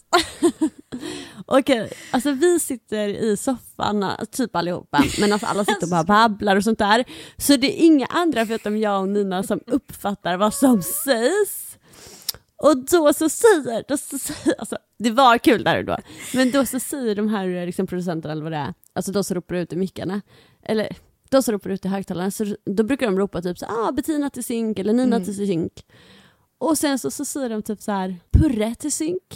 okej, 1.46 1.92
alltså 2.12 2.32
vi 2.32 2.60
sitter 2.60 3.08
i 3.08 3.38
soffan, 3.38 4.12
typ 4.32 4.56
allihopa, 4.56 5.04
men 5.20 5.34
alltså 5.34 5.48
alla 5.48 5.66
sitter 5.66 5.84
och 5.84 5.90
bara 5.90 6.04
babblar 6.04 6.56
och 6.56 6.64
sånt 6.64 6.80
där. 6.80 7.04
Så 7.38 7.56
det 7.56 7.82
är 7.82 7.86
inga 7.86 8.06
andra 8.06 8.46
förutom 8.46 8.78
jag 8.78 9.02
och 9.02 9.08
Nina 9.10 9.44
som 9.44 9.60
uppfattar 9.68 10.38
vad 10.38 10.54
som 10.54 10.82
sägs. 10.82 11.65
Och 12.58 12.78
då 12.78 13.14
så 13.14 13.30
säger, 13.30 13.84
då 13.88 13.98
så 13.98 14.18
säger 14.20 14.60
alltså, 14.60 14.78
det 15.00 15.12
var 15.12 15.38
kul 15.38 15.64
där 15.64 15.78
och 15.78 15.86
då, 15.86 15.98
men 16.34 16.52
då 16.52 16.66
så 16.66 16.80
säger 16.80 17.16
de 17.16 17.28
här 17.30 17.66
liksom, 17.66 17.88
producenterna 17.88 18.32
eller 18.32 18.44
vad 18.44 18.52
det 18.52 18.58
är, 18.58 18.74
alltså 18.94 19.12
de 19.12 19.24
som 19.24 19.36
ropar 19.36 19.56
ut 19.56 19.74
i 19.74 19.76
mickarna, 19.76 20.22
eller 20.64 20.96
de 21.30 21.44
som 21.44 21.52
ropar 21.52 21.70
ut 21.70 21.86
i 21.86 21.88
högtalarna, 21.88 22.32
så 22.32 22.56
då 22.66 22.84
brukar 22.84 23.06
de 23.06 23.20
ropa 23.20 23.42
typ 23.42 23.58
så 23.60 23.66
ah, 23.66 23.92
Bettina 23.92 24.30
till 24.30 24.44
synk 24.44 24.80
eller 24.80 24.94
Nina 24.94 25.16
Mm. 25.16 25.26
till 25.26 25.36
synk. 25.36 25.86
Och 26.58 26.78
sen 26.78 27.00
så, 27.00 27.12
så 27.12 27.26
säger 27.26 27.50
de 27.50 27.62
typ 27.64 27.82
så 27.82 27.92
här 27.92 28.16
Purre 28.32 28.76
till 28.76 28.92
synk. 28.92 29.22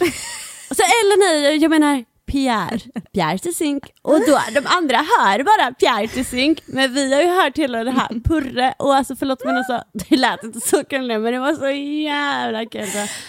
och 0.70 0.76
så, 0.76 0.82
eller 0.82 1.18
nej, 1.18 1.56
jag 1.56 1.70
menar 1.70 2.04
Pierre. 2.30 2.78
Pierre 3.14 3.38
till 3.38 3.54
synk. 3.54 3.84
Och 4.02 4.20
då, 4.26 4.40
de 4.54 4.60
andra 4.66 4.96
hör 4.96 5.42
bara 5.42 5.72
Pierre 5.72 6.08
till 6.08 6.26
synk. 6.26 6.62
Men 6.66 6.94
vi 6.94 7.14
har 7.14 7.22
ju 7.22 7.28
hört 7.28 7.58
hela 7.58 7.84
det 7.84 7.90
här 7.90 8.08
Purre. 8.24 8.74
Och 8.78 8.94
alltså 8.94 9.16
förlåt 9.16 9.44
men 9.44 9.56
alltså, 9.56 9.82
det 9.92 10.16
lät 10.16 10.44
inte 10.44 10.60
så 10.60 10.84
kul 10.84 11.06
nu 11.08 11.18
men 11.18 11.32
det 11.32 11.38
var 11.38 11.54
så 11.54 11.68
jävla 12.04 12.66
kul. 12.66 12.88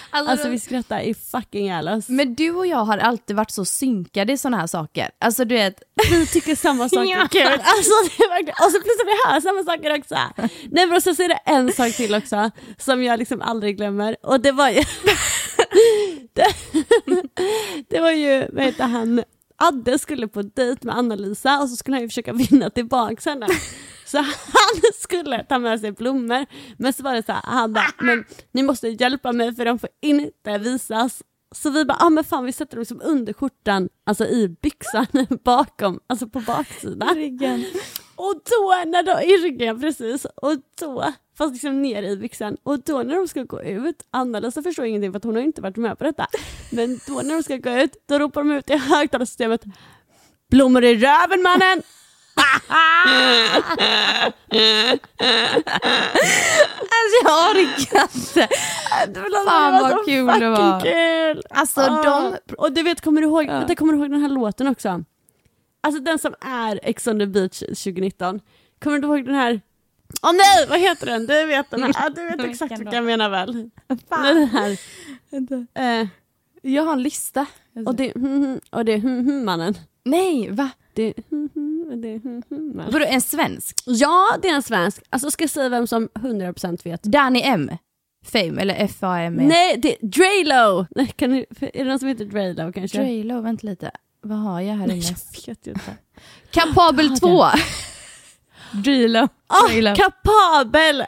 Alltså 0.09 0.49
vi 0.49 0.59
skrattar 0.59 0.99
i 0.99 1.13
fucking 1.13 1.65
ihjäl 1.65 1.87
oss. 1.89 2.09
Men 2.09 2.35
du 2.35 2.51
och 2.51 2.67
jag 2.67 2.85
har 2.85 2.97
alltid 2.97 3.35
varit 3.35 3.51
så 3.51 3.65
synkade 3.65 4.33
i 4.33 4.37
såna 4.37 4.57
här 4.57 4.67
saker. 4.67 5.09
Alltså 5.19 5.45
du 5.45 5.55
vet, 5.55 5.83
Vi 6.11 6.27
tycker 6.27 6.55
samma 6.55 6.89
sak 6.89 7.05
Ja. 7.07 7.23
är 7.23 7.27
kul. 7.27 7.41
Alltså, 7.47 7.91
det 8.17 8.23
är 8.23 8.29
verkligen, 8.29 8.55
och 8.65 8.71
så 8.71 8.81
plötsligt 8.81 9.07
vi 9.07 9.31
hör 9.31 9.39
samma 9.41 9.63
saker 9.63 9.99
också. 9.99 10.15
Nej 10.71 10.85
men 10.85 10.95
och 10.95 11.03
så 11.03 11.09
är 11.09 11.27
det 11.27 11.39
en 11.45 11.71
sak 11.73 11.93
till 11.93 12.15
också 12.15 12.51
som 12.77 13.03
jag 13.03 13.19
liksom 13.19 13.41
aldrig 13.41 13.77
glömmer 13.77 14.15
och 14.23 14.39
det 14.39 14.51
var 14.51 14.69
ju 14.69 14.83
det, 16.33 16.55
det 17.89 17.99
var 17.99 18.11
ju, 18.11 18.47
vad 18.51 18.63
heter 18.63 18.83
han, 18.83 19.23
Adde 19.57 19.99
skulle 19.99 20.27
på 20.27 20.41
dejt 20.41 20.87
med 20.87 20.97
Anna-Lisa 20.97 21.61
och 21.61 21.69
så 21.69 21.75
skulle 21.75 21.95
han 21.95 22.01
ju 22.01 22.09
försöka 22.09 22.33
vinna 22.49 22.69
tillbaka 22.69 23.29
henne. 23.29 23.47
Så 24.05 24.17
han 24.17 24.81
skulle 24.99 25.43
ta 25.43 25.59
med 25.59 25.79
sig 25.79 25.91
blommor. 25.91 26.45
Men 26.77 26.93
så 26.93 27.03
var 27.03 27.13
det 27.13 27.25
så 27.25 27.31
här, 27.31 27.41
han 27.43 27.73
bara, 27.73 27.91
men 27.99 28.25
ni 28.51 28.63
måste 28.63 28.87
hjälpa 28.87 29.31
mig 29.31 29.55
för 29.55 29.65
de 29.65 29.79
får 29.79 29.89
inte 30.01 30.57
visas 30.57 31.23
så 31.55 31.69
vi 31.69 31.85
bara, 31.85 31.97
ah, 31.99 32.09
men 32.09 32.23
fan 32.23 32.45
vi 32.45 32.51
sätter 32.51 32.75
dem 32.75 32.79
liksom 32.81 33.01
under 33.03 33.33
skjortan, 33.33 33.89
alltså 34.03 34.25
i 34.25 34.55
byxan 34.61 35.05
bakom, 35.43 35.99
alltså 36.07 36.27
på 36.27 36.39
baksidan. 36.39 37.09
Och 38.15 38.33
då, 38.33 38.83
när 38.87 39.03
de, 39.03 39.21
i 39.21 39.37
ryggen 39.37 39.81
precis, 39.81 40.25
och 40.25 40.53
då, 40.79 41.13
fast 41.37 41.53
liksom 41.53 41.81
ner 41.81 42.03
i 42.03 42.17
byxan, 42.17 42.57
och 42.63 42.79
då 42.79 43.03
när 43.03 43.15
de 43.15 43.27
ska 43.27 43.43
gå 43.43 43.61
ut, 43.61 44.07
Anna-Lisa 44.11 44.63
förstår 44.63 44.85
ingenting 44.85 45.11
för 45.11 45.21
hon 45.23 45.35
har 45.35 45.41
inte 45.41 45.61
varit 45.61 45.77
med 45.77 45.97
på 45.97 46.03
detta, 46.03 46.27
men 46.71 46.99
då 47.07 47.13
när 47.13 47.35
de 47.35 47.43
ska 47.43 47.57
gå 47.57 47.69
ut, 47.69 48.03
då 48.05 48.19
ropar 48.19 48.43
de 48.43 48.51
ut 48.51 48.69
i 48.69 48.77
högtalarsystemet 48.77 49.63
Blommor 50.51 50.83
i 50.83 50.95
röven 50.95 51.41
mannen! 51.41 51.81
Alltså 56.97 57.15
jag 57.23 57.51
orkar 57.51 58.03
inte. 58.15 58.47
Fan 59.45 59.81
vad 59.81 60.05
kul 60.05 60.39
det 60.39 60.49
var. 60.49 60.79
Kul. 60.81 61.41
Alltså 61.49 61.81
Ah. 61.81 62.03
de... 62.03 62.37
Och 62.57 62.71
du 62.71 62.83
vet, 62.83 63.01
kommer 63.01 63.21
du 63.21 63.27
ihåg, 63.27 63.47
vänta, 63.47 63.75
kommer 63.75 63.93
du 63.93 63.99
ihåg 63.99 64.11
den 64.11 64.21
här 64.21 64.29
låten 64.29 64.67
också? 64.67 65.03
Alltså 65.83 66.01
den 66.01 66.19
som 66.19 66.33
är 66.41 66.79
Ex 66.83 67.07
on 67.07 67.19
the 67.19 67.25
beach 67.25 67.59
2019. 67.59 68.39
Kommer 68.83 68.99
du 68.99 69.07
ihåg 69.07 69.25
den 69.25 69.35
här? 69.35 69.61
Åh 70.21 70.31
nej, 70.33 70.67
vad 70.69 70.79
heter 70.79 71.05
den? 71.05 71.25
Du 71.25 71.45
vet 71.45 71.69
den 71.71 71.83
här. 71.83 71.93
Ah, 71.97 72.09
du 72.09 72.25
vet 72.29 72.43
exakt 72.45 72.71
vilken 72.71 72.93
jag 72.93 73.03
menar 73.03 73.29
väl? 73.29 73.69
Fan. 74.09 74.23
Den 74.23 74.47
här. 74.47 74.77
Eh, 76.01 76.07
Jag 76.61 76.83
har 76.83 76.93
en 76.93 77.03
lista. 77.03 77.45
och 77.85 77.95
det, 77.95 78.11
hmm, 78.13 78.43
hmm, 78.43 78.59
och 78.69 78.85
det, 78.85 78.97
hmm, 78.97 79.25
hmm, 79.25 79.45
mannen. 79.45 79.77
Nej, 80.03 80.49
va? 80.51 80.69
Det, 80.93 81.13
det, 81.95 82.23
mannen. 82.49 82.89
Vadå 82.91 83.05
en 83.05 83.21
svensk? 83.21 83.79
Ja, 83.85 84.37
det 84.41 84.47
är 84.47 84.55
en 84.55 84.63
svensk. 84.63 85.01
Alltså 85.09 85.31
ska 85.31 85.43
jag 85.43 85.49
säga 85.51 85.69
vem 85.69 85.87
som 85.87 86.09
100% 86.13 86.83
vet? 86.83 87.03
Danny 87.03 87.41
M. 87.43 87.71
Fame, 88.25 88.61
eller 88.61 88.75
F-A-M-E. 88.77 89.43
Nej, 89.47 89.77
det 89.77 89.95
är 90.03 90.07
Draylo! 90.07 90.85
Nej, 90.95 91.07
kan 91.07 91.29
du, 91.31 91.45
är 91.59 91.71
det 91.73 91.83
någon 91.83 91.99
som 91.99 92.07
heter 92.07 92.25
Draylo 92.25 92.73
kanske? 92.73 92.97
Draylo, 92.97 93.41
vänta 93.41 93.67
lite. 93.67 93.91
Vad 94.21 94.37
har 94.37 94.61
jag 94.61 94.73
här 94.75 94.87
Nej, 94.87 94.97
inne? 94.97 95.05
jag 95.45 95.47
vet 95.55 95.67
inte. 95.67 95.97
Kapabel 96.51 97.11
Ah, 97.13 97.15
2. 97.15 97.45
Draylo. 98.73 99.27
Ah, 99.47 99.67
Draylo. 99.67 99.95
kapabel! 99.95 101.03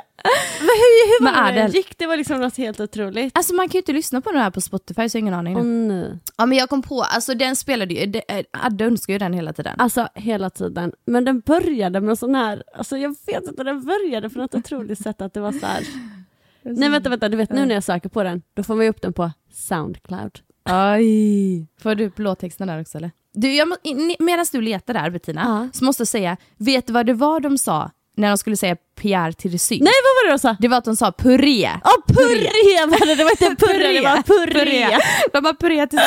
Men 0.60 0.69
hur, 0.69 1.19
hur 1.19 1.26
var 1.26 1.52
det? 1.52 1.67
Gick 1.67 1.97
det 1.97 2.08
var 2.08 2.17
liksom 2.17 2.41
något 2.41 2.58
helt 2.58 2.80
otroligt. 2.80 3.38
Alltså 3.38 3.54
man 3.54 3.69
kan 3.69 3.73
ju 3.73 3.80
inte 3.80 3.93
lyssna 3.93 4.21
på 4.21 4.32
den 4.32 4.41
här 4.41 4.52
på 4.52 4.62
Spotify 4.62 5.10
så 5.10 5.17
jag 5.17 5.21
har 5.21 5.23
ingen 5.23 5.34
aning. 5.34 5.54
Nu. 5.88 5.93
nej. 5.93 6.19
Ja 6.38 6.45
men 6.45 6.58
jag 6.58 6.69
kom 6.69 6.82
på, 6.82 7.02
alltså 7.02 7.34
den 7.34 7.56
spelade 7.56 7.93
ju, 7.93 8.21
eh, 8.28 8.45
Adde 8.52 8.86
önskar 8.86 9.13
ju 9.13 9.19
den 9.19 9.34
hela 9.34 9.54
tiden. 9.54 9.76
Alltså 9.80 10.08
hela 10.15 10.49
tiden. 10.49 10.91
Men 11.06 11.26
den 11.26 11.39
började 11.39 12.02
med 12.02 12.19
sån 12.19 12.36
här, 12.36 12.63
alltså 12.76 12.97
jag 12.97 13.15
vet 13.26 13.47
inte, 13.47 13.63
den 13.63 13.86
började 13.86 14.30
på 14.30 14.39
något 14.39 14.56
otroligt 14.56 14.99
sätt 14.99 15.21
att 15.21 15.34
det 15.34 15.39
var 15.39 15.52
så 15.52 15.65
här. 15.65 15.84
Nej 16.62 16.89
vänta, 16.89 17.10
vänta, 17.10 17.30
du 17.30 17.38
vet 17.38 17.52
nu 17.52 17.65
när 17.65 17.76
jag 17.76 17.84
söker 17.84 18.10
på 18.10 18.23
den, 18.23 18.41
då 18.54 18.63
får 18.63 18.76
man 18.76 18.86
ju 18.86 18.89
upp 18.89 19.02
den 19.02 19.13
på 19.13 19.32
Soundcloud. 19.54 20.39
Aj. 20.63 21.67
Får 21.82 21.95
du 21.95 22.06
upp 22.06 22.19
låttexten 22.19 22.67
där 22.67 22.82
också 22.82 22.97
eller? 22.97 23.12
Du, 23.34 23.56
jag 23.56 23.76
medan 24.19 24.46
du 24.52 24.62
letar 24.62 24.93
där 24.93 25.10
Bettina, 25.10 25.69
så 25.74 25.86
måste 25.86 26.02
jag 26.02 26.08
säga, 26.08 26.38
vet 26.58 26.88
du 26.88 26.93
vad 26.93 27.06
det 27.06 27.13
var 27.13 27.39
de 27.39 27.58
sa 27.58 27.91
när 28.17 28.30
de 28.30 28.38
skulle 28.38 28.58
säga 28.58 28.76
Pierre 29.02 29.34
till? 29.34 29.52
Nej 29.52 29.80
vad 29.80 30.13
var 30.15 30.26
det 30.28 30.34
de 30.34 30.39
sa? 30.39 30.56
Det 30.60 30.67
var 30.67 30.78
att 30.78 30.86
de 30.86 30.96
sa 30.96 31.12
puré. 31.12 31.69
Ja 31.84 31.91
puré 32.08 32.86
var 32.88 33.06
det, 33.06 33.15
det 33.15 33.24
var 33.24 33.32
inte 33.32 33.65
puré, 33.65 33.93
det 33.93 34.02
var 34.02 34.22
puré. 34.22 34.98
De 35.34 35.46
har 35.46 35.54
puré 35.54 35.88
till. 35.88 36.00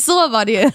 Så 0.00 0.28
var 0.28 0.44
det 0.44 0.52
ju. 0.52 0.58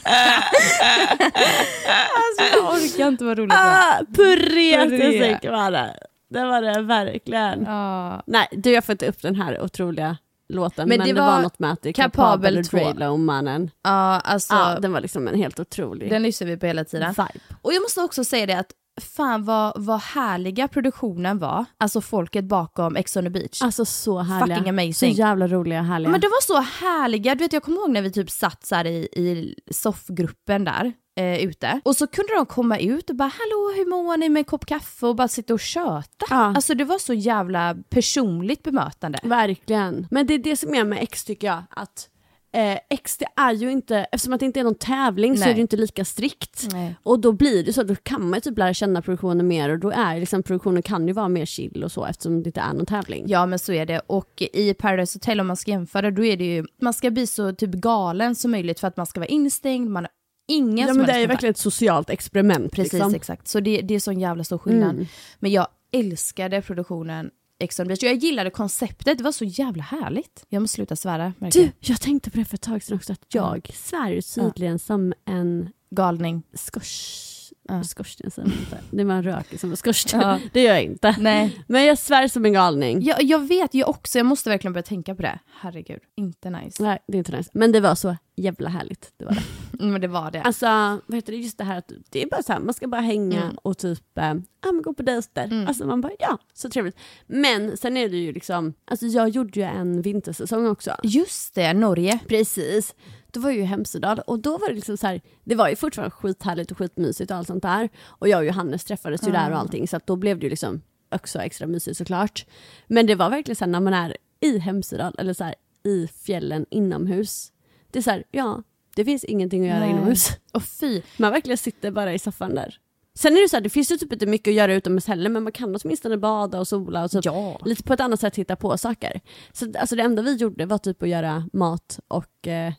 alltså 2.16 2.44
jag 2.54 2.74
orkar 2.74 3.08
inte 3.08 3.24
vad 3.24 3.38
roligt 3.38 3.50
det 3.52 3.56
var. 3.56 3.64
Ah, 3.66 4.00
puré 4.16 4.90
Puré. 4.90 5.38
till 5.40 5.50
var 5.52 5.72
det. 5.72 5.96
Det 6.30 6.46
var 6.46 6.62
det 6.62 6.82
verkligen. 6.82 7.64
Ja. 7.66 8.24
Nej 8.28 8.48
du 8.52 8.72
jag 8.72 8.86
får 8.86 8.94
inte 8.94 9.08
upp 9.08 9.22
den 9.22 9.36
här 9.36 9.62
otroliga 9.62 10.18
låten 10.48 10.90
men, 10.90 10.98
Men 10.98 11.08
det, 11.08 11.14
det 11.14 11.22
var, 11.22 11.32
var 11.32 11.42
något 11.42 11.60
med 11.60 11.72
att 11.72 11.82
det 11.82 11.90
är 11.90 11.94
Kapabel 11.94 12.64
Kapabel 12.64 12.86
och. 12.86 12.96
Draylo 12.98 13.18
mannen. 13.18 13.72
Ja, 13.84 14.20
alltså 14.20 14.54
Ja, 14.54 14.80
den 14.80 14.92
var 14.92 15.02
liksom 15.02 15.28
en 15.28 15.36
helt 15.36 15.60
otrolig 15.60 16.10
den 16.10 16.24
lyssnar 16.24 16.48
vi 16.48 16.58
på 16.58 16.66
hela 16.66 16.84
tiden. 16.86 17.10
vibe. 17.10 17.40
Och 17.62 17.74
jag 17.74 17.82
måste 17.82 18.02
också 18.02 18.24
säga 18.24 18.46
det 18.46 18.60
att 18.60 18.72
fan 19.02 19.44
vad, 19.44 19.74
vad 19.76 20.02
härliga 20.02 20.68
produktionen 20.68 21.40
var, 21.40 21.66
alltså 21.78 22.02
folket 22.02 22.46
bakom 22.46 22.96
Ex 22.96 23.18
on 23.18 23.24
the 23.24 23.30
beach. 23.30 23.62
Alltså 23.62 23.86
så 23.86 24.20
härliga. 24.20 24.58
Fucking 24.58 24.70
amazing. 24.70 24.94
Så 24.94 25.06
jävla 25.06 25.48
roliga 25.48 25.80
och 25.80 25.86
härliga. 25.86 26.12
Men 26.12 26.22
de 26.22 26.28
var 26.28 26.42
så 26.42 26.60
härliga, 26.60 27.36
du 27.36 27.44
vet 27.44 27.54
jag 27.54 27.64
kommer 27.64 27.78
ihåg 27.78 27.90
när 27.90 28.02
vi 28.02 28.12
typ 28.12 28.30
satt 28.30 28.66
så 28.66 28.76
i, 28.76 29.08
i 29.16 29.56
soffgruppen 29.72 30.64
där 30.66 30.94
eh, 31.20 31.44
ute 31.44 31.82
och 31.86 31.96
så 31.96 32.08
kunde 32.08 32.36
de 32.36 32.46
komma 32.46 32.78
ut 32.80 33.10
och 33.10 33.16
bara 33.16 33.32
hallå 33.40 33.74
hur 33.76 33.90
mår 33.90 34.18
ni 34.18 34.30
med 34.30 34.40
en 34.42 34.46
kopp 34.46 34.66
kaffe 34.66 35.08
och 35.08 35.16
bara 35.16 35.28
sitta 35.28 35.54
och 35.54 35.60
köta. 35.60 36.26
Ja. 36.30 36.36
Alltså 36.36 36.74
det 36.74 36.84
var 36.84 36.98
så 36.98 37.14
jävla 37.14 37.76
personligt 37.90 38.64
bemötande. 38.64 39.20
Verkligen. 39.24 40.08
Men 40.12 40.28
det 40.28 40.34
är 40.34 40.40
det 40.40 40.58
som 40.58 40.76
är 40.76 40.84
med 40.84 41.04
X 41.04 41.24
tycker 41.24 41.48
jag. 41.48 41.64
Att 41.70 42.10
eh, 42.56 42.80
X 42.90 43.18
det 43.18 43.28
är 43.36 43.54
ju 43.54 43.72
inte, 43.72 43.98
eftersom 43.98 44.34
att 44.34 44.40
det 44.40 44.46
inte 44.46 44.60
är 44.60 44.64
någon 44.64 44.76
tävling 44.76 45.38
så 45.38 45.40
Nej. 45.40 45.50
är 45.50 45.56
det 45.56 45.62
inte 45.62 45.78
lika 45.78 46.06
strikt. 46.06 46.68
Nej. 46.72 46.96
Och 47.04 47.20
då 47.20 47.32
blir 47.32 47.64
det 47.64 47.74
så, 47.74 47.84
då 47.84 47.96
kan 47.96 48.30
man 48.30 48.38
ju 48.38 48.42
typ 48.42 48.58
lära 48.58 48.74
känna 48.74 49.02
produktionen 49.02 49.48
mer 49.48 49.70
och 49.70 49.80
då 49.80 49.92
är 49.92 50.20
liksom 50.20 50.44
produktionen 50.44 50.82
kan 50.82 51.08
ju 51.08 51.14
vara 51.14 51.30
mer 51.30 51.46
chill 51.46 51.84
och 51.84 51.92
så 51.92 52.06
eftersom 52.06 52.44
det 52.44 52.50
inte 52.50 52.62
är 52.62 52.74
någon 52.74 52.86
tävling. 52.86 53.24
Ja 53.28 53.46
men 53.46 53.60
så 53.60 53.74
är 53.74 53.86
det 53.86 54.00
och 54.08 54.44
i 54.54 54.74
Paradise 54.74 55.16
Hotel 55.16 55.40
om 55.40 55.48
man 55.48 55.58
ska 55.58 55.72
jämföra 55.72 56.12
då 56.12 56.26
är 56.26 56.38
det 56.38 56.46
ju, 56.46 56.66
man 56.82 56.94
ska 56.94 57.12
bli 57.12 57.28
så 57.28 57.54
typ 57.54 57.72
galen 57.72 58.36
som 58.36 58.52
möjligt 58.52 58.80
för 58.80 58.88
att 58.88 58.98
man 58.98 59.06
ska 59.06 59.20
vara 59.20 59.28
instängd, 59.28 59.90
man 59.90 60.08
ingen 60.48 60.88
Ja 60.88 60.94
men 60.94 61.06
det 61.06 61.12
är 61.12 61.20
ju 61.20 61.28
verkligen 61.28 61.52
ett 61.52 61.58
socialt 61.58 62.10
experiment. 62.10 62.72
Precis, 62.72 62.94
liksom. 62.94 63.16
exakt. 63.16 63.48
Så 63.48 63.60
det, 63.60 63.82
det 63.82 63.96
är 63.96 64.00
sån 64.00 64.20
jävla 64.20 64.44
stor 64.44 64.58
skillnad. 64.58 64.96
Mm. 64.96 65.06
Men 65.40 65.52
jag 65.52 65.68
älskade 65.92 66.62
produktionen 66.62 67.32
Ex 67.60 67.80
on 67.80 67.86
the 67.86 67.88
beach. 67.88 68.04
Jag 68.04 68.16
gillade 68.16 68.50
konceptet, 68.50 69.18
det 69.18 69.24
var 69.24 69.32
så 69.32 69.46
jävla 69.46 69.84
härligt. 69.84 70.46
Jag 70.50 70.62
måste 70.62 70.76
sluta 70.76 70.96
svära. 70.96 71.34
Du, 71.40 71.72
jag. 71.80 72.02
tänkte 72.02 72.32
på 72.32 72.38
det 72.38 72.46
för 72.46 72.56
ett 72.56 72.62
tag 72.62 72.84
sedan 72.84 72.98
också 72.98 73.14
att 73.14 73.26
jag 73.28 73.72
svär 73.74 74.36
tydligen 74.52 74.80
som 74.80 75.14
en 75.26 75.70
Galning. 75.90 76.44
skors... 76.54 77.35
Ja. 77.68 77.84
Skorsten 77.84 78.32
säger 78.32 78.48
man 78.50 78.58
inte. 78.60 78.78
Det 78.92 79.06
man 79.06 79.24
röker 79.24 79.58
som 79.58 79.72
en 79.72 79.78
skorsten. 79.78 80.22
Ja. 80.22 80.40
Det 80.54 80.62
gör 80.62 80.74
jag 80.74 80.84
inte. 80.84 81.16
Nej. 81.20 81.64
Men 81.68 81.86
jag 81.86 81.98
svär 81.98 82.28
som 82.28 82.46
en 82.46 82.54
galning. 82.54 83.02
Jag, 83.04 83.24
jag 83.24 83.48
vet 83.48 83.74
ju 83.74 83.84
också, 83.84 84.20
jag 84.20 84.26
måste 84.26 84.50
verkligen 84.50 84.74
börja 84.74 84.84
tänka 84.84 85.16
på 85.16 85.22
det. 85.22 85.40
Herregud, 85.60 86.00
inte 86.16 86.50
nice. 86.50 86.84
Nej, 86.84 87.00
det 87.08 87.14
är 87.14 87.18
inte 87.18 87.38
nice. 87.38 87.50
Men 87.54 87.72
det 87.72 87.80
var 87.80 87.96
så 87.96 88.16
jävla 88.38 88.70
härligt. 88.70 89.14
Det 89.18 89.26
var 89.26 89.32
det. 89.32 89.42
Mm, 89.80 89.92
Men 89.92 90.02
det 90.02 90.08
var 90.08 90.32
det. 90.32 90.42
Alltså, 90.42 90.66
vad 91.06 91.16
heter 91.16 91.32
det, 91.32 91.38
just 91.38 91.58
det 91.58 91.64
här 91.64 91.78
att 91.78 91.92
det 92.10 92.24
är 92.24 92.28
bara 92.30 92.44
så 92.44 92.54
här, 92.54 92.60
man 92.60 92.74
ska 92.74 92.88
bara 92.88 93.02
hänga 93.02 93.42
Mm. 93.44 93.56
och 93.64 93.78
typ, 93.78 94.00
men 94.14 94.82
gå 94.84 94.94
på 94.94 95.04
dejter. 95.04 95.44
Mm. 95.44 95.68
Alltså 95.68 95.86
man 95.86 96.02
bara, 96.02 96.12
ja, 96.20 96.38
så 96.54 96.70
trevligt. 96.70 96.98
Men 97.28 97.78
sen 97.78 97.98
är 97.98 98.10
det 98.10 98.18
ju 98.18 98.32
liksom, 98.34 98.74
alltså 98.86 99.06
jag 99.06 99.30
gjorde 99.30 99.60
ju 99.60 99.66
en 99.66 100.02
vintersäsong 100.02 100.68
också. 100.68 100.96
Just 101.04 101.56
det, 101.56 101.74
Norge. 101.74 102.20
Precis. 102.28 102.96
Då 103.36 103.42
var 103.42 103.50
jag 103.50 103.56
ju 103.58 103.62
i 103.62 103.66
Hemsedal 103.66 104.20
och 104.20 104.40
då 104.40 104.58
var 104.58 104.68
det 104.68 104.74
liksom 104.76 104.98
så 104.98 105.08
här, 105.08 105.22
det 105.44 105.56
var 105.56 105.70
ju 105.70 105.76
fortfarande 105.76 106.12
skithärligt 106.12 106.72
och 106.72 106.78
skitmysigt 106.78 107.32
och 107.32 107.38
allt 107.38 107.48
sånt 107.48 107.64
där. 107.64 107.90
Och 108.06 108.28
jag 108.28 108.40
och 108.40 108.46
Johannes 108.46 108.84
träffades 108.84 109.28
ju 109.28 109.32
där 109.32 109.52
och 109.52 109.58
allting 109.58 109.88
så 109.88 109.98
att 109.98 110.08
då 110.08 110.16
blev 110.16 110.40
det 110.40 110.44
ju 110.44 110.50
liksom 110.50 110.82
också 111.16 111.40
extra 111.40 111.68
mysigt 111.68 111.98
såklart. 111.98 112.46
Men 112.88 113.06
det 113.06 113.16
var 113.16 113.30
verkligen 113.30 113.56
så 113.56 113.66
här 113.66 113.72
när 113.72 113.80
man 113.80 113.94
är 113.94 114.18
i 114.42 114.58
Hemsedal 114.58 115.16
eller 115.18 115.34
så 115.34 115.44
här 115.44 115.56
i 115.84 116.08
fjällen 116.08 116.66
inomhus. 116.70 117.52
Det 117.92 118.00
är 118.00 118.04
så 118.04 118.12
här, 118.12 118.24
ja, 118.32 118.64
det 118.96 119.06
finns 119.06 119.24
ingenting 119.24 119.62
att 119.62 119.68
göra 119.68 119.80
Nej. 119.80 119.90
inomhus. 119.90 120.30
Och 120.54 120.64
fy. 120.64 121.02
Man 121.18 121.32
verkligen 121.32 121.58
sitter 121.58 121.92
bara 121.92 122.14
i 122.14 122.20
soffan 122.20 122.56
där. 122.56 122.80
Sen 123.18 123.38
är 123.38 123.42
det 123.42 123.50
så 123.50 123.56
här, 123.56 123.62
det 123.62 123.70
finns 123.70 123.92
ju 123.92 123.98
typ 123.98 124.14
inte 124.14 124.26
mycket 124.26 124.52
att 124.52 124.56
göra 124.56 124.74
utomhus 124.74 125.08
heller 125.08 125.30
men 125.30 125.44
man 125.44 125.52
kan 125.52 125.76
åtminstone 125.84 126.18
bada 126.18 126.60
och 126.60 126.68
sola 126.68 127.04
och 127.04 127.12
typ 127.12 127.26
Ja. 127.26 127.60
lite 127.66 127.84
på 127.84 127.94
ett 127.94 128.00
annat 128.00 128.20
sätt 128.20 128.36
hitta 128.36 128.56
på 128.56 128.78
saker. 128.78 129.22
Så 129.54 129.74
alltså 129.80 129.96
det 129.96 130.02
enda 130.04 130.22
vi 130.22 130.36
gjorde 130.36 130.66
var 130.66 130.78
typ 130.78 131.04
att 131.04 131.10
göra 131.10 131.50
mat 131.54 132.00
och 132.08 132.48
eh, 132.48 132.74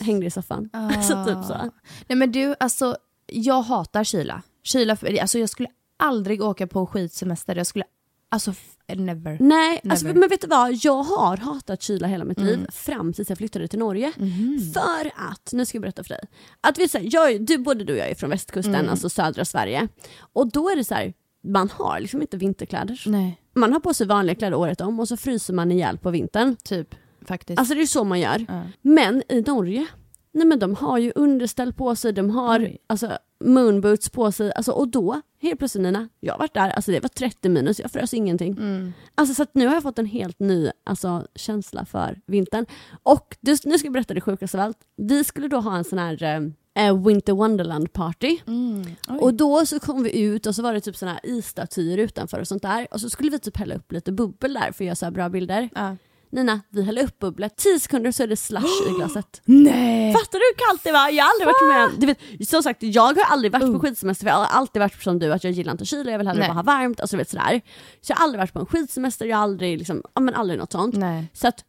hängde 0.00 0.26
i 0.26 0.30
soffan. 0.30 0.70
Alltså 0.96 1.24
typ 1.24 1.44
så. 1.44 1.70
Nej 2.08 2.16
men 2.18 2.32
du, 2.32 2.54
alltså 2.60 2.96
jag 3.26 3.62
hatar 3.62 4.04
kyla. 4.04 4.42
Kyla, 4.62 4.96
för, 4.96 5.18
alltså 5.20 5.38
jag 5.38 5.48
skulle 5.50 5.68
aldrig 5.96 6.42
åka 6.42 6.66
på 6.66 6.78
en 6.78 6.86
skitsemester. 6.86 7.56
Jag 7.56 7.66
skulle, 7.66 7.84
alltså 8.28 8.54
never. 8.96 9.36
Nej, 9.40 9.80
alltså, 9.90 10.06
Never. 10.06 10.20
men 10.20 10.28
vet 10.28 10.40
du 10.40 10.46
vad? 10.46 10.74
Jag 10.82 11.02
har 11.02 11.36
hatat 11.36 11.82
kyla 11.82 12.06
hela 12.08 12.24
mitt 12.24 12.40
liv 12.40 12.54
Mm. 12.54 12.66
fram 12.72 13.12
tills 13.12 13.28
jag 13.28 13.38
flyttade 13.38 13.68
till 13.68 13.78
Norge. 13.78 14.12
Mhm. 14.16 14.72
För 14.74 15.10
att, 15.30 15.52
nu 15.52 15.66
ska 15.66 15.76
jag 15.76 15.82
berätta 15.82 16.02
för 16.04 16.08
dig. 16.08 16.20
Att 16.60 16.78
vi, 16.78 16.88
så 16.88 16.98
här, 16.98 17.08
jag, 17.12 17.46
du, 17.46 17.58
både 17.58 17.84
du 17.84 17.92
och 17.92 17.98
jag 17.98 18.10
är 18.10 18.14
från 18.14 18.30
västkusten, 18.30 18.74
Mm. 18.74 18.90
alltså 18.90 19.08
södra 19.08 19.44
Sverige. 19.44 19.88
Och 20.32 20.52
då 20.52 20.68
är 20.70 20.76
det 20.76 20.84
så 20.84 20.94
här, 20.94 21.12
man 21.44 21.70
har 21.70 22.00
liksom 22.00 22.22
inte 22.22 22.36
vinterkläder. 22.36 23.02
Nej, 23.06 23.40
Man 23.54 23.72
har 23.72 23.80
på 23.80 23.94
sig 23.94 24.06
vanliga 24.06 24.34
kläder 24.36 24.56
året 24.56 24.80
om 24.80 25.00
och 25.00 25.08
så 25.08 25.16
fryser 25.16 25.54
man 25.54 25.72
ihjäl 25.72 25.98
på 25.98 26.10
vintern. 26.10 26.56
typ 26.56 26.94
faktiskt. 27.28 27.58
Alltså 27.58 27.74
det 27.74 27.82
är 27.82 27.86
så 27.86 28.04
man 28.04 28.20
gör. 28.20 28.44
Ja. 28.48 28.62
Men 28.82 29.22
i 29.28 29.40
Norge, 29.40 29.86
nej 30.32 30.46
men 30.46 30.58
de 30.58 30.74
har 30.74 30.98
ju 30.98 31.12
underställ 31.14 31.72
på 31.72 31.96
sig, 31.96 32.12
de 32.12 32.30
har 32.30 32.60
Oj. 32.60 32.78
alltså, 32.86 33.18
moonboots 33.44 34.10
på 34.10 34.32
sig. 34.32 34.52
Alltså, 34.52 34.72
och 34.72 34.88
då, 34.88 35.20
helt 35.42 35.58
plötsligt 35.58 35.82
Nina, 35.82 36.08
jag 36.20 36.32
har 36.32 36.38
varit 36.38 36.54
där, 36.54 36.70
alltså 36.70 36.90
det 36.90 37.00
var 37.00 37.08
30 37.08 37.48
minus, 37.48 37.80
jag 37.80 37.90
frös 37.90 38.14
ingenting. 38.14 38.52
Mm. 38.52 38.92
Alltså 39.14 39.34
så 39.34 39.46
nu 39.52 39.66
har 39.66 39.74
jag 39.74 39.82
fått 39.82 39.98
en 39.98 40.06
helt 40.06 40.40
ny 40.40 40.70
alltså, 40.84 41.26
känsla 41.34 41.84
för 41.84 42.20
vintern. 42.26 42.66
Och 43.02 43.36
du, 43.40 43.56
nu 43.64 43.78
ska 43.78 43.86
jag 43.86 43.92
berätta 43.92 44.14
det 44.14 44.20
sjukaste 44.20 44.58
av 44.58 44.64
allt. 44.64 44.78
Vi 44.96 45.24
skulle 45.24 45.48
då 45.48 45.60
ha 45.60 45.76
en 45.76 45.84
sån 45.84 45.98
här 45.98 46.22
eh, 46.22 46.86
eh, 46.86 47.04
Winter 47.04 47.32
Wonderland 47.32 47.92
party. 47.92 48.38
Mm. 48.46 48.84
Och 49.20 49.34
då 49.34 49.66
så 49.66 49.80
kom 49.80 50.02
vi 50.02 50.20
ut 50.22 50.46
och 50.46 50.54
så 50.54 50.62
var 50.62 50.72
det 50.72 50.80
typ 50.80 50.96
såna 50.96 51.12
här 51.12 51.20
isstatyer 51.24 51.98
utanför 51.98 52.40
och 52.40 52.48
sånt 52.48 52.62
där. 52.62 52.86
Och 52.90 53.00
så 53.00 53.10
skulle 53.10 53.30
vi 53.30 53.38
typ 53.38 53.56
hälla 53.56 53.74
upp 53.74 53.92
lite 53.92 54.12
bubbel 54.12 54.54
där 54.54 54.72
för 54.72 54.84
att 54.84 54.86
göra 54.86 54.94
så 54.96 55.10
bra 55.10 55.28
bilder. 55.28 55.68
ja. 55.74 55.96
Nina, 56.30 56.60
vi 56.68 56.82
häller 56.82 57.02
upp 57.04 57.18
bubblet, 57.18 57.56
10 57.56 57.80
sekunder 57.80 58.12
så 58.12 58.22
är 58.22 58.26
det 58.26 58.36
slush 58.36 58.88
i 58.88 58.90
glaset. 58.96 59.42
Nej! 59.44 60.12
Fattar 60.12 60.38
du 60.38 60.44
hur 60.44 60.68
kallt 60.68 60.84
det 60.84 60.92
var? 60.92 61.08
Jag 61.08 61.24
har 61.24 61.30
aldrig 61.30 61.46
varit 61.46 61.92
med 61.92 62.00
du 62.00 62.06
vet, 62.06 62.48
Som 62.48 62.62
sagt, 62.62 62.82
jag 62.82 63.02
har 63.16 63.32
aldrig 63.32 63.52
varit 63.52 63.62
på 63.62 63.68
Uh. 63.68 63.80
skidsemester 63.80 64.24
för 64.24 64.30
jag 64.30 64.36
har 64.36 64.46
alltid 64.46 64.80
varit 64.80 65.02
som 65.02 65.18
du 65.18 65.32
att 65.32 65.44
jag 65.44 65.52
gillar 65.52 65.72
inte 65.72 65.84
kyla, 65.84 66.10
jag 66.10 66.18
vill 66.18 66.28
hellre 66.28 66.40
Nej. 66.40 66.48
bara 66.48 66.54
ha 66.54 66.62
varmt. 66.62 67.00
Alltså, 67.00 67.16
du 67.16 67.18
vet, 67.18 67.30
sådär. 67.30 67.60
Så 68.00 68.12
jag 68.12 68.16
har 68.16 68.24
aldrig 68.24 68.38
varit 68.40 68.52
på 68.52 68.58
en 68.60 68.66
skidsemester, 68.66 69.26
jag 69.26 69.36
har 69.36 69.42
aldrig, 69.44 69.78
liksom, 69.78 70.02
ja, 70.14 70.20
men 70.20 70.34
aldrig 70.34 70.58
något 70.58 70.72
sånt. 70.72 70.94
Nej. 70.96 71.30
Så 71.32 71.48
att, 71.48 71.64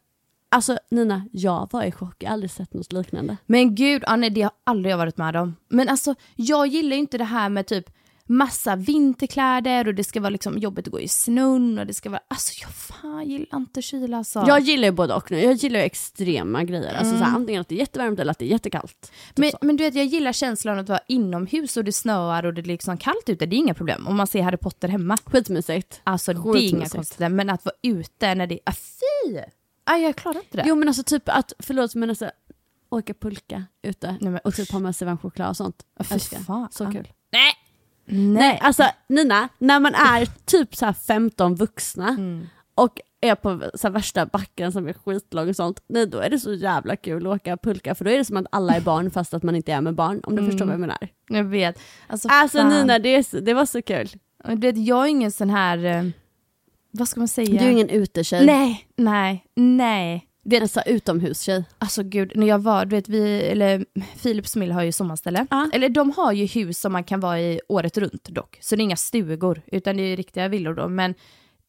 alltså 0.50 0.78
Nina, 0.90 1.22
jag 1.32 1.68
var 1.72 1.82
i 1.84 1.92
chock, 1.92 2.14
jag 2.18 2.28
har 2.28 2.32
aldrig 2.34 2.50
sett 2.50 2.74
något 2.74 2.92
liknande. 2.92 3.36
Men 3.46 3.74
gud, 3.74 4.04
ja, 4.06 4.16
nej, 4.16 4.30
det 4.30 4.42
har 4.42 4.52
aldrig 4.64 4.92
jag 4.92 4.98
varit 4.98 5.16
med 5.16 5.36
om. 5.36 5.56
Men 5.68 5.88
alltså, 5.88 6.14
jag 6.36 6.66
gillar 6.66 6.96
ju 6.96 7.00
inte 7.00 7.18
det 7.18 7.24
här 7.24 7.48
med 7.48 7.66
typ 7.66 7.90
massa 8.30 8.76
vinterkläder 8.76 9.88
och 9.88 9.94
det 9.94 10.04
ska 10.04 10.20
vara 10.20 10.30
liksom 10.30 10.58
jobbigt 10.58 10.86
att 10.86 10.92
gå 10.92 11.00
i 11.00 11.08
snön 11.08 11.78
och 11.78 11.86
det 11.86 11.94
ska 11.94 12.10
vara, 12.10 12.20
alltså 12.28 12.52
jag 12.60 12.70
fan 12.70 13.28
gillar 13.28 13.56
inte 13.56 13.82
kyla 13.82 14.16
alltså. 14.16 14.44
Jag 14.46 14.60
gillar 14.60 14.88
ju 14.88 14.92
både 14.92 15.14
och 15.14 15.30
nu. 15.30 15.40
Jag 15.40 15.54
gillar 15.54 15.80
ju 15.80 15.86
extrema 15.86 16.64
grejer. 16.64 16.94
Alltså 16.94 17.18
så 17.18 17.24
här, 17.24 17.36
antingen 17.36 17.60
att 17.60 17.68
det 17.68 17.74
är 17.74 17.78
jättevarmt 17.78 18.20
eller 18.20 18.30
att 18.30 18.38
det 18.38 18.44
är 18.44 18.48
jättekallt. 18.48 19.12
Typ 19.34 19.38
men, 19.38 19.50
men 19.60 19.76
du 19.76 19.84
vet 19.84 19.94
jag 19.94 20.06
gillar 20.06 20.32
känslan 20.32 20.78
att 20.78 20.88
vara 20.88 21.00
inomhus 21.08 21.76
och 21.76 21.84
det 21.84 21.92
snöar 21.92 22.46
och 22.46 22.54
det 22.54 22.60
är 22.60 22.64
liksom 22.64 22.96
kallt 22.96 23.28
ute, 23.28 23.46
det 23.46 23.56
är 23.56 23.58
inga 23.58 23.74
problem. 23.74 24.06
Om 24.06 24.16
man 24.16 24.26
ser 24.26 24.42
Harry 24.42 24.56
Potter 24.56 24.88
hemma. 24.88 25.16
Skitmysigt. 25.24 26.00
Alltså 26.04 26.32
det 26.32 26.58
är 26.58 26.68
inga 26.68 26.88
konstigheter, 26.88 27.28
men 27.28 27.50
att 27.50 27.64
vara 27.64 27.76
ute 27.82 28.34
när 28.34 28.46
det 28.46 28.54
är, 28.54 28.60
ah, 28.64 28.72
fy! 28.72 29.38
Ah, 29.84 29.96
jag 29.96 30.16
klarar 30.16 30.38
inte 30.38 30.56
det. 30.56 30.64
Jo 30.66 30.74
men 30.74 30.88
alltså 30.88 31.02
typ 31.02 31.22
att, 31.26 31.52
förlåt 31.58 31.94
men 31.94 32.10
alltså 32.10 32.30
åka 32.90 33.14
pulka 33.14 33.64
ute 33.82 34.16
Nej, 34.20 34.30
men 34.32 34.40
och 34.44 34.54
typ 34.54 34.70
ha 34.70 34.78
med 34.78 34.96
sig 34.96 35.06
varm 35.06 35.18
choklad 35.18 35.48
och 35.48 35.56
sånt. 35.56 35.82
Ah, 35.96 36.04
fy 36.04 36.18
fan. 36.18 36.68
Så 36.70 36.92
kul. 36.92 37.08
Nej. 37.32 37.52
Nej 38.12 38.58
alltså 38.62 38.84
Nina, 39.08 39.48
när 39.58 39.80
man 39.80 39.94
är 39.94 40.28
typ 40.44 40.76
så 40.76 40.86
här 40.86 40.92
15 40.92 41.54
vuxna 41.54 42.08
Mm. 42.08 42.46
och 42.74 43.00
är 43.20 43.34
på 43.34 43.70
så 43.74 43.90
värsta 43.90 44.26
backen 44.26 44.72
som 44.72 44.88
är 44.88 44.92
skitlång 44.92 45.48
och 45.48 45.56
sånt, 45.56 45.82
nej 45.86 46.06
då 46.06 46.18
är 46.18 46.30
det 46.30 46.38
så 46.38 46.54
jävla 46.54 46.96
kul 46.96 47.26
att 47.26 47.34
åka 47.36 47.56
pulka 47.56 47.94
för 47.94 48.04
då 48.04 48.10
är 48.10 48.18
det 48.18 48.24
som 48.24 48.36
att 48.36 48.46
alla 48.52 48.74
är 48.76 48.80
barn 48.80 49.10
fast 49.10 49.34
att 49.34 49.42
man 49.42 49.56
inte 49.56 49.72
är 49.72 49.80
med 49.80 49.94
barn 49.94 50.20
om 50.24 50.36
du 50.36 50.46
förstår 50.46 50.64
vad 50.64 50.72
jag 50.72 50.80
menar. 50.80 51.08
Jag 51.28 51.44
vet. 51.44 51.78
Alltså, 52.06 52.28
Alltså 52.30 52.58
fan. 52.58 52.68
Nina 52.68 52.98
det, 52.98 53.30
det 53.40 53.54
var 53.54 53.66
så 53.66 53.82
kul. 53.82 54.08
Du 54.44 54.56
vet, 54.56 54.78
jag 54.86 55.04
är 55.04 55.08
ingen 55.08 55.32
sån 55.32 55.50
här, 55.50 55.84
eh, 55.84 56.04
vad 56.90 57.08
ska 57.08 57.20
man 57.20 57.28
säga? 57.28 57.60
Du 57.60 57.66
är 57.66 57.70
ingen 57.70 57.88
utetjej. 57.88 58.46
Nej, 58.46 58.86
nej, 58.96 59.44
nej. 59.56 60.26
Du 60.50 60.56
är 60.56 60.60
en 60.60 60.68
så 60.68 60.80
här 60.80 60.88
utomhustjej. 60.88 61.64
Alltså 61.78 62.02
gud, 62.02 62.32
när 62.34 62.46
jag 62.46 62.58
var, 62.58 62.84
du 62.84 62.96
vet 62.96 63.08
vi, 63.08 63.42
eller 63.42 63.84
Philips 64.22 64.52
familj 64.52 64.72
har 64.72 64.82
ju 64.82 64.92
sommarställe. 64.92 65.46
Ja. 65.50 65.70
Eller 65.72 65.88
de 65.88 66.10
har 66.10 66.32
ju 66.32 66.46
hus 66.46 66.80
som 66.80 66.92
man 66.92 67.04
kan 67.04 67.20
vara 67.20 67.40
i 67.40 67.60
året 67.68 67.98
runt 67.98 68.24
dock. 68.24 68.58
Så 68.60 68.76
det 68.76 68.82
är 68.82 68.84
inga 68.84 68.96
stugor, 68.96 69.62
utan 69.66 69.96
det 69.96 70.02
är 70.02 70.16
riktiga 70.16 70.48
villor 70.48 70.74
då. 70.74 70.88
Men 70.88 71.14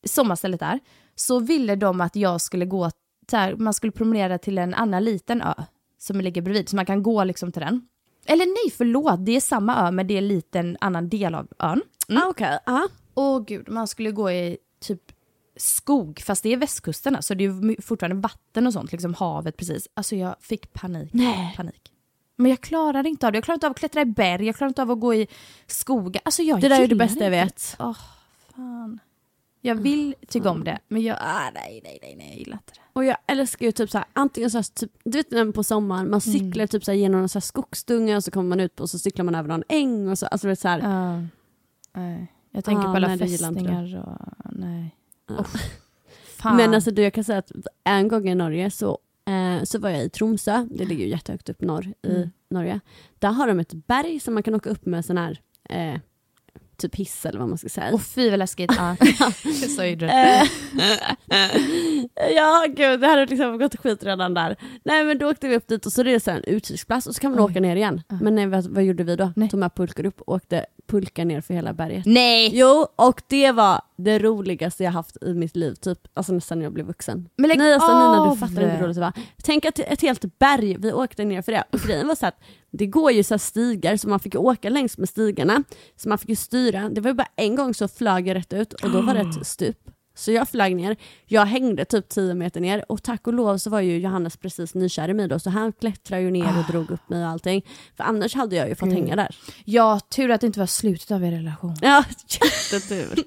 sommarstället 0.06 0.60
där, 0.60 0.80
så 1.16 1.40
ville 1.40 1.76
de 1.76 2.02
att 2.02 2.16
jag 2.16 2.42
skulle 2.42 2.66
gå, 2.66 2.92
här, 3.32 3.56
man 3.56 3.74
skulle 3.74 3.92
promenera 3.92 4.38
till 4.38 4.58
en 4.58 4.74
annan 4.74 5.04
liten 5.04 5.42
ö 5.42 5.54
som 5.98 6.22
ligger 6.22 6.42
bredvid, 6.42 6.70
så 6.70 6.76
man 6.76 6.86
kan 6.86 7.04
gå 7.04 7.24
liksom 7.24 7.52
till 7.52 7.62
den. 7.62 7.88
Eller 8.26 8.46
nej, 8.46 8.74
förlåt, 8.78 9.26
det 9.26 9.36
är 9.36 9.42
samma 9.42 9.88
ö 9.88 9.92
men 9.92 10.08
det 10.08 10.14
är 10.14 10.18
en 10.18 10.28
liten 10.28 10.78
annan 10.82 11.10
del 11.10 11.36
av 11.36 11.48
ön. 11.60 11.82
Ah, 12.10 12.28
Okej, 12.30 12.60
ja. 12.66 12.88
Åh 13.14 13.44
gud, 13.48 13.70
man 13.70 13.88
skulle 13.88 14.12
gå 14.12 14.32
i 14.32 14.58
typ 14.80 15.02
skog, 15.62 16.22
fast 16.26 16.44
det 16.44 16.54
är 16.54 16.58
västkusten, 16.58 17.18
så 17.24 17.34
det 17.34 17.44
är 17.46 17.82
fortfarande 17.82 18.22
vatten 18.22 18.68
och 18.68 18.74
sånt, 18.74 18.92
liksom 18.92 19.14
havet 19.14 19.58
precis. 19.58 19.88
Alltså 19.94 20.16
jag 20.16 20.36
fick 20.40 20.74
panik. 20.74 21.10
Nej. 21.14 21.54
panik. 21.58 21.92
Men 22.36 22.50
jag 22.50 22.62
klarade 22.62 23.10
inte 23.10 23.26
av 23.28 23.32
det. 23.32 23.38
Jag 23.38 23.44
klarade 23.44 23.56
inte 23.58 23.68
av 23.68 23.72
att 23.72 23.80
klättra 23.80 24.02
i 24.02 24.06
berg, 24.06 24.46
jag 24.46 24.56
klarade 24.56 24.70
inte 24.72 24.82
av 24.82 24.92
att 24.92 25.00
gå 25.00 25.14
i 25.14 25.28
skogar. 25.68 26.22
Alltså 26.26 26.42
jag 26.44 26.62
Det 26.62 26.68
där 26.70 26.82
är 26.82 26.88
det 26.88 26.96
bästa 26.96 27.24
jag 27.24 27.32
vet. 27.32 27.76
Åh, 27.80 27.98
fan. 28.56 29.00
Jag 29.64 29.76
vill 29.76 30.16
tycka 30.28 30.50
om 30.50 30.64
det, 30.64 30.80
men 30.88 31.02
jag, 31.02 31.18
ah, 31.22 31.50
nej, 31.54 31.82
nej, 31.84 32.00
nej, 32.02 32.16
nej, 32.18 32.28
jag 32.30 32.38
gillar 32.38 32.54
inte 32.58 32.74
det. 32.74 32.82
Och 32.94 33.06
jag 33.06 33.18
älskar 33.28 33.66
ju 33.66 33.72
typ 33.72 33.90
så 33.90 33.98
här, 33.98 34.08
antingen 34.14 34.52
så 34.52 34.58
här, 34.58 34.64
typ, 34.64 34.92
du 35.04 35.18
vet 35.18 35.32
när 35.32 35.52
på 35.52 35.64
sommaren, 35.64 36.10
man 36.10 36.22
Mm. 36.26 36.40
cyklar 36.40 36.68
typ 36.68 36.84
så 36.86 36.92
här 36.92 36.98
genom 36.98 37.22
en 37.22 37.30
så 37.30 37.40
här 37.40 37.42
skogsdunge 37.42 38.16
och 38.16 38.24
så 38.24 38.32
kommer 38.32 38.50
man 38.50 38.60
ut 38.60 38.80
och 38.80 38.90
så 38.90 39.00
cyklar 39.00 39.26
man 39.26 39.36
över 39.36 39.50
någon 39.50 39.64
äng 39.70 40.10
och 40.10 40.20
så, 40.20 40.26
alltså 40.26 40.48
det 40.48 40.54
är 40.54 40.56
så 40.56 40.68
här, 40.68 40.80
Ja. 40.80 41.22
nej. 42.02 42.28
Jag 42.52 42.66
tänker 42.66 42.82
Ah, 42.88 42.92
på 42.92 42.96
alla 42.96 43.08
nej, 43.08 43.18
fästingar 43.20 44.04
och 44.44 44.52
nej. 44.52 44.96
Ja. 45.38 45.46
Fan. 46.38 46.56
Men 46.58 46.74
alltså 46.74 46.92
du, 46.92 47.02
jag 47.02 47.14
kan 47.14 47.24
säga 47.24 47.38
att 47.40 47.52
en 47.84 48.08
gång 48.08 48.30
i 48.30 48.36
Norge 48.36 48.72
så, 48.72 49.00
eh, 49.28 49.64
så 49.64 49.80
var 49.80 49.90
jag 49.90 50.04
i 50.04 50.10
Tromsö, 50.10 50.68
det 50.72 50.86
ligger 50.86 51.06
ju 51.06 51.12
jättehögt 51.12 51.50
upp 51.50 51.62
norr 51.62 51.94
i 52.04 52.10
Mm. 52.16 52.30
Norge. 52.50 52.80
Där 53.20 53.32
har 53.32 53.48
de 53.48 53.60
ett 53.60 53.74
berg 53.74 54.20
som 54.20 54.34
man 54.34 54.44
kan 54.44 54.56
åka 54.56 54.70
upp 54.70 54.86
med 54.86 55.06
sån 55.06 55.18
här, 55.18 55.40
eh, 55.70 56.00
typ 56.78 56.96
hiss 56.96 57.26
eller 57.26 57.40
vad 57.40 57.50
man 57.50 57.58
ska 57.58 57.70
säga. 57.70 57.90
Åh 57.94 58.00
fy 58.00 58.30
vad 58.30 58.40
läskigt. 58.40 58.72
Ja. 58.78 58.96
så 59.76 59.82
det. 59.82 60.48
Eh, 61.22 62.32
ja 62.36 62.66
gud, 62.76 63.00
det 63.00 63.08
hade 63.08 63.26
liksom 63.26 63.58
gått 63.58 63.76
skit 63.76 64.04
redan 64.04 64.34
där. 64.34 64.56
Nej 64.84 65.04
men 65.06 65.18
då 65.18 65.32
åkte 65.32 65.48
vi 65.48 65.56
upp 65.56 65.68
dit 65.68 65.86
och 65.86 65.92
så 65.94 66.02
är 66.02 66.06
det 66.06 66.20
så 66.20 66.32
en 66.32 66.44
utkiksplats 66.44 67.08
och 67.08 67.16
så 67.16 67.22
kan 67.22 67.32
man 67.32 67.40
Oj. 67.40 67.52
åka 67.52 67.60
ner 67.60 67.76
igen. 67.76 68.02
Men 68.22 68.36
nej, 68.36 68.48
vad, 68.48 68.66
vad 68.66 68.84
gjorde 68.84 69.04
vi 69.04 69.16
då? 69.16 69.34
Nej. 69.36 69.50
Tog 69.50 69.60
med 69.60 69.76
pulkor 69.76 70.06
upp 70.06 70.22
och 70.22 70.34
åkte 70.36 70.66
pulka 70.92 71.26
ner 71.26 71.42
för 71.42 71.54
hela 71.54 71.74
berget. 71.74 72.06
Nej! 72.06 72.50
Jo, 72.54 72.88
och 72.96 73.22
det 73.28 73.52
var 73.52 73.82
det 73.98 74.20
roligaste 74.20 74.84
jag 74.84 74.92
haft 74.92 75.24
i 75.24 75.34
mitt 75.34 75.56
liv, 75.56 75.74
typ, 75.74 76.00
alltså 76.14 76.34
nästan 76.34 76.60
när 76.60 76.66
jag 76.66 76.74
blev 76.74 76.86
vuxen. 76.86 77.30
Men 77.38 77.48
lägg 77.48 77.58
Nej 77.58 77.74
alltså 77.74 77.94
Nina, 77.94 78.30
du 78.30 78.38
fattar 78.38 78.64
inte 78.64 78.76
hur 78.76 78.84
roligt 78.84 78.96
det 78.96 79.02
var. 79.02 79.14
Tänk 79.44 79.66
att 79.66 79.80
ett 79.80 80.02
helt 80.02 80.40
berg, 80.40 80.78
vi 80.80 80.94
åkte 80.94 81.26
ner 81.26 81.42
för 81.42 81.52
det. 81.52 81.64
Och 81.72 81.80
grejen 81.80 82.08
var 82.08 82.16
så 82.16 82.26
att 82.26 82.40
det 82.72 82.86
går 82.86 83.12
ju 83.12 83.24
så 83.24 83.34
här 83.34 83.40
stigar 83.40 83.98
så 83.98 84.10
man 84.10 84.20
fick 84.20 84.36
åka 84.36 84.70
längs 84.70 84.98
med 84.98 85.10
stigarna. 85.10 85.64
Så 85.96 86.10
man 86.10 86.18
fick 86.18 86.30
ju 86.30 86.36
styra. 86.36 86.90
Det 86.90 87.02
var 87.02 87.10
ju 87.10 87.16
bara 87.16 87.28
en 87.36 87.56
gång 87.56 87.74
så 87.74 87.88
flög 87.88 88.28
jag 88.28 88.36
rätt 88.36 88.54
ut 88.54 88.74
och 88.74 88.92
då 88.92 89.02
var 89.02 89.14
det 89.14 89.20
ett 89.20 89.48
stup. 89.48 89.78
Så 90.22 90.32
jag 90.32 90.50
flög 90.50 90.76
ner, 90.76 90.96
jag 91.26 91.46
hängde 91.46 91.86
typ 91.86 92.10
10 92.10 92.34
meter 92.34 92.62
ner 92.62 92.86
och 92.92 93.04
tack 93.04 93.28
och 93.28 93.34
lov 93.34 93.58
så 93.58 93.70
var 93.70 93.80
ju 93.80 93.98
Johannes 93.98 94.38
precis 94.38 94.76
nykär 94.76 95.10
i 95.10 95.14
mig 95.14 95.28
då 95.28 95.40
så 95.40 95.50
han 95.50 95.72
klättrade 95.72 96.22
ju 96.22 96.32
ner 96.32 96.60
och 96.60 96.72
drog 96.72 96.92
upp 96.92 97.10
mig 97.10 97.24
och 97.24 97.30
allting. 97.30 97.66
För 97.98 98.04
annars 98.04 98.36
hade 98.36 98.56
jag 98.56 98.70
ju 98.70 98.76
fått 98.76 98.90
Gud. 98.90 98.98
hänga 98.98 99.16
där. 99.16 99.36
Ja, 99.66 100.00
tur 100.00 100.32
att 100.32 100.42
det 100.42 100.48
inte 100.48 100.60
var 100.60 100.66
slutet 100.66 101.12
av 101.12 101.24
er 101.24 101.32
relation. 101.32 101.76
Ja, 101.82 102.04
jättetur. 102.72 103.24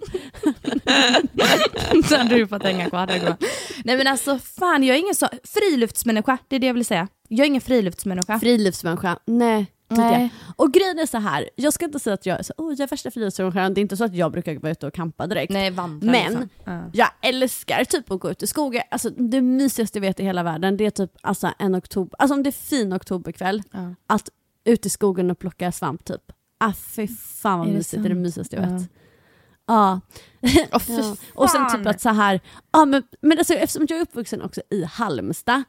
Så 2.08 2.16
hade 2.16 2.34
du 2.34 2.46
fått 2.46 2.62
hänga 2.62 2.88
kvar 2.90 3.06
där. 3.06 3.36
Nej 3.84 3.96
men 3.96 4.06
alltså 4.06 4.38
fan, 4.38 4.82
jag 4.82 4.96
är 4.96 5.00
ingen 5.00 5.14
så 5.14 5.28
friluftsmänniska, 5.44 6.38
det 6.48 6.56
är 6.56 6.60
det 6.60 6.66
jag 6.66 6.74
vill 6.74 6.86
säga. 6.86 7.08
Jag 7.28 7.44
är 7.44 7.48
ingen 7.48 7.60
friluftsmänniska. 7.60 8.40
Friluftsmänniska, 8.40 9.18
nej. 9.26 9.66
Jag. 10.02 10.28
Och 10.56 10.72
grejen 10.72 10.98
är 10.98 11.06
så 11.06 11.18
här, 11.18 11.50
jag 11.56 11.72
ska 11.72 11.84
inte 11.84 11.98
säga 12.00 12.14
att 12.14 12.26
jag 12.26 12.38
är, 12.38 12.42
så, 12.42 12.52
oh, 12.56 12.70
jag 12.72 12.80
är 12.80 12.86
värsta 12.86 13.10
friluftsmänniskan, 13.10 13.74
det 13.74 13.80
är 13.80 13.82
inte 13.82 13.96
så 13.96 14.04
att 14.04 14.14
jag 14.14 14.32
brukar 14.32 14.58
vara 14.58 14.72
ute 14.72 14.86
och 14.86 14.94
campa 14.94 15.26
direkt. 15.26 15.52
Nej, 15.52 15.70
vandra 15.70 16.10
Men 16.12 16.30
liksom. 16.32 16.48
Ja. 16.64 16.80
jag 16.92 17.08
älskar 17.22 17.84
typ 17.84 18.10
att 18.10 18.20
gå 18.20 18.30
ut 18.30 18.42
i 18.42 18.46
skogen, 18.46 18.82
alltså 18.90 19.10
det 19.10 19.42
mysigaste 19.42 19.98
jag 19.98 20.00
vet 20.00 20.20
i 20.20 20.24
hela 20.24 20.42
världen 20.42 20.76
det 20.76 20.86
är 20.86 20.90
typ 20.90 21.10
alltså, 21.20 21.52
en 21.58 21.76
oktober, 21.76 22.16
alltså 22.18 22.34
om 22.34 22.42
det 22.42 22.50
är 22.50 22.52
fin 22.52 22.92
oktoberkväll, 22.94 23.62
Ja. 23.72 23.94
att 24.06 24.28
ut 24.64 24.86
i 24.86 24.90
skogen 24.90 25.30
och 25.30 25.38
plocka 25.38 25.72
svamp 25.72 26.04
typ. 26.04 26.32
Ah 26.58 26.72
fy 26.72 27.08
fan 27.08 27.58
vad 27.58 27.68
Är 27.68 27.72
det 27.72 27.76
mysigt, 27.78 28.02
det 28.02 28.08
är 28.08 28.14
det 28.14 28.20
mysigaste 28.20 28.56
jag 28.56 28.64
Ja. 28.64 28.70
vet. 28.70 28.88
Ja. 29.66 30.00
Åh, 30.72 30.78
fy 30.78 30.92
Ja. 30.92 31.16
Och 31.34 31.50
sen 31.50 31.70
typ 31.76 31.86
att 31.86 32.00
så 32.00 32.08
här, 32.08 32.40
ja 32.72 32.84
men, 32.84 33.02
men 33.20 33.38
alltså, 33.38 33.54
eftersom 33.54 33.86
jag 33.90 33.98
är 33.98 34.02
uppvuxen 34.02 34.42
också 34.42 34.60
i 34.70 34.84
Halmstad, 34.84 35.62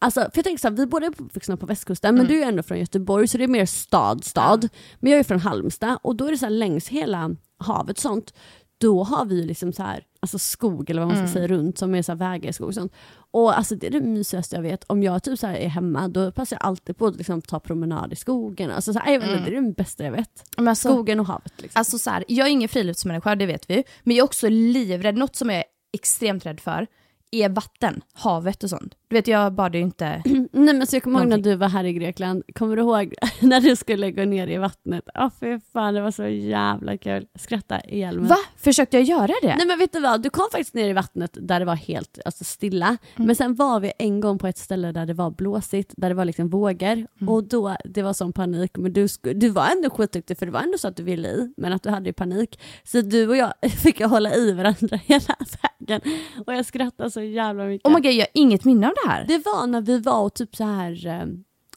alltså, 0.00 0.20
för 0.20 0.32
jag 0.34 0.44
tänker 0.44 0.60
så 0.60 0.68
här, 0.68 0.76
vi 0.76 0.86
båda 0.86 1.06
är 1.06 1.10
uppvuxna 1.10 1.56
på 1.56 1.66
västkusten 1.66 2.14
men 2.14 2.26
Mm. 2.26 2.32
du 2.36 2.42
är 2.42 2.48
ändå 2.48 2.62
från 2.62 2.78
Göteborg 2.78 3.28
så 3.28 3.38
det 3.38 3.44
är 3.44 3.48
mer 3.48 3.66
stad, 3.66 4.24
stad. 4.24 4.68
Men 5.00 5.12
jag 5.12 5.20
är 5.20 5.24
från 5.24 5.40
Halmstad 5.40 5.98
och 6.02 6.16
då 6.16 6.26
är 6.26 6.30
det 6.30 6.38
så 6.38 6.46
här 6.46 6.50
längs 6.50 6.88
hela 6.88 7.36
havet 7.58 7.98
sånt, 7.98 8.34
då 8.78 9.02
har 9.02 9.24
vi 9.24 9.44
liksom 9.44 9.72
så 9.72 9.82
här, 9.82 10.04
alltså 10.20 10.38
skog 10.38 10.90
eller 10.90 11.00
vad 11.02 11.08
man 11.08 11.16
ska 11.16 11.20
Mm. 11.22 11.32
säga 11.32 11.48
runt 11.48 11.78
som 11.78 11.94
är 11.94 12.02
så 12.02 12.12
här 12.12 12.16
vägar 12.18 12.50
i 12.50 12.52
skog 12.52 12.68
och 12.68 12.74
sånt. 12.74 12.92
Och 13.30 13.58
alltså 13.58 13.74
det 13.76 13.86
är 13.86 13.90
det 13.90 14.00
mysigaste 14.00 14.56
jag 14.56 14.62
vet. 14.62 14.84
Om 14.86 15.02
jag 15.02 15.22
typ 15.22 15.38
så 15.38 15.46
är 15.46 15.68
hemma 15.68 16.08
då 16.08 16.32
passar 16.32 16.56
jag 16.60 16.66
alltid 16.66 16.96
på 16.96 17.06
att 17.06 17.16
liksom 17.16 17.42
ta 17.42 17.60
promenad 17.60 18.12
i 18.12 18.16
skogen. 18.16 18.70
Alltså 18.70 18.92
så 18.92 18.98
här, 18.98 19.12
jag 19.12 19.20
vet 19.20 19.30
inte, 19.38 19.50
det 19.50 19.56
är 19.56 19.60
det 19.62 19.72
bästa 19.72 20.04
jag 20.04 20.12
vet. 20.12 20.44
Alltså, 20.56 20.88
Skogen 20.88 21.20
och 21.20 21.26
havet 21.26 21.52
liksom. 21.56 21.78
Alltså 21.78 21.98
så 21.98 22.10
här, 22.10 22.24
jag 22.28 22.46
är 22.46 22.50
ingen 22.50 22.68
friluftsmänniska, 22.68 23.34
det 23.34 23.46
vet 23.46 23.70
vi. 23.70 23.84
Men 24.02 24.16
jag 24.16 24.24
är 24.24 24.26
också 24.26 24.48
livrädd, 24.48 25.16
något 25.16 25.36
som 25.36 25.50
jag 25.50 25.58
är 25.58 25.64
extremt 25.92 26.46
rädd 26.46 26.60
för 26.60 26.86
är 27.30 27.48
vatten, 27.48 28.02
havet 28.12 28.64
och 28.64 28.70
sånt. 28.70 28.94
Du 29.08 29.16
vet 29.16 29.28
jag 29.28 29.52
badar 29.52 29.74
ju 29.78 29.84
inte. 29.84 30.22
Nej 30.64 30.74
men 30.74 30.86
så 30.86 30.96
jag 30.96 31.02
kommer 31.02 31.20
ihåg 31.20 31.28
när 31.28 31.38
du 31.38 31.54
var 31.54 31.68
här 31.68 31.84
i 31.84 31.92
Grekland, 31.92 32.42
kommer 32.54 32.76
du 32.76 32.82
ihåg 32.82 33.14
när 33.40 33.60
du 33.60 33.76
skulle 33.76 34.10
gå 34.10 34.24
ner 34.24 34.46
i 34.46 34.56
vattnet? 34.56 35.04
Ja 35.14 35.30
fy 35.40 35.60
fan 35.72 35.94
det 35.94 36.00
var 36.00 36.10
så 36.10 36.26
jävla 36.26 36.96
kul. 36.96 37.26
Skratta 37.38 37.80
ihjäl 37.80 38.20
mig. 38.20 38.28
Va? 38.28 38.36
Försökte 38.56 38.96
jag 38.96 39.04
göra 39.04 39.32
det? 39.42 39.56
Nej 39.56 39.66
men 39.66 39.78
vet 39.78 39.92
du 39.92 40.00
vad, 40.00 40.22
du 40.22 40.30
kom 40.30 40.48
faktiskt 40.52 40.74
ner 40.74 40.88
i 40.88 40.92
vattnet 40.92 41.38
där 41.40 41.60
det 41.60 41.66
var 41.66 41.74
helt 41.74 42.18
alltså, 42.24 42.44
stilla. 42.44 42.86
Mm. 42.86 43.26
Men 43.26 43.36
sen 43.36 43.54
var 43.54 43.80
vi 43.80 43.92
en 43.98 44.20
gång 44.20 44.38
på 44.38 44.46
ett 44.46 44.58
ställe 44.58 44.92
där 44.92 45.06
det 45.06 45.14
var 45.14 45.30
blåsigt, 45.30 45.94
där 45.96 46.08
det 46.08 46.14
var 46.14 46.24
liksom 46.24 46.48
vågor. 46.48 46.92
Mm. 46.92 47.28
Och 47.28 47.44
då, 47.44 47.76
det 47.84 48.02
var 48.02 48.12
sån 48.12 48.32
panik. 48.32 48.70
Men 48.76 48.92
du, 48.92 49.06
du 49.22 49.48
var 49.48 49.68
ändå 49.76 49.90
skitduktig 49.90 50.38
för 50.38 50.46
det 50.46 50.52
var 50.52 50.60
ändå 50.60 50.78
så 50.78 50.88
att 50.88 50.96
du 50.96 51.02
ville 51.02 51.28
i, 51.28 51.54
men 51.56 51.72
att 51.72 51.82
du 51.82 51.90
hade 51.90 52.08
ju 52.08 52.12
panik. 52.12 52.60
Så 52.84 53.00
du 53.00 53.28
och 53.28 53.36
jag 53.36 53.52
fick 53.82 54.02
hålla 54.02 54.34
i 54.34 54.52
varandra 54.52 54.96
hela 55.04 55.36
vägen. 55.62 56.00
Och 56.46 56.54
jag 56.54 56.66
skrattade 56.66 57.10
så 57.10 57.22
jävla 57.22 57.64
mycket. 57.64 57.86
Oh 57.86 57.94
my 57.94 58.00
god, 58.00 58.12
jag 58.12 58.20
har 58.20 58.28
inget 58.34 58.64
minne 58.64 58.86
av 58.86 58.94
det 59.04 59.10
här. 59.10 59.24
Det 59.28 59.38
var 59.44 59.66
när 59.66 59.80
vi 59.80 59.98
var 59.98 60.22
och 60.22 60.34
typ 60.34 60.49
så 60.56 60.64
här 60.64 61.06
eh, 61.06 61.26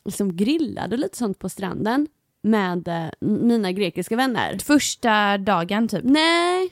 liksom 0.05 0.35
grillade 0.35 0.95
och 0.95 0.99
lite 0.99 1.17
sånt 1.17 1.39
på 1.39 1.49
stranden 1.49 2.07
med 2.41 2.87
eh, 2.87 3.27
mina 3.27 3.71
grekiska 3.71 4.15
vänner. 4.15 4.57
Första 4.63 5.37
dagen 5.37 5.87
typ. 5.87 6.03
Nej, 6.03 6.69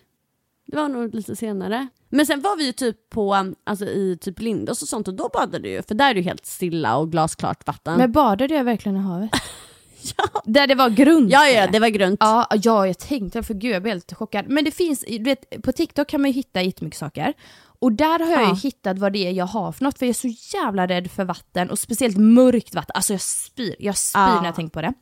det 0.65 0.77
var 0.77 0.89
nog 0.89 1.15
lite 1.15 1.35
senare. 1.35 1.87
Men 2.09 2.25
sen 2.25 2.41
var 2.41 2.57
vi 2.57 2.65
ju 2.65 2.71
typ 2.71 3.09
på, 3.09 3.53
alltså 3.63 3.85
i 3.85 4.17
typ 4.21 4.39
Lindås 4.39 4.81
och 4.81 4.87
sånt 4.87 5.07
och 5.07 5.13
då 5.13 5.29
badade 5.33 5.59
du 5.59 5.69
ju 5.69 5.81
för 5.81 5.95
där 5.95 6.09
är 6.09 6.13
det 6.13 6.19
ju 6.19 6.25
helt 6.25 6.45
stilla 6.45 6.97
och 6.97 7.11
glasklart 7.11 7.67
vatten. 7.67 7.97
Men 7.97 8.11
badade 8.11 8.55
jag 8.55 8.63
verkligen 8.63 8.95
i 8.95 8.99
havet? 8.99 9.29
ja. 10.17 10.41
Där 10.45 10.67
det 10.67 10.75
var 10.75 10.89
grunt? 10.89 11.31
ja, 11.31 11.47
ja, 11.47 11.67
det 11.67 11.79
var 11.79 11.87
grunt. 11.87 12.17
Ja, 12.19 12.47
ja, 12.63 12.87
jag 12.87 12.99
tänkte, 12.99 13.43
för 13.43 13.53
gud 13.53 13.75
jag 13.75 13.81
blev 13.81 13.93
helt 13.93 14.13
chockad. 14.13 14.45
Men 14.47 14.63
det 14.63 14.71
finns, 14.71 15.05
du 15.07 15.23
vet, 15.23 15.63
på 15.63 15.71
TikTok 15.71 16.07
kan 16.07 16.21
man 16.21 16.29
ju 16.29 16.33
hitta 16.33 16.61
jättemycket 16.61 16.99
saker. 16.99 17.33
Och 17.81 17.91
där 17.91 18.19
har 18.19 18.31
jag 18.31 18.41
Ja. 18.41 18.49
ju 18.49 18.55
hittat 18.55 18.99
vad 18.99 19.13
det 19.13 19.27
är 19.27 19.31
jag 19.31 19.45
har 19.45 19.71
för 19.71 19.83
något, 19.83 19.97
för 19.99 20.05
jag 20.05 20.09
är 20.09 20.13
så 20.33 20.57
jävla 20.57 20.87
rädd 20.87 21.11
för 21.11 21.25
vatten 21.25 21.69
och 21.69 21.79
speciellt 21.79 22.17
mörkt 22.17 22.75
vatten. 22.75 22.91
Alltså 22.95 23.13
jag 23.13 23.21
spyr, 23.21 23.75
jag 23.79 23.97
spyr 23.97 24.19
Ja. 24.19 24.39
när 24.41 24.45
jag 24.45 24.55
tänker 24.55 24.73
på 24.73 24.81
det. 24.81 24.93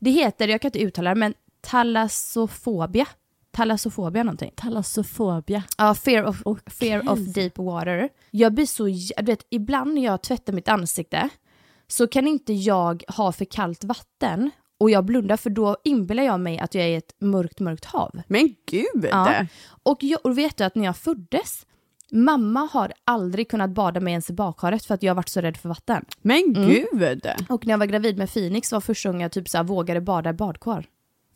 Det 0.00 0.10
heter, 0.10 0.48
jag 0.48 0.60
kan 0.60 0.68
inte 0.68 0.78
uttala 0.78 1.10
det, 1.10 1.16
men 1.20 1.34
talassofobia. 1.60 3.06
Talassofobia 3.52 4.22
någonting. 4.22 4.52
Talassofobia. 4.56 5.62
Ja, 5.78 5.94
fear 5.94 6.24
of, 6.24 6.42
Okej. 6.44 6.72
fear 6.72 7.12
of 7.12 7.18
deep 7.18 7.58
water. 7.58 8.08
Jag 8.30 8.54
blir 8.54 8.66
så, 8.66 8.84
du 9.22 9.32
vet, 9.32 9.46
ibland 9.50 9.94
när 9.94 10.04
jag 10.04 10.22
tvättar 10.22 10.52
mitt 10.52 10.68
ansikte 10.68 11.28
så 11.86 12.06
kan 12.06 12.26
inte 12.28 12.52
jag 12.52 13.02
ha 13.08 13.32
för 13.32 13.44
kallt 13.44 13.84
vatten 13.84 14.50
och 14.78 14.90
jag 14.90 15.04
blundar 15.04 15.36
för 15.36 15.50
då 15.50 15.76
inbillar 15.84 16.22
jag 16.22 16.40
mig 16.40 16.58
att 16.58 16.74
jag 16.74 16.84
är 16.84 16.88
i 16.88 16.94
ett 16.94 17.14
mörkt, 17.20 17.60
mörkt 17.60 17.84
hav. 17.84 18.22
Men 18.28 18.54
gud! 18.70 19.08
Ja. 19.10 19.46
Och, 19.82 19.98
jag, 20.00 20.20
och 20.26 20.38
vet 20.38 20.56
du 20.56 20.64
att 20.64 20.74
när 20.74 20.84
jag 20.84 20.96
föddes, 20.96 21.66
mamma 22.14 22.68
har 22.72 22.92
aldrig 23.04 23.50
kunnat 23.50 23.70
bada 23.70 24.00
mig 24.00 24.10
ens 24.12 24.30
i 24.30 24.32
badkaret 24.32 24.84
för 24.84 24.94
att 24.94 25.02
jag 25.02 25.10
har 25.10 25.16
varit 25.16 25.28
så 25.28 25.40
rädd 25.40 25.56
för 25.56 25.68
vatten. 25.68 26.04
Men 26.22 26.56
Mm. 26.56 26.68
gud! 26.68 27.26
Och 27.48 27.66
när 27.66 27.72
jag 27.72 27.78
var 27.78 27.86
gravid 27.86 28.18
med 28.18 28.32
Phoenix 28.32 28.72
var 28.72 28.80
första 28.80 29.08
gången 29.08 29.20
jag 29.20 29.32
typ 29.32 29.48
så 29.48 29.56
här 29.56 29.64
vågade 29.64 30.00
bada 30.00 30.30
i 30.30 30.32
badkar. 30.32 30.86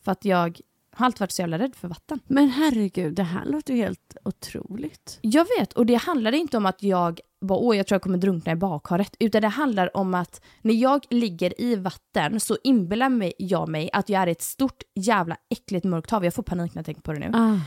För 0.04 0.12
att 0.12 0.24
jag 0.24 0.60
har 0.92 1.06
alltid 1.06 1.20
varit 1.20 1.32
så 1.32 1.42
jävla 1.42 1.58
rädd 1.58 1.74
för 1.76 1.88
vatten. 1.88 2.20
Men 2.26 2.48
herregud, 2.48 3.14
det 3.14 3.22
här 3.22 3.44
låter 3.44 3.74
ju 3.74 3.82
helt 3.82 4.16
otroligt. 4.24 5.18
Jag 5.20 5.46
vet, 5.58 5.72
och 5.72 5.86
det 5.86 5.94
handlar 5.94 6.32
inte 6.32 6.56
om 6.56 6.66
att 6.66 6.82
jag 6.82 7.20
bara, 7.40 7.58
åh 7.58 7.76
jag 7.76 7.86
tror 7.86 7.94
jag 7.94 8.02
kommer 8.02 8.18
drunkna 8.18 8.52
i 8.52 8.56
badkaret, 8.56 9.16
utan 9.18 9.42
det 9.42 9.48
handlar 9.48 9.96
om 9.96 10.14
att 10.14 10.40
när 10.62 10.74
jag 10.74 11.06
ligger 11.10 11.60
i 11.60 11.76
vatten 11.76 12.40
så 12.40 12.56
inbillar 12.64 13.32
jag 13.38 13.68
mig 13.68 13.90
att 13.92 14.08
jag 14.08 14.22
är 14.22 14.26
i 14.26 14.30
ett 14.30 14.42
stort 14.42 14.82
jävla 14.94 15.36
äckligt 15.50 15.84
mörkt 15.84 16.10
hav. 16.10 16.24
Jag 16.24 16.34
får 16.34 16.42
panik 16.42 16.74
när 16.74 16.78
jag 16.78 16.86
tänker 16.86 17.02
på 17.02 17.12
det 17.12 17.18
nu. 17.18 17.30
Ah. 17.34 17.60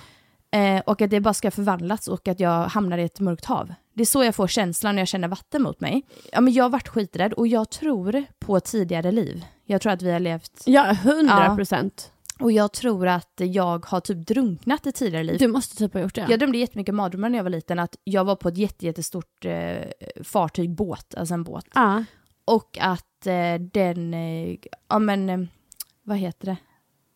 Eh, 0.51 0.81
och 0.85 1.01
att 1.01 1.09
det 1.09 1.19
bara 1.19 1.33
ska 1.33 1.51
förvandlas 1.51 2.07
och 2.07 2.27
att 2.27 2.39
jag 2.39 2.67
hamnar 2.67 2.97
i 2.97 3.03
ett 3.03 3.19
mörkt 3.19 3.45
hav. 3.45 3.73
Det 3.93 4.01
är 4.01 4.05
så 4.05 4.23
jag 4.23 4.35
får 4.35 4.47
känslan 4.47 4.95
när 4.95 5.01
jag 5.01 5.07
känner 5.07 5.27
vatten 5.27 5.61
mot 5.61 5.79
mig. 5.79 6.05
Ja, 6.31 6.41
men 6.41 6.53
jag 6.53 6.63
har 6.63 6.69
varit 6.69 6.87
skiträdd 6.87 7.33
och 7.33 7.47
jag 7.47 7.69
tror 7.69 8.23
på 8.39 8.59
tidigare 8.59 9.11
liv. 9.11 9.45
Jag 9.65 9.81
tror 9.81 9.93
att 9.93 10.01
vi 10.01 10.11
har 10.11 10.19
levt... 10.19 10.63
Ja, 10.65 10.95
hundra 11.03 11.55
procent. 11.55 12.11
Och 12.39 12.51
jag 12.51 12.71
tror 12.71 13.07
att 13.07 13.33
jag 13.35 13.85
har 13.85 13.99
typ 13.99 14.27
drunknat 14.27 14.87
i 14.87 14.91
tidigare 14.91 15.23
liv. 15.23 15.39
Du 15.39 15.47
måste 15.47 15.77
typ 15.77 15.93
ha 15.93 16.01
gjort 16.01 16.15
det. 16.15 16.27
Jag 16.29 16.39
drömde 16.39 16.57
jättemycket 16.57 16.95
mardrömmar 16.95 17.29
när 17.29 17.39
jag 17.39 17.43
var 17.43 17.49
liten, 17.49 17.79
att 17.79 17.95
jag 18.03 18.25
var 18.25 18.35
på 18.35 18.49
ett 18.49 18.57
jätte, 18.57 18.85
jättestort 18.85 19.45
eh, 19.45 19.77
fartyg, 20.23 20.75
båt, 20.75 21.15
alltså 21.15 21.33
en 21.33 21.43
båt. 21.43 21.65
Ja. 21.73 22.03
Och 22.45 22.77
att 22.81 23.27
eh, 23.27 23.53
den, 23.73 24.13
eh, 24.13 24.57
ja 24.87 24.99
men, 24.99 25.29
eh, 25.29 25.39
vad 26.03 26.17
heter 26.17 26.45
det? 26.45 26.57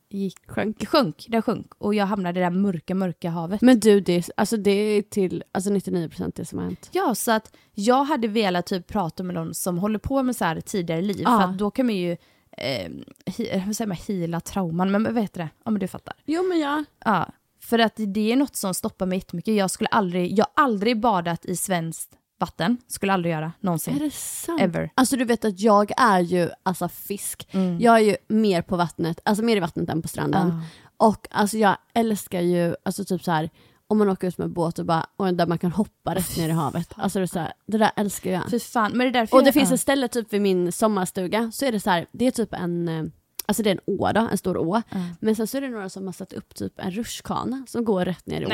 Gick, 0.09 0.39
Sjönk. 0.51 0.87
sjönk, 0.87 1.25
den 1.29 1.41
sjönk. 1.41 1.73
Och 1.77 1.95
jag 1.95 2.05
hamnade 2.05 2.39
i 2.39 2.43
det 2.43 2.49
där 2.49 2.55
mörka, 2.55 2.95
mörka 2.95 3.29
havet. 3.29 3.61
Men 3.61 3.79
du, 3.79 3.99
det 3.99 4.13
är, 4.13 4.25
alltså 4.37 4.57
det 4.57 4.71
är 4.71 5.01
till 5.01 5.43
alltså 5.51 5.69
99% 5.69 6.31
det 6.35 6.45
som 6.45 6.59
har 6.59 6.65
hänt. 6.65 6.89
Ja, 6.91 7.15
så 7.15 7.31
att 7.31 7.55
jag 7.73 8.03
hade 8.03 8.27
velat 8.27 8.65
typ 8.65 8.87
prata 8.87 9.23
med 9.23 9.35
någon 9.35 9.53
som 9.53 9.77
håller 9.77 9.99
på 9.99 10.23
med 10.23 10.35
så 10.35 10.45
här 10.45 10.61
tidigare 10.61 11.01
liv, 11.01 11.21
Ja. 11.23 11.39
för 11.39 11.47
att 11.49 11.57
då 11.57 11.71
kan 11.71 11.85
man 11.85 11.95
ju, 11.95 12.11
eh, 12.57 12.91
he, 13.25 13.63
vad 13.65 13.75
säger 13.75 13.87
man, 13.87 13.97
heala 14.07 14.39
trauman, 14.39 14.91
men 14.91 15.03
vad 15.03 15.21
heter 15.21 15.39
det? 15.41 15.49
Ja 15.65 15.71
men 15.71 15.79
du 15.79 15.87
fattar. 15.87 16.13
Jo 16.25 16.43
men 16.43 16.59
ja. 16.59 16.83
Ja, 17.05 17.29
för 17.61 17.79
att 17.79 17.93
det 17.97 18.31
är 18.31 18.35
något 18.35 18.55
som 18.55 18.73
stoppar 18.73 19.05
mig 19.05 19.17
jättemycket. 19.17 19.55
Jag 19.55 19.71
skulle 19.71 19.87
aldrig, 19.87 20.31
jag 20.39 20.45
har 20.55 20.63
aldrig 20.63 20.99
badat 20.99 21.45
i 21.45 21.55
svenskt 21.57 22.11
vatten, 22.39 22.77
skulle 22.87 23.13
aldrig 23.13 23.33
göra 23.33 23.45
Är 23.45 23.51
någonsin. 23.59 23.99
det 23.99 24.13
sant? 24.13 24.61
Ever. 24.61 24.89
Alltså 24.95 25.15
du 25.17 25.25
vet 25.25 25.45
att 25.45 25.59
jag 25.59 25.91
är 25.97 26.19
ju 26.19 26.49
alltså 26.63 26.87
fisk. 26.87 27.47
Mm. 27.51 27.79
Jag 27.81 27.95
är 27.95 27.99
ju 28.03 28.17
mer 28.27 28.61
på 28.61 28.77
vattnet, 28.77 29.19
alltså 29.25 29.43
mer 29.43 29.57
i 29.57 29.59
vattnet 29.59 29.89
än 29.89 30.01
på 30.01 30.07
stranden. 30.07 30.61
Och 30.97 31.27
alltså 31.31 31.57
jag 31.57 31.77
älskar 31.93 32.41
ju, 32.41 32.75
alltså 32.83 33.05
typ 33.05 33.23
så 33.23 33.31
här 33.31 33.49
om 33.87 33.97
man 33.97 34.09
åker 34.09 34.27
ut 34.27 34.37
med 34.37 34.49
båt 34.49 34.79
och 34.79 34.85
bara, 34.85 35.05
och 35.15 35.33
där 35.33 35.47
man 35.47 35.57
kan 35.57 35.71
hoppa 35.71 36.15
rätt 36.15 36.37
ner 36.37 36.49
i 36.49 36.51
havet. 36.51 36.93
Alltså 36.95 37.19
det, 37.19 37.25
är 37.25 37.27
så 37.27 37.39
här, 37.39 37.53
det 37.65 37.77
där 37.77 37.91
älskar 37.95 38.31
jag. 38.31 38.49
Fy 38.51 38.59
fan, 38.59 38.91
men 38.95 39.13
det 39.13 39.19
är 39.19 39.27
Och 39.33 39.39
det 39.39 39.47
jag, 39.47 39.53
finns 39.53 39.71
ett 39.71 39.79
ställe 39.79 40.07
typ 40.07 40.33
vid 40.33 40.41
min 40.41 40.71
sommarstuga, 40.71 41.51
så 41.53 41.65
är 41.65 41.71
det 41.71 41.79
så 41.79 41.89
här, 41.89 42.05
det 42.11 42.27
är 42.27 42.31
typ 42.31 42.53
en, 42.53 42.87
eh, 42.87 43.03
alltså 43.45 43.63
det 43.63 43.69
är 43.69 43.71
en 43.71 43.99
å 43.99 44.11
då, 44.11 44.27
en 44.31 44.37
stor 44.37 44.57
å. 44.57 44.81
Men 45.19 45.35
sen 45.35 45.47
så 45.47 45.57
är 45.57 45.61
det 45.61 45.69
några 45.69 45.89
som 45.89 46.05
har 46.05 46.13
satt 46.13 46.33
upp 46.33 46.55
typ 46.55 46.73
en 46.79 46.91
rutschkana 46.91 47.65
som 47.67 47.85
går 47.85 48.05
rätt 48.05 48.25
ner 48.25 48.41
i 48.41 48.45
ån. 48.45 48.51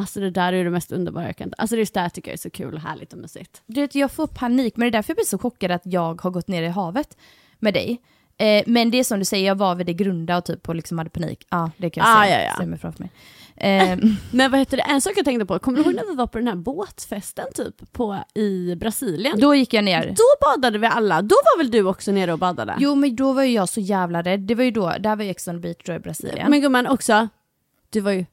Alltså 0.00 0.20
det 0.20 0.30
där 0.30 0.52
är 0.52 0.64
det 0.64 0.70
mest 0.70 0.92
underbara 0.92 1.26
jag 1.26 1.36
kan 1.36 1.52
Alltså 1.58 1.76
det 1.76 1.94
där 1.94 2.08
tycker 2.08 2.30
jag 2.30 2.34
är 2.34 2.38
så 2.38 2.50
kul 2.50 2.74
och 2.74 2.80
härligt 2.80 3.12
och 3.12 3.18
mysigt. 3.18 3.62
Du 3.66 3.80
vet, 3.80 3.94
jag 3.94 4.10
får 4.12 4.26
panik, 4.26 4.76
men 4.76 4.84
det 4.86 4.88
är 4.88 4.98
därför 4.98 5.10
jag 5.10 5.16
blir 5.16 5.24
så 5.24 5.38
chockad 5.38 5.70
att 5.70 5.82
jag 5.84 6.22
har 6.22 6.30
gått 6.30 6.48
ner 6.48 6.62
i 6.62 6.68
havet 6.68 7.16
med 7.58 7.74
dig. 7.74 8.00
Eh, 8.38 8.62
men 8.66 8.90
det 8.90 8.98
är 8.98 9.04
som 9.04 9.18
du 9.18 9.24
säger, 9.24 9.46
jag 9.46 9.54
var 9.54 9.74
vid 9.74 9.86
det 9.86 9.94
grunda 9.94 10.36
och 10.38 10.44
typ 10.44 10.68
och 10.68 10.74
liksom 10.74 10.98
hade 10.98 11.10
panik. 11.10 11.46
Ja, 11.50 11.70
det 11.76 11.90
kan 11.90 12.04
jag 12.06 12.16
Ah, 12.18 12.22
säga. 12.24 12.38
ja, 12.42 12.44
ja. 12.48 12.54
Stämmer 12.54 12.76
framför 12.76 13.02
mig. 13.02 13.10
Eh, 13.56 13.98
Men 14.32 14.50
vad 14.50 14.60
heter 14.60 14.76
det, 14.76 14.82
en 14.82 15.00
sak 15.00 15.12
jag 15.16 15.24
tänkte 15.24 15.46
på, 15.46 15.58
kommer 15.58 15.78
du 15.78 15.84
ihåg 15.84 15.94
när 15.94 16.10
vi 16.10 16.14
var 16.16 16.26
på 16.26 16.38
den 16.38 16.48
här 16.48 16.54
båtfesten 16.54 17.46
typ 17.54 17.92
på, 17.92 18.18
i 18.34 18.74
Brasilien? 18.76 19.40
då 19.40 19.54
gick 19.54 19.74
jag 19.74 19.84
ner. 19.84 20.06
Då 20.16 20.46
badade 20.56 20.78
vi 20.78 20.86
alla, 20.86 21.22
då 21.22 21.34
var 21.34 21.58
väl 21.58 21.70
du 21.70 21.82
också 21.84 22.12
nere 22.12 22.32
och 22.32 22.38
badade? 22.38 22.74
Jo, 22.78 22.94
men 22.94 23.16
då 23.16 23.32
var 23.32 23.42
ju 23.42 23.52
jag 23.52 23.68
så 23.68 23.80
jävla 23.80 24.22
rädd. 24.22 24.40
Det 24.40 24.54
var 24.54 24.64
ju 24.64 24.70
då, 24.70 24.92
där 25.00 25.16
var 25.16 25.24
ju 25.24 25.30
Ex 25.30 25.48
on 25.48 25.54
the 25.54 25.60
Beach 25.60 25.76
då 25.86 25.92
i 25.92 25.98
Brasilien. 25.98 26.50
Men 26.50 26.60
gumman 26.60 26.86
också, 26.86 27.28
du 27.90 28.00
var 28.00 28.12
ju 28.12 28.26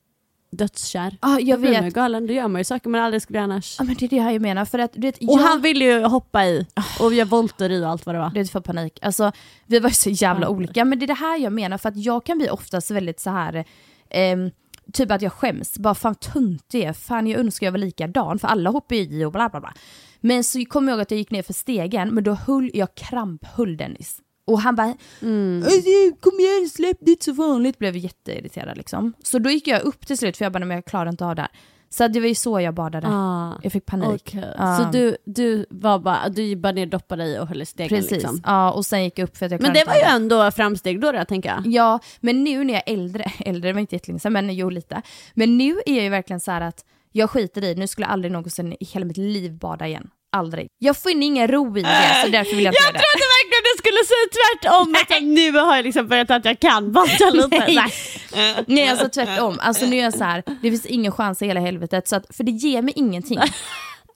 dödskär. 0.51 1.17
Ja, 1.21 1.39
jag 1.39 1.59
blir 1.59 1.73
man 1.73 1.83
vet. 1.83 1.93
galen, 1.93 2.27
då 2.27 2.33
gör 2.33 2.47
man 2.47 2.59
ju 2.59 2.63
saker 2.65 2.89
man 2.89 3.01
aldrig 3.01 3.21
skulle 3.21 3.37
göra 3.39 3.43
annars. 3.43 3.75
Ja, 3.79 3.83
men 3.85 3.95
det 3.95 4.05
är 4.05 4.09
det 4.09 4.15
jag 4.33 4.41
menar. 4.41 4.65
För 4.65 4.79
att, 4.79 4.97
vet, 4.97 5.15
Och 5.17 5.23
jag... 5.23 5.37
han 5.37 5.61
ville 5.61 5.85
ju 5.85 6.03
hoppa 6.03 6.45
i 6.45 6.65
och 6.99 7.13
vi 7.13 7.23
volter 7.23 7.69
i 7.69 7.83
och 7.85 7.89
allt 7.89 8.05
vad 8.05 8.15
det 8.15 8.19
var. 8.19 8.29
Du 8.29 8.39
vet, 8.39 8.49
för 8.51 8.59
panik. 8.59 8.99
Alltså, 9.01 9.31
vi 9.65 9.79
var 9.79 9.89
ju 9.89 9.95
så 9.95 10.09
jävla 10.09 10.45
Ja. 10.45 10.49
olika. 10.49 10.85
Men 10.85 10.99
det 10.99 11.05
är 11.05 11.07
det 11.07 11.13
här 11.13 11.37
jag 11.37 11.53
menar, 11.53 11.77
för 11.77 11.89
att 11.89 11.97
jag 11.97 12.25
kan 12.25 12.37
bli 12.37 12.49
oftast 12.49 12.91
väldigt 12.91 13.19
så 13.19 13.29
här... 13.29 13.65
ehm, 14.09 14.51
typ 14.93 15.11
att 15.11 15.21
jag 15.21 15.33
skäms. 15.33 15.77
Bara 15.77 15.95
fan 15.95 16.15
töntig 16.15 16.79
jag 16.81 16.89
är. 16.89 16.93
Fan 16.93 17.27
jag 17.27 17.39
önskar 17.39 17.67
jag 17.67 17.71
var 17.71 17.79
likadan, 17.79 18.39
för 18.39 18.47
alla 18.47 18.69
hoppar 18.69 18.95
ju 18.95 19.01
i 19.01 19.25
och 19.25 19.31
bla 19.31 19.49
bla 19.49 19.59
bla. 19.59 19.73
Men 20.21 20.43
så 20.43 20.65
kommer 20.65 20.91
jag 20.91 20.95
ihåg 20.97 21.01
att 21.01 21.11
jag 21.11 21.17
gick 21.17 21.31
ner 21.31 21.43
för 21.43 21.53
stegen, 21.53 22.09
men 22.09 22.23
då 22.23 22.33
höll 22.33 22.71
jag 22.73 22.95
kramphöll 22.95 23.77
Dennis. 23.77 24.17
Och 24.47 24.61
han 24.61 24.75
bara 24.75 24.87
"Alltså, 24.87 25.81
“Kom 26.19 26.39
igen, 26.39 26.69
släpp, 26.69 27.07
inte 27.07 27.25
så 27.25 27.31
vanligt” 27.33 27.79
blev 27.79 27.95
jätteirriterad 27.97 28.77
liksom. 28.77 29.13
Så 29.23 29.39
då 29.39 29.49
gick 29.49 29.67
jag 29.67 29.81
upp 29.81 30.07
till 30.07 30.17
slut 30.17 30.37
för 30.37 30.45
jag 30.45 30.51
bara 30.53 30.59
“Nej, 30.59 30.67
men 30.67 30.75
jag 30.77 30.85
klarar 30.85 31.09
inte 31.09 31.25
av 31.25 31.35
det 31.35 31.41
här”. 31.41 31.51
Så 31.89 32.07
det 32.07 32.19
var 32.19 32.27
ju 32.27 32.35
så 32.35 32.61
jag 32.61 32.73
badade. 32.73 33.07
Ah, 33.09 33.59
Jag 33.63 33.71
fick 33.71 33.85
panik. 33.85 34.21
okej. 34.27 34.53
Ja. 34.57 34.77
Så 34.77 34.97
du, 34.97 35.17
du 35.25 35.65
var 35.69 35.99
bara, 35.99 36.29
du 36.29 36.55
bara 36.55 36.71
ner 36.71 36.85
doppade 36.85 37.25
i 37.25 37.39
och 37.39 37.47
höll 37.47 37.61
i 37.61 37.65
stegen 37.65 37.89
Precis, 37.89 38.11
liksom. 38.11 38.41
ja 38.45 38.71
och 38.71 38.85
sen 38.85 39.03
gick 39.03 39.19
jag 39.19 39.23
upp 39.23 39.37
för 39.37 39.45
att 39.45 39.51
jag 39.51 39.61
Men 39.61 39.73
det 39.73 39.83
var 39.85 39.95
ju 39.95 40.01
ändå 40.01 40.51
framsteg 40.51 41.01
då, 41.01 41.11
då 41.11 41.25
tänker 41.25 41.49
jag. 41.49 41.67
Ja, 41.67 41.99
men 42.19 42.43
nu 42.43 42.63
när 42.63 42.73
jag 42.73 42.83
är 42.85 42.93
äldre, 42.93 43.23
äldre 43.39 43.73
var 43.73 43.79
inte 43.79 43.95
jättelänge 43.95 44.19
sedan, 44.19 44.33
men 44.33 44.55
jo 44.55 44.69
lite. 44.69 45.01
Men 45.33 45.57
nu 45.57 45.81
är 45.85 45.93
jag 45.95 46.03
ju 46.03 46.09
verkligen 46.09 46.39
så 46.39 46.51
här 46.51 46.61
att 46.61 46.85
jag 47.11 47.29
skiter 47.29 47.63
i, 47.63 47.75
nu 47.75 47.87
skulle 47.87 48.05
jag 48.07 48.11
aldrig 48.13 48.31
någonsin 48.31 48.73
i 48.79 48.85
hela 48.85 49.05
mitt 49.05 49.17
liv 49.17 49.57
bada 49.57 49.87
igen. 49.87 50.09
Aldrig. 50.37 50.67
Jag 50.79 50.97
finner 50.97 51.27
ingen 51.27 51.47
ro 51.47 51.77
i 51.77 51.81
det, 51.81 52.15
så 52.23 52.27
därför 52.27 52.55
vill 52.55 52.65
jag 52.65 52.71
inte 52.73 52.83
göra 52.83 52.91
det. 52.91 52.99
trodde 52.99 53.25
verkligen 53.37 53.63
du 53.63 53.77
skulle 53.77 54.03
säga 54.11 54.27
tvärtom, 54.37 54.95
att 55.01 55.23
nu 55.23 55.51
har 55.59 55.75
jag 55.75 55.85
liksom 55.85 56.07
börjat 56.07 56.31
att 56.31 56.45
jag 56.45 56.59
kan 56.59 56.91
bada 56.91 57.29
lite. 57.33 57.65
Nej. 57.67 58.63
Nej, 58.67 58.89
alltså 58.89 59.09
tvärtom. 59.09 59.57
Alltså 59.61 59.85
nu 59.85 59.95
är 59.97 60.03
jag 60.03 60.13
så 60.13 60.23
här, 60.23 60.43
det 60.45 60.69
finns 60.69 60.85
ingen 60.85 61.11
chans 61.11 61.41
i 61.41 61.45
hela 61.45 61.59
helvetet, 61.59 62.07
så 62.07 62.15
att, 62.15 62.35
för 62.35 62.43
det 62.43 62.51
ger 62.51 62.81
mig 62.81 62.93
ingenting. 62.97 63.39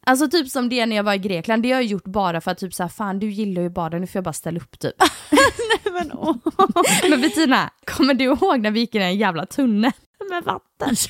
Alltså 0.05 0.27
typ 0.29 0.49
som 0.49 0.69
det 0.69 0.85
när 0.85 0.95
jag 0.95 1.03
var 1.03 1.13
i 1.13 1.17
Grekland, 1.17 1.63
det 1.63 1.71
har 1.71 1.81
jag 1.81 1.83
gjort 1.83 2.03
bara 2.03 2.41
för 2.41 2.51
att 2.51 2.57
typ 2.57 2.73
så 2.73 2.83
här, 2.83 2.89
fan 2.89 3.19
du 3.19 3.29
gillar 3.29 3.61
ju 3.61 3.69
bada, 3.69 3.97
nu 3.97 4.07
får 4.07 4.17
jag 4.17 4.23
bara 4.23 4.33
ställa 4.33 4.59
upp 4.59 4.79
typ. 4.79 4.95
Men, 5.93 6.11
åh, 6.13 6.35
Men 7.09 7.21
Bettina, 7.21 7.69
kommer 7.85 8.13
du 8.13 8.23
ihåg 8.23 8.59
när 8.59 8.71
vi 8.71 8.79
gick 8.79 8.95
i 8.95 8.99
den 8.99 9.17
jävla 9.17 9.45
tunneln 9.45 9.93
med 10.29 10.43
vatten? 10.43 10.89
alltså, 10.89 11.09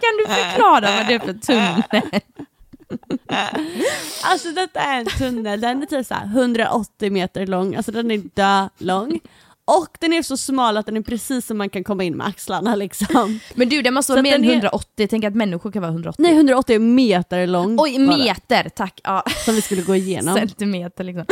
kan 0.00 0.16
du 0.18 0.26
förklara 0.34 0.96
vad 0.96 1.06
det 1.06 1.14
är 1.14 1.18
för 1.18 1.32
tunnel? 1.32 1.82
Alltså 4.24 4.50
detta 4.50 4.80
är 4.80 4.98
en 5.00 5.06
tunnel, 5.06 5.60
den 5.60 5.82
är 5.82 5.86
typ 5.86 6.06
så 6.06 6.14
här 6.14 6.24
180 6.24 7.10
meter 7.12 7.46
lång, 7.46 7.74
alltså 7.74 7.92
den 7.92 8.10
är 8.10 8.22
dö 8.34 8.68
lång. 8.78 9.20
Och 9.64 9.96
den 10.00 10.12
är 10.12 10.22
så 10.22 10.36
smal 10.36 10.76
att 10.76 10.86
den 10.86 10.96
är 10.96 11.00
precis 11.02 11.46
som 11.46 11.58
man 11.58 11.70
kan 11.70 11.84
komma 11.84 12.04
in 12.04 12.16
med 12.16 12.26
axlarna 12.26 12.74
liksom. 12.74 13.40
Men 13.54 13.68
du, 13.68 13.82
den 13.82 13.94
måste 13.94 14.12
vara 14.12 14.22
mer 14.22 14.34
än 14.34 14.40
den 14.42 14.50
är- 14.50 14.54
180, 14.54 15.06
tänk 15.10 15.24
att 15.24 15.34
människor 15.34 15.72
kan 15.72 15.82
vara 15.82 15.92
180. 15.92 16.22
Nej 16.22 16.32
180 16.36 16.78
meter 16.80 17.46
lång. 17.46 17.76
Oj, 17.80 17.98
meter, 17.98 18.68
tack. 18.68 19.00
Ja. 19.04 19.24
Som 19.44 19.54
vi 19.54 19.62
skulle 19.62 19.82
gå 19.82 19.94
igenom. 19.96 20.34
Centimeter 20.38 21.04
liksom. 21.04 21.24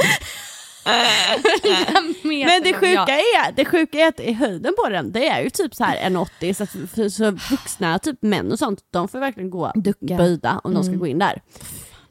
Men 2.22 2.62
det 2.62 2.72
sjuka, 2.72 3.16
är, 3.16 3.52
det 3.52 3.64
sjuka 3.64 3.98
är 3.98 4.08
att 4.08 4.20
i 4.20 4.32
höjden 4.32 4.74
på 4.84 4.88
den, 4.88 5.12
det 5.12 5.28
är 5.28 5.42
ju 5.42 5.50
typ 5.50 5.74
så 5.74 5.84
här 5.84 6.10
1,80 6.10 6.52
så, 6.52 6.66
för, 6.66 7.08
så 7.08 7.30
vuxna 7.30 7.98
typ 7.98 8.22
män 8.22 8.52
och 8.52 8.58
sånt, 8.58 8.80
de 8.90 9.08
får 9.08 9.18
verkligen 9.18 9.50
gå 9.50 9.72
Ducka. 9.74 10.16
böjda 10.16 10.60
om 10.64 10.74
de 10.74 10.84
ska 10.84 10.94
gå 10.94 11.06
in 11.06 11.18
där. 11.18 11.42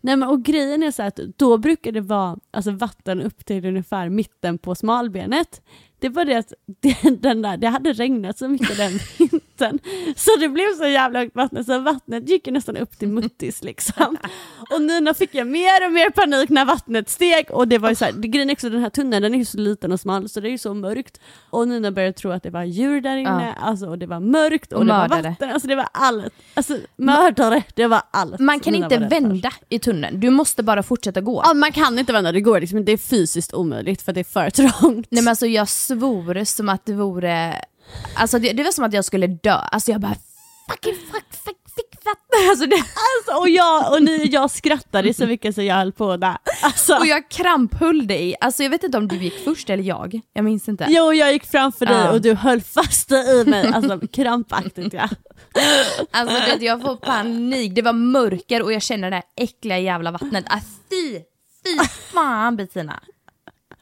Nej 0.02 0.16
men 0.16 0.30
och 0.30 0.44
grejen 0.44 0.84
är 0.84 0.92
så 0.92 1.04
att 1.04 1.20
då 1.38 1.58
brukar 1.58 1.92
det 1.92 2.02
vara 2.02 2.38
alltså, 2.52 2.72
vatten 2.72 3.22
upp 3.22 3.46
till 3.46 3.66
ungefär 3.66 4.10
mitten 4.10 4.58
på 4.58 4.76
smalbenet. 4.76 5.62
Det 6.00 6.10
var 6.10 6.26
det 6.26 6.36
att 6.36 6.54
det, 6.66 6.98
den 7.22 7.42
där, 7.42 7.58
det 7.58 7.68
hade 7.68 7.94
regnat 7.94 8.38
så 8.38 8.48
mycket 8.48 8.78
den 8.78 9.00
vatten. 9.60 9.80
Så 10.16 10.32
det 10.40 10.50
blev 10.50 10.76
så 10.78 10.88
jävla 10.88 11.20
högt 11.20 11.36
vatten 11.36 11.66
så 11.66 11.80
vattnet 11.80 12.30
gick 12.30 12.48
ju 12.48 12.54
nästan 12.54 12.78
upp 12.78 13.00
till 13.00 13.08
muttis 13.08 13.64
liksom. 13.64 14.18
Och 14.72 14.82
Nina 14.82 15.14
fick 15.14 15.36
jag 15.36 15.48
mer 15.48 15.86
och 15.86 15.92
mer 15.92 16.10
panik 16.10 16.50
när 16.50 16.66
vattnet 16.66 17.10
steg 17.10 17.52
och 17.52 17.68
det 17.68 17.78
var 17.78 17.90
ju 17.90 17.96
så 17.96 18.06
här, 18.06 18.12
det 18.12 18.28
grejen 18.28 18.50
är 18.50 18.54
också 18.54 18.70
den 18.70 18.82
här 18.82 18.90
tunneln 18.90 19.24
den 19.24 19.34
är 19.34 19.38
ju 19.38 19.46
så 19.46 19.58
liten 19.58 19.92
och 19.92 20.00
smal 20.00 20.30
så 20.30 20.40
det 20.40 20.48
är 20.48 20.52
ju 20.52 20.58
så 20.58 20.74
mörkt. 20.74 21.20
Och 21.50 21.68
Nina 21.68 21.92
började 21.92 22.14
tro 22.14 22.32
att 22.32 22.44
det 22.44 22.50
var 22.50 22.64
djur 22.64 23.02
där 23.02 23.18
inne, 23.18 23.54
alltså, 23.54 23.88
och 23.88 23.98
det 23.98 24.06
var 24.06 24.20
mörkt 24.20 24.74
och, 24.74 24.80
Och 24.80 24.86
det 24.86 24.94
var 24.94 25.08
vatten, 25.08 25.50
alltså 25.50 25.68
det 25.68 25.76
var 25.76 25.88
allt. 25.92 26.34
Alltså 26.54 26.78
mördare, 26.96 27.64
det 27.76 27.88
var 27.88 28.02
allt. 28.12 28.40
Man 28.40 28.60
kan 28.60 28.74
Nina 28.74 28.86
inte 28.86 28.98
vända 28.98 29.52
i 29.70 29.80
tunneln, 29.80 30.20
du 30.20 30.30
måste 30.30 30.64
bara 30.64 30.84
fortsätta 30.84 31.22
gå. 31.22 31.42
Ja, 31.46 31.54
man 31.54 31.72
kan 31.72 32.00
inte 32.00 32.14
vända, 32.14 32.32
det 32.32 32.42
går 32.42 32.62
liksom, 32.62 32.86
det 32.86 32.92
är 32.92 32.98
fysiskt 32.98 33.54
omöjligt 33.54 34.02
för 34.02 34.14
det 34.14 34.20
är 34.20 34.24
för 34.24 34.50
trångt. 34.50 35.08
Nej 35.10 35.24
men 35.24 35.28
alltså 35.28 35.46
jag 35.46 35.70
svor 35.70 36.44
som 36.44 36.70
att 36.70 36.86
det 36.86 36.94
vore, 36.94 37.56
alltså 38.16 38.40
det, 38.40 38.54
det 38.54 38.64
var 38.64 38.72
som 38.72 38.84
att 38.86 38.94
jag 38.94 39.06
skulle 39.06 39.28
dö, 39.28 39.52
alltså 39.54 39.92
jag 39.92 40.02
bara 40.02 40.16
fucking 40.70 40.94
fuck, 41.12 41.26
fuck, 41.46 41.58
fick 41.76 42.06
vatten. 42.06 42.50
Alltså 42.50 42.66
det, 42.66 42.76
Alltså, 42.76 43.42
och 43.42 43.50
jag, 43.50 43.94
och 43.94 44.04
ni, 44.04 44.26
jag 44.32 44.52
skrattade 44.52 45.14
så 45.14 45.26
mycket 45.26 45.56
så 45.56 45.62
jag 45.62 45.76
höll 45.76 45.92
på 45.92 46.18
där. 46.18 46.38
Alltså, 46.62 46.96
och 46.96 47.06
jag 47.08 47.30
kramphöll 47.30 48.08
dig, 48.08 48.36
alltså 48.42 48.64
jag 48.64 48.70
vet 48.70 48.84
inte 48.84 48.98
om 48.98 49.08
du 49.08 49.16
gick 49.18 49.44
först 49.44 49.70
eller 49.70 49.84
jag, 49.84 50.22
jag 50.34 50.46
minns 50.46 50.70
inte. 50.70 50.86
Jo, 50.90 51.14
jag 51.14 51.34
gick 51.34 51.46
framför 51.46 51.86
dig 51.86 51.96
Ja. 51.96 52.12
och 52.12 52.22
du 52.22 52.34
höll 52.36 52.62
fast 52.62 53.10
dig 53.10 53.42
i 53.42 53.46
mig, 53.46 53.72
alltså 53.74 54.00
krampaktigt 54.08 54.94
ja. 54.94 55.10
Alltså 56.12 56.36
det, 56.60 56.66
jag 56.66 56.82
får 56.82 56.96
panik, 56.96 57.76
det 57.76 57.82
var 57.82 57.94
mörker 57.94 58.62
och 58.62 58.74
jag 58.74 58.82
känner 58.82 59.10
det 59.10 59.16
här 59.16 59.26
äckliga 59.38 59.80
jävla 59.80 60.12
vattnet. 60.12 60.46
Ah, 60.48 60.60
fy, 60.90 61.14
fy 61.66 61.80
fan 62.14 62.56
Bettina. 62.56 63.04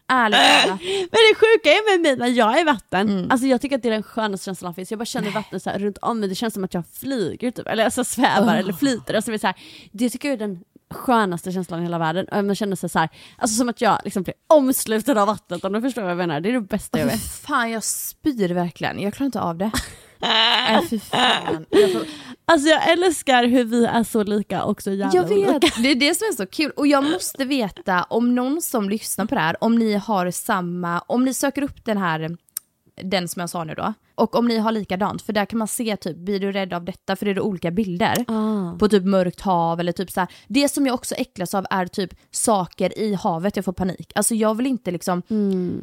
Ärligt 0.07 0.39
talat. 0.39 0.79
Men 1.11 1.19
det 1.29 1.35
sjuka 1.35 1.69
är 1.69 1.91
med 1.91 2.01
mig 2.01 2.15
när 2.17 2.37
jag 2.37 2.57
är 2.57 2.61
i 2.61 2.63
vatten, 2.63 3.09
Mm. 3.09 3.31
alltså 3.31 3.47
jag 3.47 3.61
tycker 3.61 3.75
att 3.75 3.81
det 3.83 3.89
är 3.89 3.93
den 3.93 4.03
skönaste 4.03 4.45
känslan 4.45 4.73
finns. 4.73 4.91
Jag 4.91 4.99
bara 4.99 5.05
känner 5.05 5.31
vattnet 5.31 5.63
så 5.63 5.69
här 5.69 5.79
runt 5.79 5.97
om 5.97 6.19
mig, 6.19 6.29
det 6.29 6.35
känns 6.35 6.53
som 6.53 6.63
att 6.63 6.73
jag 6.73 6.83
flyger 6.93 7.51
typ, 7.51 7.67
eller 7.67 7.85
alltså 7.85 8.03
svävar 8.03 8.55
eller 8.55 8.73
flyter. 8.73 9.13
Alltså, 9.13 9.31
det, 9.31 9.35
är 9.37 9.39
så 9.39 9.47
här, 9.47 9.55
det 9.91 10.09
tycker 10.09 10.27
jag 10.29 10.33
är 10.41 10.47
den 10.47 10.59
skönaste 10.89 11.51
känslan 11.51 11.79
i 11.79 11.83
hela 11.83 11.97
världen. 11.99 12.25
Och 12.27 12.45
Man 12.45 12.55
känner 12.55 12.75
sig 12.75 12.89
så 12.89 12.99
här, 12.99 13.09
alltså 13.37 13.57
som 13.57 13.69
att 13.69 13.81
jag 13.81 13.99
liksom 14.03 14.23
blir 14.23 14.35
omsluten 14.47 15.17
av 15.17 15.27
vattnet 15.27 15.63
om 15.65 15.73
du 15.73 15.81
förstår 15.81 16.01
vad 16.01 16.11
jag 16.11 16.17
menar. 16.17 16.39
Det 16.39 16.49
är 16.49 16.53
det 16.53 16.61
bästa 16.61 16.99
jag 16.99 17.05
vet. 17.05 17.21
Fan 17.23 17.71
jag 17.71 17.83
spyr 17.83 18.49
verkligen, 18.53 18.99
jag 18.99 19.13
klarar 19.13 19.25
inte 19.25 19.41
av 19.41 19.57
det. 19.57 19.71
Nej 20.19 20.87
fy 20.89 20.99
fan. 20.99 21.65
Jag, 21.69 21.91
får, 21.91 22.01
Alltså 22.45 22.69
jag 22.69 22.91
älskar 22.91 23.43
hur 23.43 23.63
vi 23.63 23.85
är 23.85 24.03
så 24.03 24.23
lika 24.23 24.63
och 24.63 24.81
så 24.81 24.91
jävla 24.91 25.15
jag 25.15 25.23
vet, 25.23 25.49
olika. 25.49 25.81
det 25.81 25.91
är 25.91 25.95
det 25.95 26.15
som 26.15 26.27
är 26.27 26.35
så 26.35 26.45
kul. 26.45 26.71
Och 26.75 26.87
jag 26.87 27.03
måste 27.03 27.45
veta 27.45 28.03
om 28.03 28.35
någon 28.35 28.61
som 28.61 28.89
lyssnar 28.89 29.25
på 29.25 29.35
det 29.35 29.41
här, 29.41 29.63
om 29.63 29.75
ni 29.75 29.93
har 29.93 30.31
samma, 30.31 30.99
om 30.99 31.25
ni 31.25 31.33
söker 31.33 31.61
upp 31.61 31.85
den 31.85 31.97
här, 31.97 32.37
den 33.03 33.27
som 33.27 33.39
jag 33.39 33.49
sa 33.49 33.63
nu 33.63 33.73
då, 33.73 33.93
och 34.15 34.35
om 34.35 34.47
ni 34.47 34.57
har 34.57 34.71
likadant, 34.71 35.21
för 35.21 35.33
där 35.33 35.45
kan 35.45 35.59
man 35.59 35.67
se 35.67 35.97
typ, 35.97 36.17
blir 36.17 36.39
du 36.39 36.51
rädd 36.51 36.73
av 36.73 36.83
detta? 36.85 37.15
För 37.15 37.25
det 37.25 37.31
är 37.31 37.35
det 37.35 37.41
olika 37.41 37.71
bilder. 37.71 38.25
Ah. 38.27 38.77
på 38.79 38.89
typ 38.89 39.03
mörkt 39.03 39.41
hav 39.41 39.79
eller 39.79 39.91
typ 39.91 40.11
så 40.11 40.19
här. 40.19 40.29
Det 40.47 40.69
som 40.69 40.85
jag 40.85 40.93
också 40.93 41.15
äcklas 41.15 41.53
av 41.53 41.65
är 41.69 41.85
typ 41.85 42.13
saker 42.31 42.99
i 42.99 43.13
havet, 43.13 43.55
jag 43.55 43.65
får 43.65 43.73
panik. 43.73 44.11
Alltså 44.15 44.35
jag 44.35 44.55
vill 44.55 44.67
inte 44.67 44.91
liksom, 44.91 45.21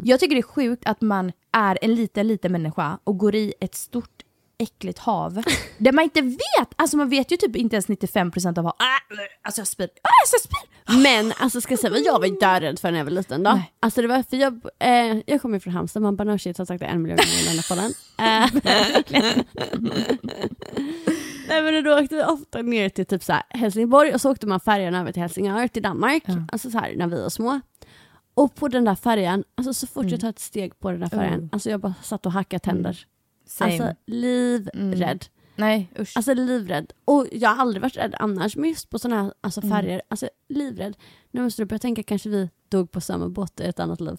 jag 0.05 0.21
tycker 0.21 0.35
det 0.35 0.41
är 0.41 0.43
sjukt 0.43 0.83
att 0.87 1.01
man 1.01 1.33
är 1.53 1.79
en 1.83 1.95
liten, 1.95 2.29
liten 2.29 2.53
människa 2.53 2.99
och 3.05 3.19
går 3.19 3.35
i 3.35 3.55
ett 3.61 3.75
stort 3.75 4.14
äckligt 4.59 4.99
hav 4.99 5.43
där 5.79 5.93
man 5.93 6.05
inte 6.05 6.21
vet, 6.23 6.69
alltså 6.77 6.97
man 6.97 7.09
vet 7.09 7.33
ju 7.33 7.37
typ 7.37 7.57
inte 7.57 7.77
ens 7.77 7.87
95% 7.87 8.59
av 8.59 8.65
hav. 8.65 8.75
Ah, 8.79 9.15
alltså 9.43 9.61
jag 9.61 9.69
spyr, 9.69 9.89
alltså 10.03 10.35
jag 10.35 10.41
spyr. 10.43 10.75
Men 11.03 11.33
alltså 11.39 11.61
ska 11.61 11.73
jag 11.73 11.79
säga 11.81 11.91
vad 11.91 12.01
jag 12.01 12.21
var 12.21 12.41
dörädd 12.41 12.79
för 12.79 12.91
när 12.91 12.99
jag 12.99 13.05
var 13.05 13.13
liten 13.13 13.43
då? 13.43 13.51
Nej. 13.51 13.73
Alltså 13.81 14.03
det 14.03 14.09
var 14.09 14.23
för 14.23 14.37
jag, 14.37 14.61
eh, 14.79 15.19
jag 15.27 15.43
kommer 15.43 15.59
från 15.59 15.73
Halmstad, 15.73 16.03
man 16.03 16.17
bara 16.17 16.25
no 16.25 16.39
shit 16.39 16.59
har 16.59 16.65
sagt 16.65 16.81
det 16.81 16.87
en 16.87 17.03
miljon 17.03 17.17
gånger 17.17 17.43
i 17.43 17.47
den 17.47 17.57
här 17.57 17.69
podden. 17.69 17.93
Eh, 18.19 18.49
Nej 21.49 21.63
men 21.63 21.85
då 21.85 21.99
åkte 21.99 22.15
vi 22.17 22.23
ofta 22.25 22.63
ner 22.63 22.89
till 22.89 23.07
typ 23.07 23.23
så 23.23 23.33
här 23.33 23.43
Helsingborg 23.49 24.15
och 24.15 24.21
så 24.21 24.31
åkte 24.31 24.47
man 24.47 24.61
färjan 24.61 24.95
över 24.95 25.13
till 25.13 25.23
Helsingör 25.23 25.69
till 25.69 25.83
Danmark, 25.83 26.25
alltså 26.53 26.71
så 26.71 26.79
här 26.79 26.95
när 26.97 27.07
vi 27.07 27.23
var 27.23 27.29
små. 27.29 27.61
Och 28.35 28.55
på 28.55 28.69
den 28.69 28.85
där 28.85 28.95
färjan, 28.95 29.45
alltså 29.55 29.75
så 29.75 29.87
fort 29.87 30.07
jag 30.07 30.21
tar 30.21 30.29
ett 30.29 30.39
steg 30.39 30.79
på 30.81 30.91
den 30.91 31.01
där 31.01 31.09
färjan, 31.09 31.41
Oh. 31.41 31.49
alltså 31.53 31.71
jag 31.71 31.81
bara 31.81 31.95
satt 32.03 32.27
och 32.27 32.33
hackade 32.33 32.61
tänder. 32.61 32.99
Same. 33.47 33.73
Alltså 33.73 33.95
livrädd. 34.07 35.25
Nej 35.57 35.93
usch. 35.99 36.17
Alltså 36.17 36.35
livrädd. 36.35 36.93
Och 37.05 37.27
jag 37.33 37.51
har 37.51 37.57
aldrig 37.57 37.83
varit 37.83 37.97
rädd 37.97 38.15
annars, 38.19 38.57
men 38.57 38.71
just 38.71 38.91
på 38.91 38.99
sådana 38.99 39.23
här 39.23 39.33
alltså, 39.41 39.61
färger, 39.61 40.03
alltså 40.09 40.29
livrädd. 40.49 40.97
Nu 41.31 41.43
måste 41.43 41.63
du 41.63 41.67
börja 41.67 41.79
tänka, 41.79 42.03
kanske 42.03 42.29
vi 42.29 42.51
dog 42.69 42.91
på 42.91 43.01
samma 43.01 43.29
båt 43.29 43.61
i 43.61 43.65
ett 43.65 43.81
annat 43.81 44.01
liv. 44.01 44.17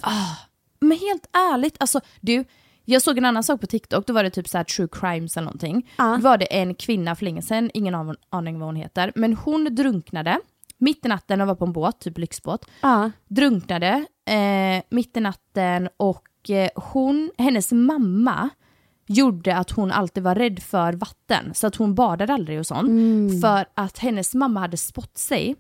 Men 0.79 0.97
helt 0.97 1.27
ärligt, 1.33 1.75
alltså 1.79 2.01
du, 2.21 2.45
jag 2.85 3.01
såg 3.01 3.17
en 3.17 3.25
annan 3.25 3.43
sak 3.43 3.61
på 3.61 3.67
TikTok, 3.67 4.07
då 4.07 4.13
var 4.13 4.23
det 4.23 4.29
typ 4.29 4.47
så 4.47 4.57
här 4.57 4.63
true 4.63 4.87
crimes 4.91 5.37
eller 5.37 5.45
någonting. 5.45 5.89
Ja. 5.97 6.03
Då 6.03 6.21
var 6.21 6.37
det 6.37 6.45
en 6.45 6.75
kvinna 6.75 7.15
för 7.15 7.25
länge 7.25 7.41
sedan, 7.41 7.71
ingen 7.73 8.15
aning 8.29 8.59
vad 8.59 8.67
hon 8.67 8.75
heter, 8.75 9.11
men 9.15 9.33
hon 9.33 9.75
drunknade 9.75 10.39
mitt 10.77 11.05
i 11.05 11.09
natten 11.09 11.41
och 11.41 11.47
var 11.47 11.55
på 11.55 11.65
en 11.65 11.73
båt, 11.73 11.99
typ 11.99 12.17
lyxbåt. 12.17 12.65
Ja. 12.81 13.11
Drunknade 13.27 14.05
eh, 14.25 14.83
mitt 14.89 15.17
i 15.17 15.19
natten 15.19 15.89
och 15.97 16.49
eh, 16.49 16.69
hon, 16.75 17.31
hennes 17.37 17.71
mamma 17.71 18.49
gjorde 19.07 19.55
att 19.55 19.71
hon 19.71 19.91
alltid 19.91 20.23
var 20.23 20.35
rädd 20.35 20.59
för 20.59 20.93
vatten, 20.93 21.53
så 21.53 21.67
att 21.67 21.75
hon 21.75 21.95
badade 21.95 22.33
aldrig 22.33 22.59
och 22.59 22.67
sånt. 22.67 22.89
För 23.41 23.65
att 23.73 23.97
hennes 23.97 24.35
mamma 24.35 24.59
hade 24.59 24.77
spott 24.77 25.17
sig. 25.17 25.55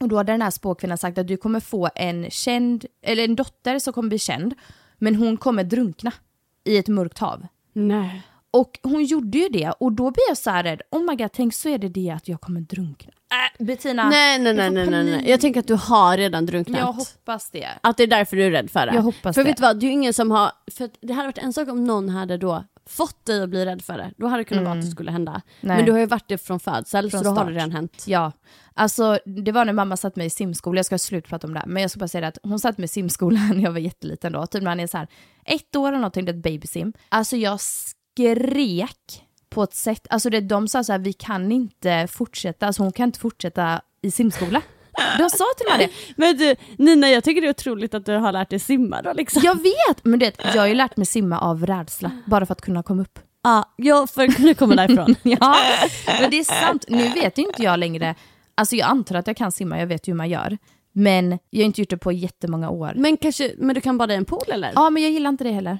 Och 0.00 0.08
då 0.08 0.16
hade 0.16 0.32
den 0.32 0.42
här 0.42 0.50
spåkvinnan 0.50 0.98
sagt 0.98 1.18
att 1.18 1.28
du 1.28 1.36
kommer 1.36 1.60
få 1.60 1.88
en 1.94 2.30
känd, 2.30 2.84
eller 3.02 3.24
en 3.24 3.36
dotter 3.36 3.78
som 3.78 3.92
kommer 3.92 4.08
bli 4.08 4.18
känd, 4.18 4.54
men 4.98 5.14
hon 5.14 5.36
kommer 5.36 5.64
drunkna 5.64 6.12
i 6.64 6.76
ett 6.76 6.88
mörkt 6.88 7.18
hav. 7.18 7.46
Nej. 7.72 8.22
Och 8.50 8.78
hon 8.82 9.04
gjorde 9.04 9.38
ju 9.38 9.48
det 9.48 9.72
och 9.80 9.92
då 9.92 10.10
blir 10.10 10.24
jag 10.28 10.36
så 10.38 10.50
här 10.50 10.62
rädd, 10.62 10.82
oh 10.90 11.02
my 11.02 11.16
god, 11.16 11.32
tänk 11.32 11.54
så 11.54 11.68
är 11.68 11.78
det 11.78 11.88
det 11.88 12.10
att 12.10 12.28
jag 12.28 12.40
kommer 12.40 12.60
drunkna. 12.60 13.12
Äh, 13.58 13.64
Bettina, 13.64 14.08
Nej, 14.08 14.38
nej, 14.38 14.54
nej, 14.54 14.70
nej, 14.70 14.90
nej, 14.90 15.04
nej. 15.04 15.30
Jag 15.30 15.40
tänker 15.40 15.60
att 15.60 15.66
du 15.66 15.74
har 15.74 16.16
redan 16.16 16.46
drunknat. 16.46 16.78
Jag 16.78 16.92
hoppas 16.92 17.50
det. 17.50 17.68
Att 17.80 17.96
det 17.96 18.02
är 18.02 18.06
därför 18.06 18.36
du 18.36 18.44
är 18.44 18.50
rädd 18.50 18.70
för 18.70 18.86
det. 18.86 18.94
Jag 18.94 19.02
hoppas 19.02 19.34
för 19.34 19.44
det. 19.44 19.50
vet 19.50 19.56
du 19.56 19.62
vad, 19.62 19.80
det 19.80 19.86
är 19.86 19.88
ju 19.88 19.92
ingen 19.92 20.12
som 20.14 20.30
har, 20.30 20.52
för 20.70 20.90
det 21.00 21.12
hade 21.12 21.28
varit 21.28 21.38
en 21.38 21.52
sak 21.52 21.68
om 21.68 21.84
någon 21.84 22.08
hade 22.08 22.36
då 22.36 22.64
fått 22.86 23.24
dig 23.24 23.42
att 23.42 23.48
bli 23.48 23.64
rädd 23.64 23.82
för 23.82 23.98
det. 23.98 24.12
Då 24.16 24.26
hade 24.26 24.40
det 24.40 24.44
kunnat 24.44 24.64
vara 24.64 24.74
att 24.74 24.80
det 24.84 24.90
skulle 24.90 25.10
hända. 25.10 25.30
Mm. 25.32 25.42
Nej. 25.60 25.76
Men 25.76 25.86
du 25.86 25.92
har 25.92 25.98
ju 25.98 26.06
varit 26.06 26.28
det 26.28 26.38
från 26.38 26.60
födsel, 26.60 27.10
Från 27.10 27.20
så 27.20 27.24
då 27.24 27.30
har 27.30 27.36
start. 27.36 27.46
det 27.46 27.52
redan 27.52 27.72
hänt. 27.72 28.04
Ja, 28.06 28.32
alltså 28.74 29.18
det 29.26 29.52
var 29.52 29.64
när 29.64 29.72
mamma 29.72 29.96
satt 29.96 30.16
mig 30.16 30.26
i 30.26 30.30
simskola, 30.30 30.78
jag 30.78 30.86
ska 30.86 30.98
sluta 30.98 31.28
prata 31.28 31.46
om 31.46 31.54
det 31.54 31.60
här, 31.60 31.66
men 31.66 31.82
jag 31.82 31.90
ska 31.90 32.00
bara 32.00 32.08
säga 32.08 32.20
det 32.20 32.28
att 32.28 32.38
hon 32.42 32.58
satt 32.60 32.78
mig 32.78 32.84
i 32.84 32.88
simskolan 32.88 33.48
när 33.54 33.64
jag 33.64 33.72
var 33.72 33.78
jätteliten 33.78 34.32
då, 34.32 34.46
typ 34.46 34.62
när 34.62 34.70
han 34.70 34.80
är 34.80 34.86
så 34.86 34.98
här 34.98 35.08
ett 35.44 35.76
år 35.76 35.88
eller 35.88 35.98
någonting, 35.98 36.24
det 36.24 36.32
är 36.32 36.36
ett 36.36 36.42
babysim. 36.42 36.92
Alltså 37.08 37.36
jag 37.36 37.60
skrek 38.18 39.24
på 39.50 39.62
ett 39.62 39.74
sätt, 39.74 40.06
alltså 40.10 40.30
det, 40.30 40.40
de 40.40 40.68
sa 40.68 40.84
så 40.84 40.92
här, 40.92 40.98
vi 40.98 41.12
kan 41.12 41.52
inte 41.52 42.08
fortsätta, 42.10 42.66
alltså 42.66 42.82
hon 42.82 42.92
kan 42.92 43.08
inte 43.08 43.18
fortsätta 43.18 43.80
i 44.02 44.10
simskola. 44.10 44.62
De 45.18 45.30
sa 45.30 45.44
till 45.56 45.66
mig 45.78 45.86
det. 45.86 46.14
Men 46.16 46.36
du, 46.36 46.56
Nina 46.84 47.10
jag 47.10 47.24
tycker 47.24 47.40
det 47.40 47.46
är 47.46 47.50
otroligt 47.50 47.94
att 47.94 48.06
du 48.06 48.12
har 48.12 48.32
lärt 48.32 48.50
dig 48.50 48.58
simma 48.58 49.02
då 49.02 49.12
liksom. 49.12 49.42
Jag 49.44 49.54
vet, 49.54 50.04
men 50.04 50.18
det, 50.18 50.36
jag 50.54 50.60
har 50.60 50.66
ju 50.66 50.74
lärt 50.74 50.96
mig 50.96 51.06
simma 51.06 51.38
av 51.38 51.66
rädsla, 51.66 52.10
bara 52.26 52.46
för 52.46 52.52
att 52.52 52.60
kunna 52.60 52.82
komma 52.82 53.02
upp. 53.02 53.18
Ja, 53.42 53.74
jag 53.76 54.10
för 54.10 54.24
att 54.24 54.36
kunna 54.36 54.54
komma 54.54 54.74
därifrån. 54.74 55.14
Ja, 55.22 55.56
men 56.20 56.30
det 56.30 56.38
är 56.38 56.44
sant. 56.44 56.84
Nu 56.88 57.08
vet 57.08 57.38
ju 57.38 57.42
inte 57.42 57.62
jag 57.62 57.78
längre, 57.78 58.14
alltså 58.54 58.76
jag 58.76 58.88
antar 58.90 59.14
att 59.14 59.26
jag 59.26 59.36
kan 59.36 59.52
simma, 59.52 59.78
jag 59.78 59.86
vet 59.86 60.08
ju 60.08 60.12
hur 60.12 60.16
man 60.16 60.28
gör. 60.28 60.58
Men 60.92 61.38
jag 61.50 61.60
har 61.60 61.66
inte 61.66 61.80
gjort 61.80 61.90
det 61.90 61.98
på 61.98 62.12
jättemånga 62.12 62.70
år. 62.70 62.92
Men 62.96 63.16
kanske, 63.16 63.52
men 63.58 63.74
du 63.74 63.80
kan 63.80 63.98
bada 63.98 64.14
i 64.14 64.16
en 64.16 64.24
pool 64.24 64.44
eller? 64.48 64.72
Ja, 64.74 64.90
men 64.90 65.02
jag 65.02 65.12
gillar 65.12 65.30
inte 65.30 65.44
det 65.44 65.52
heller. 65.52 65.78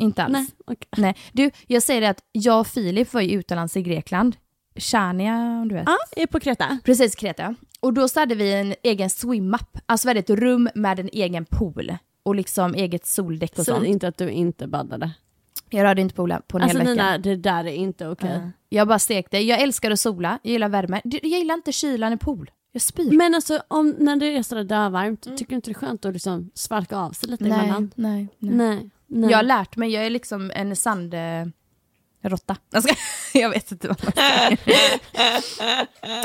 Inte 0.00 0.22
alls. 0.22 0.32
Nej, 0.32 0.46
Nej. 0.66 1.10
okej. 1.10 1.14
Du, 1.32 1.50
jag 1.66 1.82
säger 1.82 2.00
det 2.00 2.08
att 2.08 2.24
jag 2.32 2.60
och 2.60 2.66
Filip 2.66 3.14
var 3.14 3.20
ju 3.20 3.30
utomlands 3.38 3.76
i 3.76 3.82
Grekland. 3.82 4.36
Chania, 4.76 5.34
om 5.34 5.68
du 5.68 5.74
vet. 5.74 5.88
Ja, 6.16 6.26
på 6.26 6.40
Kreta. 6.40 6.78
Precis, 6.84 7.14
Kreta. 7.14 7.54
Och 7.80 7.92
då 7.92 8.08
så 8.08 8.20
hade 8.20 8.34
vi 8.34 8.52
en 8.52 8.74
egen 8.82 9.10
swim-up. 9.10 9.78
Alltså 9.86 10.08
vi 10.08 10.10
hade 10.10 10.20
ett 10.20 10.30
rum 10.30 10.68
med 10.74 11.00
en 11.00 11.08
egen 11.12 11.44
pool. 11.44 11.96
Och 12.22 12.34
liksom 12.34 12.74
eget 12.74 13.06
soldäck 13.06 13.58
och 13.58 13.64
Säg 13.64 13.74
sånt. 13.74 13.86
inte 13.86 14.08
att 14.08 14.16
du 14.16 14.30
inte 14.30 14.66
badade. 14.66 15.10
Jag 15.70 15.84
rörde 15.84 16.00
inte 16.00 16.14
poolen 16.14 16.42
på 16.48 16.58
en 16.58 16.62
Alltså 16.62 16.78
hel 16.78 16.86
vecka. 16.86 17.04
Nina, 17.04 17.18
det 17.18 17.36
där 17.36 17.64
är 17.66 17.72
inte 17.74 18.08
okej. 18.08 18.30
Ja. 18.30 18.50
Jag 18.68 18.88
bara 18.88 18.98
stekte. 18.98 19.38
Jag 19.38 19.60
älskar 19.60 19.90
att 19.90 20.00
sola, 20.00 20.38
jag 20.42 20.52
gillar 20.52 20.68
värme. 20.68 21.00
Jag 21.04 21.24
gillar 21.24 21.54
inte 21.54 21.72
kylan 21.72 22.12
i 22.12 22.16
pool. 22.16 22.50
Jag 22.72 22.82
spyr. 22.82 23.16
Men 23.16 23.34
alltså 23.34 23.62
om, 23.68 23.94
när 23.98 24.16
det 24.16 24.36
är 24.36 24.42
sådär 24.42 24.64
dövarmt, 24.64 25.22
tycker 25.22 25.46
du 25.46 25.54
inte 25.54 25.70
det 25.70 25.72
är 25.72 25.74
skönt 25.74 26.04
att 26.04 26.12
liksom 26.12 26.50
svalka 26.54 26.96
av 26.96 27.10
sig 27.10 27.28
lite 27.28 27.44
nej, 27.44 27.52
emellan? 27.52 27.90
nej, 27.94 28.28
nej. 28.38 28.54
Nej. 28.54 28.90
Nej. 29.10 29.30
Jag 29.30 29.38
har 29.38 29.42
lärt 29.42 29.76
mig, 29.76 29.90
jag 29.92 30.06
är 30.06 30.10
liksom 30.10 30.50
en 30.54 30.76
sand... 30.76 31.14
eh, 31.14 31.20
Råtta. 32.22 32.56
Jag, 32.70 32.82
ska, 32.82 32.94
jag 33.38 33.50
vet 33.50 33.72
inte 33.72 33.88
vad 33.88 34.04
man 34.04 34.12
säger. 34.12 34.58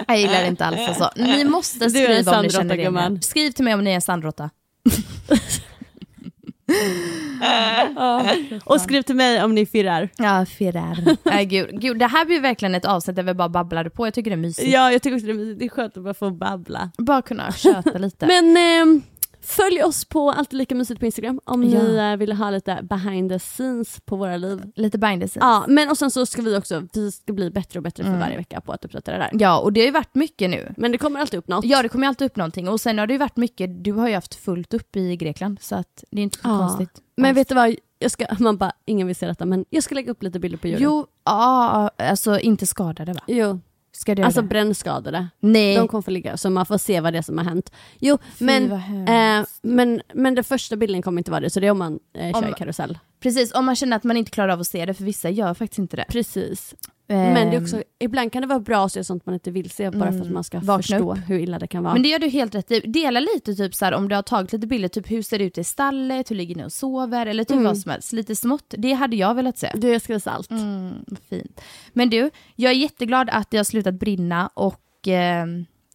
Jag 0.08 0.20
gillar 0.20 0.42
det 0.42 0.48
inte 0.48 0.66
alls 0.66 0.80
alltså. 0.88 1.12
Ni 1.16 1.44
måste 1.46 1.88
Du 1.88 2.00
är 2.00 2.10
en 2.10 2.16
skriva 2.24 2.38
om 2.40 2.44
ni 2.44 2.50
sandråtta, 2.50 2.76
känner 2.76 3.16
er. 3.16 3.20
Skriv 3.22 3.52
till 3.52 3.64
mig 3.64 3.74
om 3.74 3.84
ni 3.84 3.92
är 3.92 3.96
en 3.96 4.02
sandråtta. 4.02 4.50
Och 8.64 8.82
skriv 8.82 9.02
till 9.02 9.16
mig 9.16 9.44
om 9.44 9.56
ni 9.56 9.66
firrar. 9.66 10.10
Ja, 10.18 10.46
firrar. 10.46 11.18
Nej, 11.24 11.46
gud. 11.46 11.82
gud, 11.82 12.00
det 12.00 12.08
här 12.08 12.26
blir 12.26 12.40
verkligen 12.40 12.76
ett 12.76 12.86
avsnitt 12.86 13.16
där 13.16 13.24
vi 13.24 13.34
bara 13.34 13.50
babblade 13.50 13.90
på. 13.90 14.08
Jag 14.08 14.14
tycker 14.14 14.32
det 14.32 14.36
är 14.36 14.38
mysigt. 14.38 14.72
Ja, 14.72 14.92
jag 14.92 15.02
tycker 15.02 15.16
också 15.16 15.28
det 15.28 15.34
är, 15.34 15.56
det 15.56 15.66
är 15.66 15.70
skönt 15.70 15.98
att 15.98 16.04
bara 16.04 16.14
få 16.14 16.32
babbla. 16.32 16.92
Bara 16.98 17.22
kunna 17.22 17.52
köta 17.52 17.98
lite. 17.98 18.26
Men 18.26 18.58
ehm, 18.58 19.02
Följ 19.46 19.84
oss 19.84 20.06
på 20.06 20.32
Alltid 20.32 20.58
Lika 20.58 20.76
Mysigt 20.76 21.00
på 21.00 21.06
Instagram 21.06 21.40
om 21.46 21.64
Ja. 21.64 21.82
ni 21.84 21.96
eh, 21.96 22.16
vill 22.18 22.32
ha 22.32 22.50
lite 22.50 22.80
behind 22.84 23.32
the 23.32 23.40
scenes 23.40 24.00
på 24.06 24.16
våra 24.16 24.38
liv. 24.38 24.62
Lite 24.76 24.98
behind 24.98 25.22
the 25.22 25.28
scenes. 25.28 25.44
Ja, 25.46 25.66
men 25.68 25.90
och 25.90 25.98
sen 25.98 26.12
så 26.12 26.26
ska 26.26 26.42
vi 26.42 26.58
också, 26.58 26.84
vi 26.94 27.12
ska 27.12 27.34
bli 27.34 27.52
bättre 27.52 27.80
och 27.80 27.84
bättre 27.84 28.04
för 28.04 28.10
Mm. 28.10 28.22
varje 28.22 28.38
vecka 28.38 28.62
på 28.62 28.72
att 28.72 28.86
uppdatera 28.86 29.18
det 29.18 29.24
där. 29.24 29.32
Ja, 29.34 29.60
och 29.60 29.74
det 29.74 29.80
har 29.82 29.86
ju 29.86 29.92
varit 29.92 30.16
mycket 30.16 30.50
nu. 30.50 30.74
Men 30.78 30.92
det 30.92 30.98
kommer 30.98 31.20
alltid 31.20 31.38
upp 31.38 31.48
något. 31.48 31.66
Ja, 31.66 31.82
det 31.82 31.90
kommer 31.90 32.08
alltid 32.08 32.26
upp 32.26 32.36
någonting. 32.36 32.70
Och 32.70 32.82
sen 32.82 32.98
har 33.00 33.08
det 33.08 33.14
ju 33.14 33.20
varit 33.20 33.38
mycket, 33.38 33.84
du 33.84 33.92
har 33.92 34.08
ju 34.08 34.14
haft 34.16 34.36
fullt 34.36 34.74
upp 34.74 34.96
i 34.96 35.16
Grekland, 35.18 35.58
så 35.62 35.76
att 35.76 36.04
det 36.12 36.20
är 36.22 36.24
inte 36.24 36.38
så 36.38 36.48
Ja. 36.50 36.58
konstigt. 36.60 37.02
Men 37.18 37.36
vet 37.36 37.50
du 37.50 37.56
vad, 37.56 37.76
jag 38.00 38.12
ska, 38.12 38.26
man 38.40 38.58
bara, 38.58 38.72
ingen 38.86 39.08
vill 39.08 39.16
se 39.16 39.26
detta 39.28 39.46
men 39.46 39.66
jag 39.70 39.84
ska 39.84 39.96
lägga 39.96 40.12
upp 40.12 40.24
lite 40.24 40.40
bilder 40.40 40.58
på 40.58 40.68
djuren. 40.68 40.84
Jo, 40.84 41.06
ja, 41.26 41.90
alltså 41.98 42.40
inte 42.40 42.66
skadade 42.66 43.14
va? 43.14 43.22
jo. 43.28 43.60
Ska 43.96 44.16
du 44.16 44.24
alltså 44.24 44.42
det? 44.42 44.48
brännskadade. 44.48 45.28
Nej. 45.40 45.76
De 45.76 45.88
kommer 45.88 46.02
få 46.02 46.12
ligga 46.12 46.38
så 46.38 46.50
man 46.50 46.66
får 46.66 46.78
se 46.78 47.02
vad 47.02 47.14
det 47.14 47.18
är 47.18 47.22
som 47.22 47.38
har 47.38 47.46
hänt. 47.46 47.72
Jo, 48.00 48.18
Fy, 48.36 48.46
men, 48.46 48.72
eh, 49.08 49.46
men, 49.62 50.02
men 50.14 50.36
den 50.36 50.44
första 50.44 50.76
bilden 50.76 51.02
kommer 51.02 51.20
inte 51.20 51.32
vara 51.32 51.42
det, 51.42 51.50
så 51.50 51.60
det 51.60 51.68
är 51.68 51.72
om 51.72 51.78
man 51.78 52.00
eh, 52.14 52.34
kör 52.34 52.44
Om- 52.44 52.50
i 52.50 52.54
karusell. 52.54 53.00
Precis, 53.20 53.54
om 53.54 53.66
man 53.66 53.76
känner 53.76 53.98
att 53.98 54.04
man 54.04 54.18
inte 54.18 54.32
klarar 54.32 54.50
av 54.54 54.60
att 54.60 54.68
se 54.68 54.86
det, 54.86 54.94
för 54.94 55.04
vissa 55.04 55.30
gör 55.30 55.54
faktiskt 55.54 55.80
inte 55.80 55.96
det. 55.98 56.06
Precis. 56.10 56.76
Ehm, 57.08 57.34
Men 57.34 57.50
det 57.50 57.56
är 57.58 57.62
också, 57.62 57.84
ibland 58.00 58.32
kan 58.32 58.42
det 58.42 58.48
vara 58.48 58.60
bra 58.60 58.86
att 58.86 58.92
se 58.92 59.04
sånt 59.04 59.26
man 59.26 59.34
inte 59.34 59.52
vill 59.52 59.70
se, 59.70 59.90
bara 59.92 60.00
för 60.12 60.18
att 60.18 60.22
Mm, 60.22 60.34
man 60.34 60.44
ska 60.44 60.58
vakna 60.60 60.78
förstå 60.78 61.12
upp. 61.14 61.20
hur 61.28 61.40
illa 61.40 61.60
det 61.60 61.68
kan 61.68 61.84
vara. 61.84 61.94
Men 61.94 62.02
det 62.04 62.10
gör 62.10 62.20
du 62.20 62.28
helt 62.28 62.56
rätt 62.56 62.72
i. 62.72 62.80
Dela 62.80 63.20
lite 63.20 63.56
typ 63.56 63.76
så 63.76 63.86
här, 63.86 63.94
om 63.94 64.10
du 64.10 64.16
har 64.16 64.22
tagit 64.22 64.54
lite 64.54 64.68
bilder, 64.68 64.88
typ 64.88 65.12
hur 65.12 65.22
ser 65.22 65.40
det 65.40 65.46
ut 65.46 65.58
i 65.58 65.64
stallet, 65.64 66.32
hur 66.32 66.36
ligger 66.36 66.56
ni 66.56 66.66
och 66.66 66.72
sover 66.74 67.26
eller 67.26 67.44
typ 67.44 67.52
Mm. 67.52 67.64
vad 67.64 67.78
som 67.78 67.92
helst. 67.92 68.14
Lite 68.14 68.36
smått, 68.36 68.74
det 68.78 68.94
hade 68.94 69.16
jag 69.16 69.36
velat 69.36 69.58
se. 69.58 69.72
Du, 69.76 69.90
jag 69.90 70.02
ska 70.02 70.14
visa 70.14 70.32
allt. 70.32 70.52
Mm, 70.52 71.06
fint. 71.30 71.62
Men 71.94 72.10
du, 72.10 72.32
jag 72.56 72.72
är 72.72 72.76
jätteglad 72.76 73.30
att 73.32 73.50
det 73.52 73.58
har 73.58 73.64
slutat 73.64 73.94
brinna 73.94 74.48
och 74.54 75.08
eh, 75.08 75.46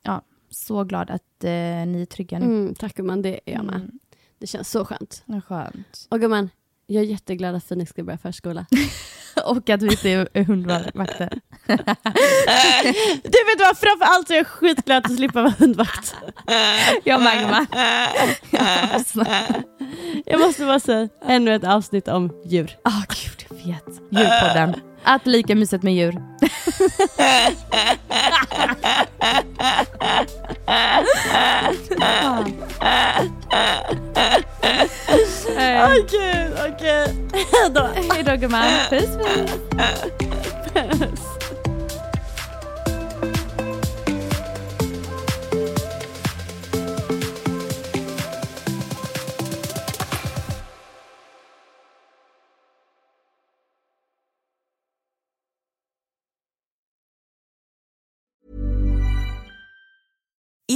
ja, 0.03 0.23
så 0.51 0.85
glad 0.85 1.11
att 1.11 1.45
eh, 1.45 1.51
ni 1.87 1.99
är 2.03 2.07
trygga 2.07 2.39
nu. 2.39 2.45
Mm, 2.45 2.75
tack 2.75 2.95
gumman, 2.95 3.23
det 3.23 3.41
är 3.51 3.53
jag 3.55 3.65
med. 3.65 3.75
Mm, 3.75 3.91
Det 4.39 4.47
känns 4.47 4.71
så 4.71 4.85
skönt. 4.85 5.25
skönt. 5.49 6.07
Och 6.09 6.21
gumman, 6.21 6.51
jag 6.91 7.05
är 7.05 7.07
jätteglad 7.07 7.55
att 7.55 7.69
Phoenix 7.69 7.91
ska 7.91 8.03
börja 8.03 8.19
förskola. 8.19 8.67
Och 9.45 9.71
att 9.71 9.83
vi 9.83 10.13
är 10.13 10.45
hundvakter. 10.45 11.41
du 13.23 13.45
vet 13.47 13.59
vad, 13.59 13.79
framförallt 13.79 14.31
är 14.31 14.35
jag 14.35 14.47
skitglad 14.47 15.07
att 15.07 15.17
slippa 15.17 15.43
vara 15.43 15.55
hundvakt. 15.59 16.15
Jag 17.05 17.23
Magma. 17.23 17.67
Jag 20.27 20.41
måste 20.41 20.65
bara 20.65 20.81
säga, 20.81 21.09
ännu 21.27 21.55
ett 21.55 21.65
avsnitt 21.65 22.09
om 22.09 22.43
djur. 22.45 22.77
Åh 22.85 23.03
gud, 23.09 23.47
jag 23.49 23.57
vet. 23.57 24.01
Djurpodden. 24.11 24.75
Att 25.05 25.27
lika 25.27 25.55
mysigt 25.55 25.83
med 25.83 25.95
djur. 25.95 26.23
Åh 35.57 35.95
gud, 36.11 36.53
okej. 36.69 37.15
Hejdå. 37.53 37.89
Hej 37.95 38.23
då 38.23 38.37
gumman. 38.37 38.69
Puss 38.91 39.17
puss. 39.17 39.41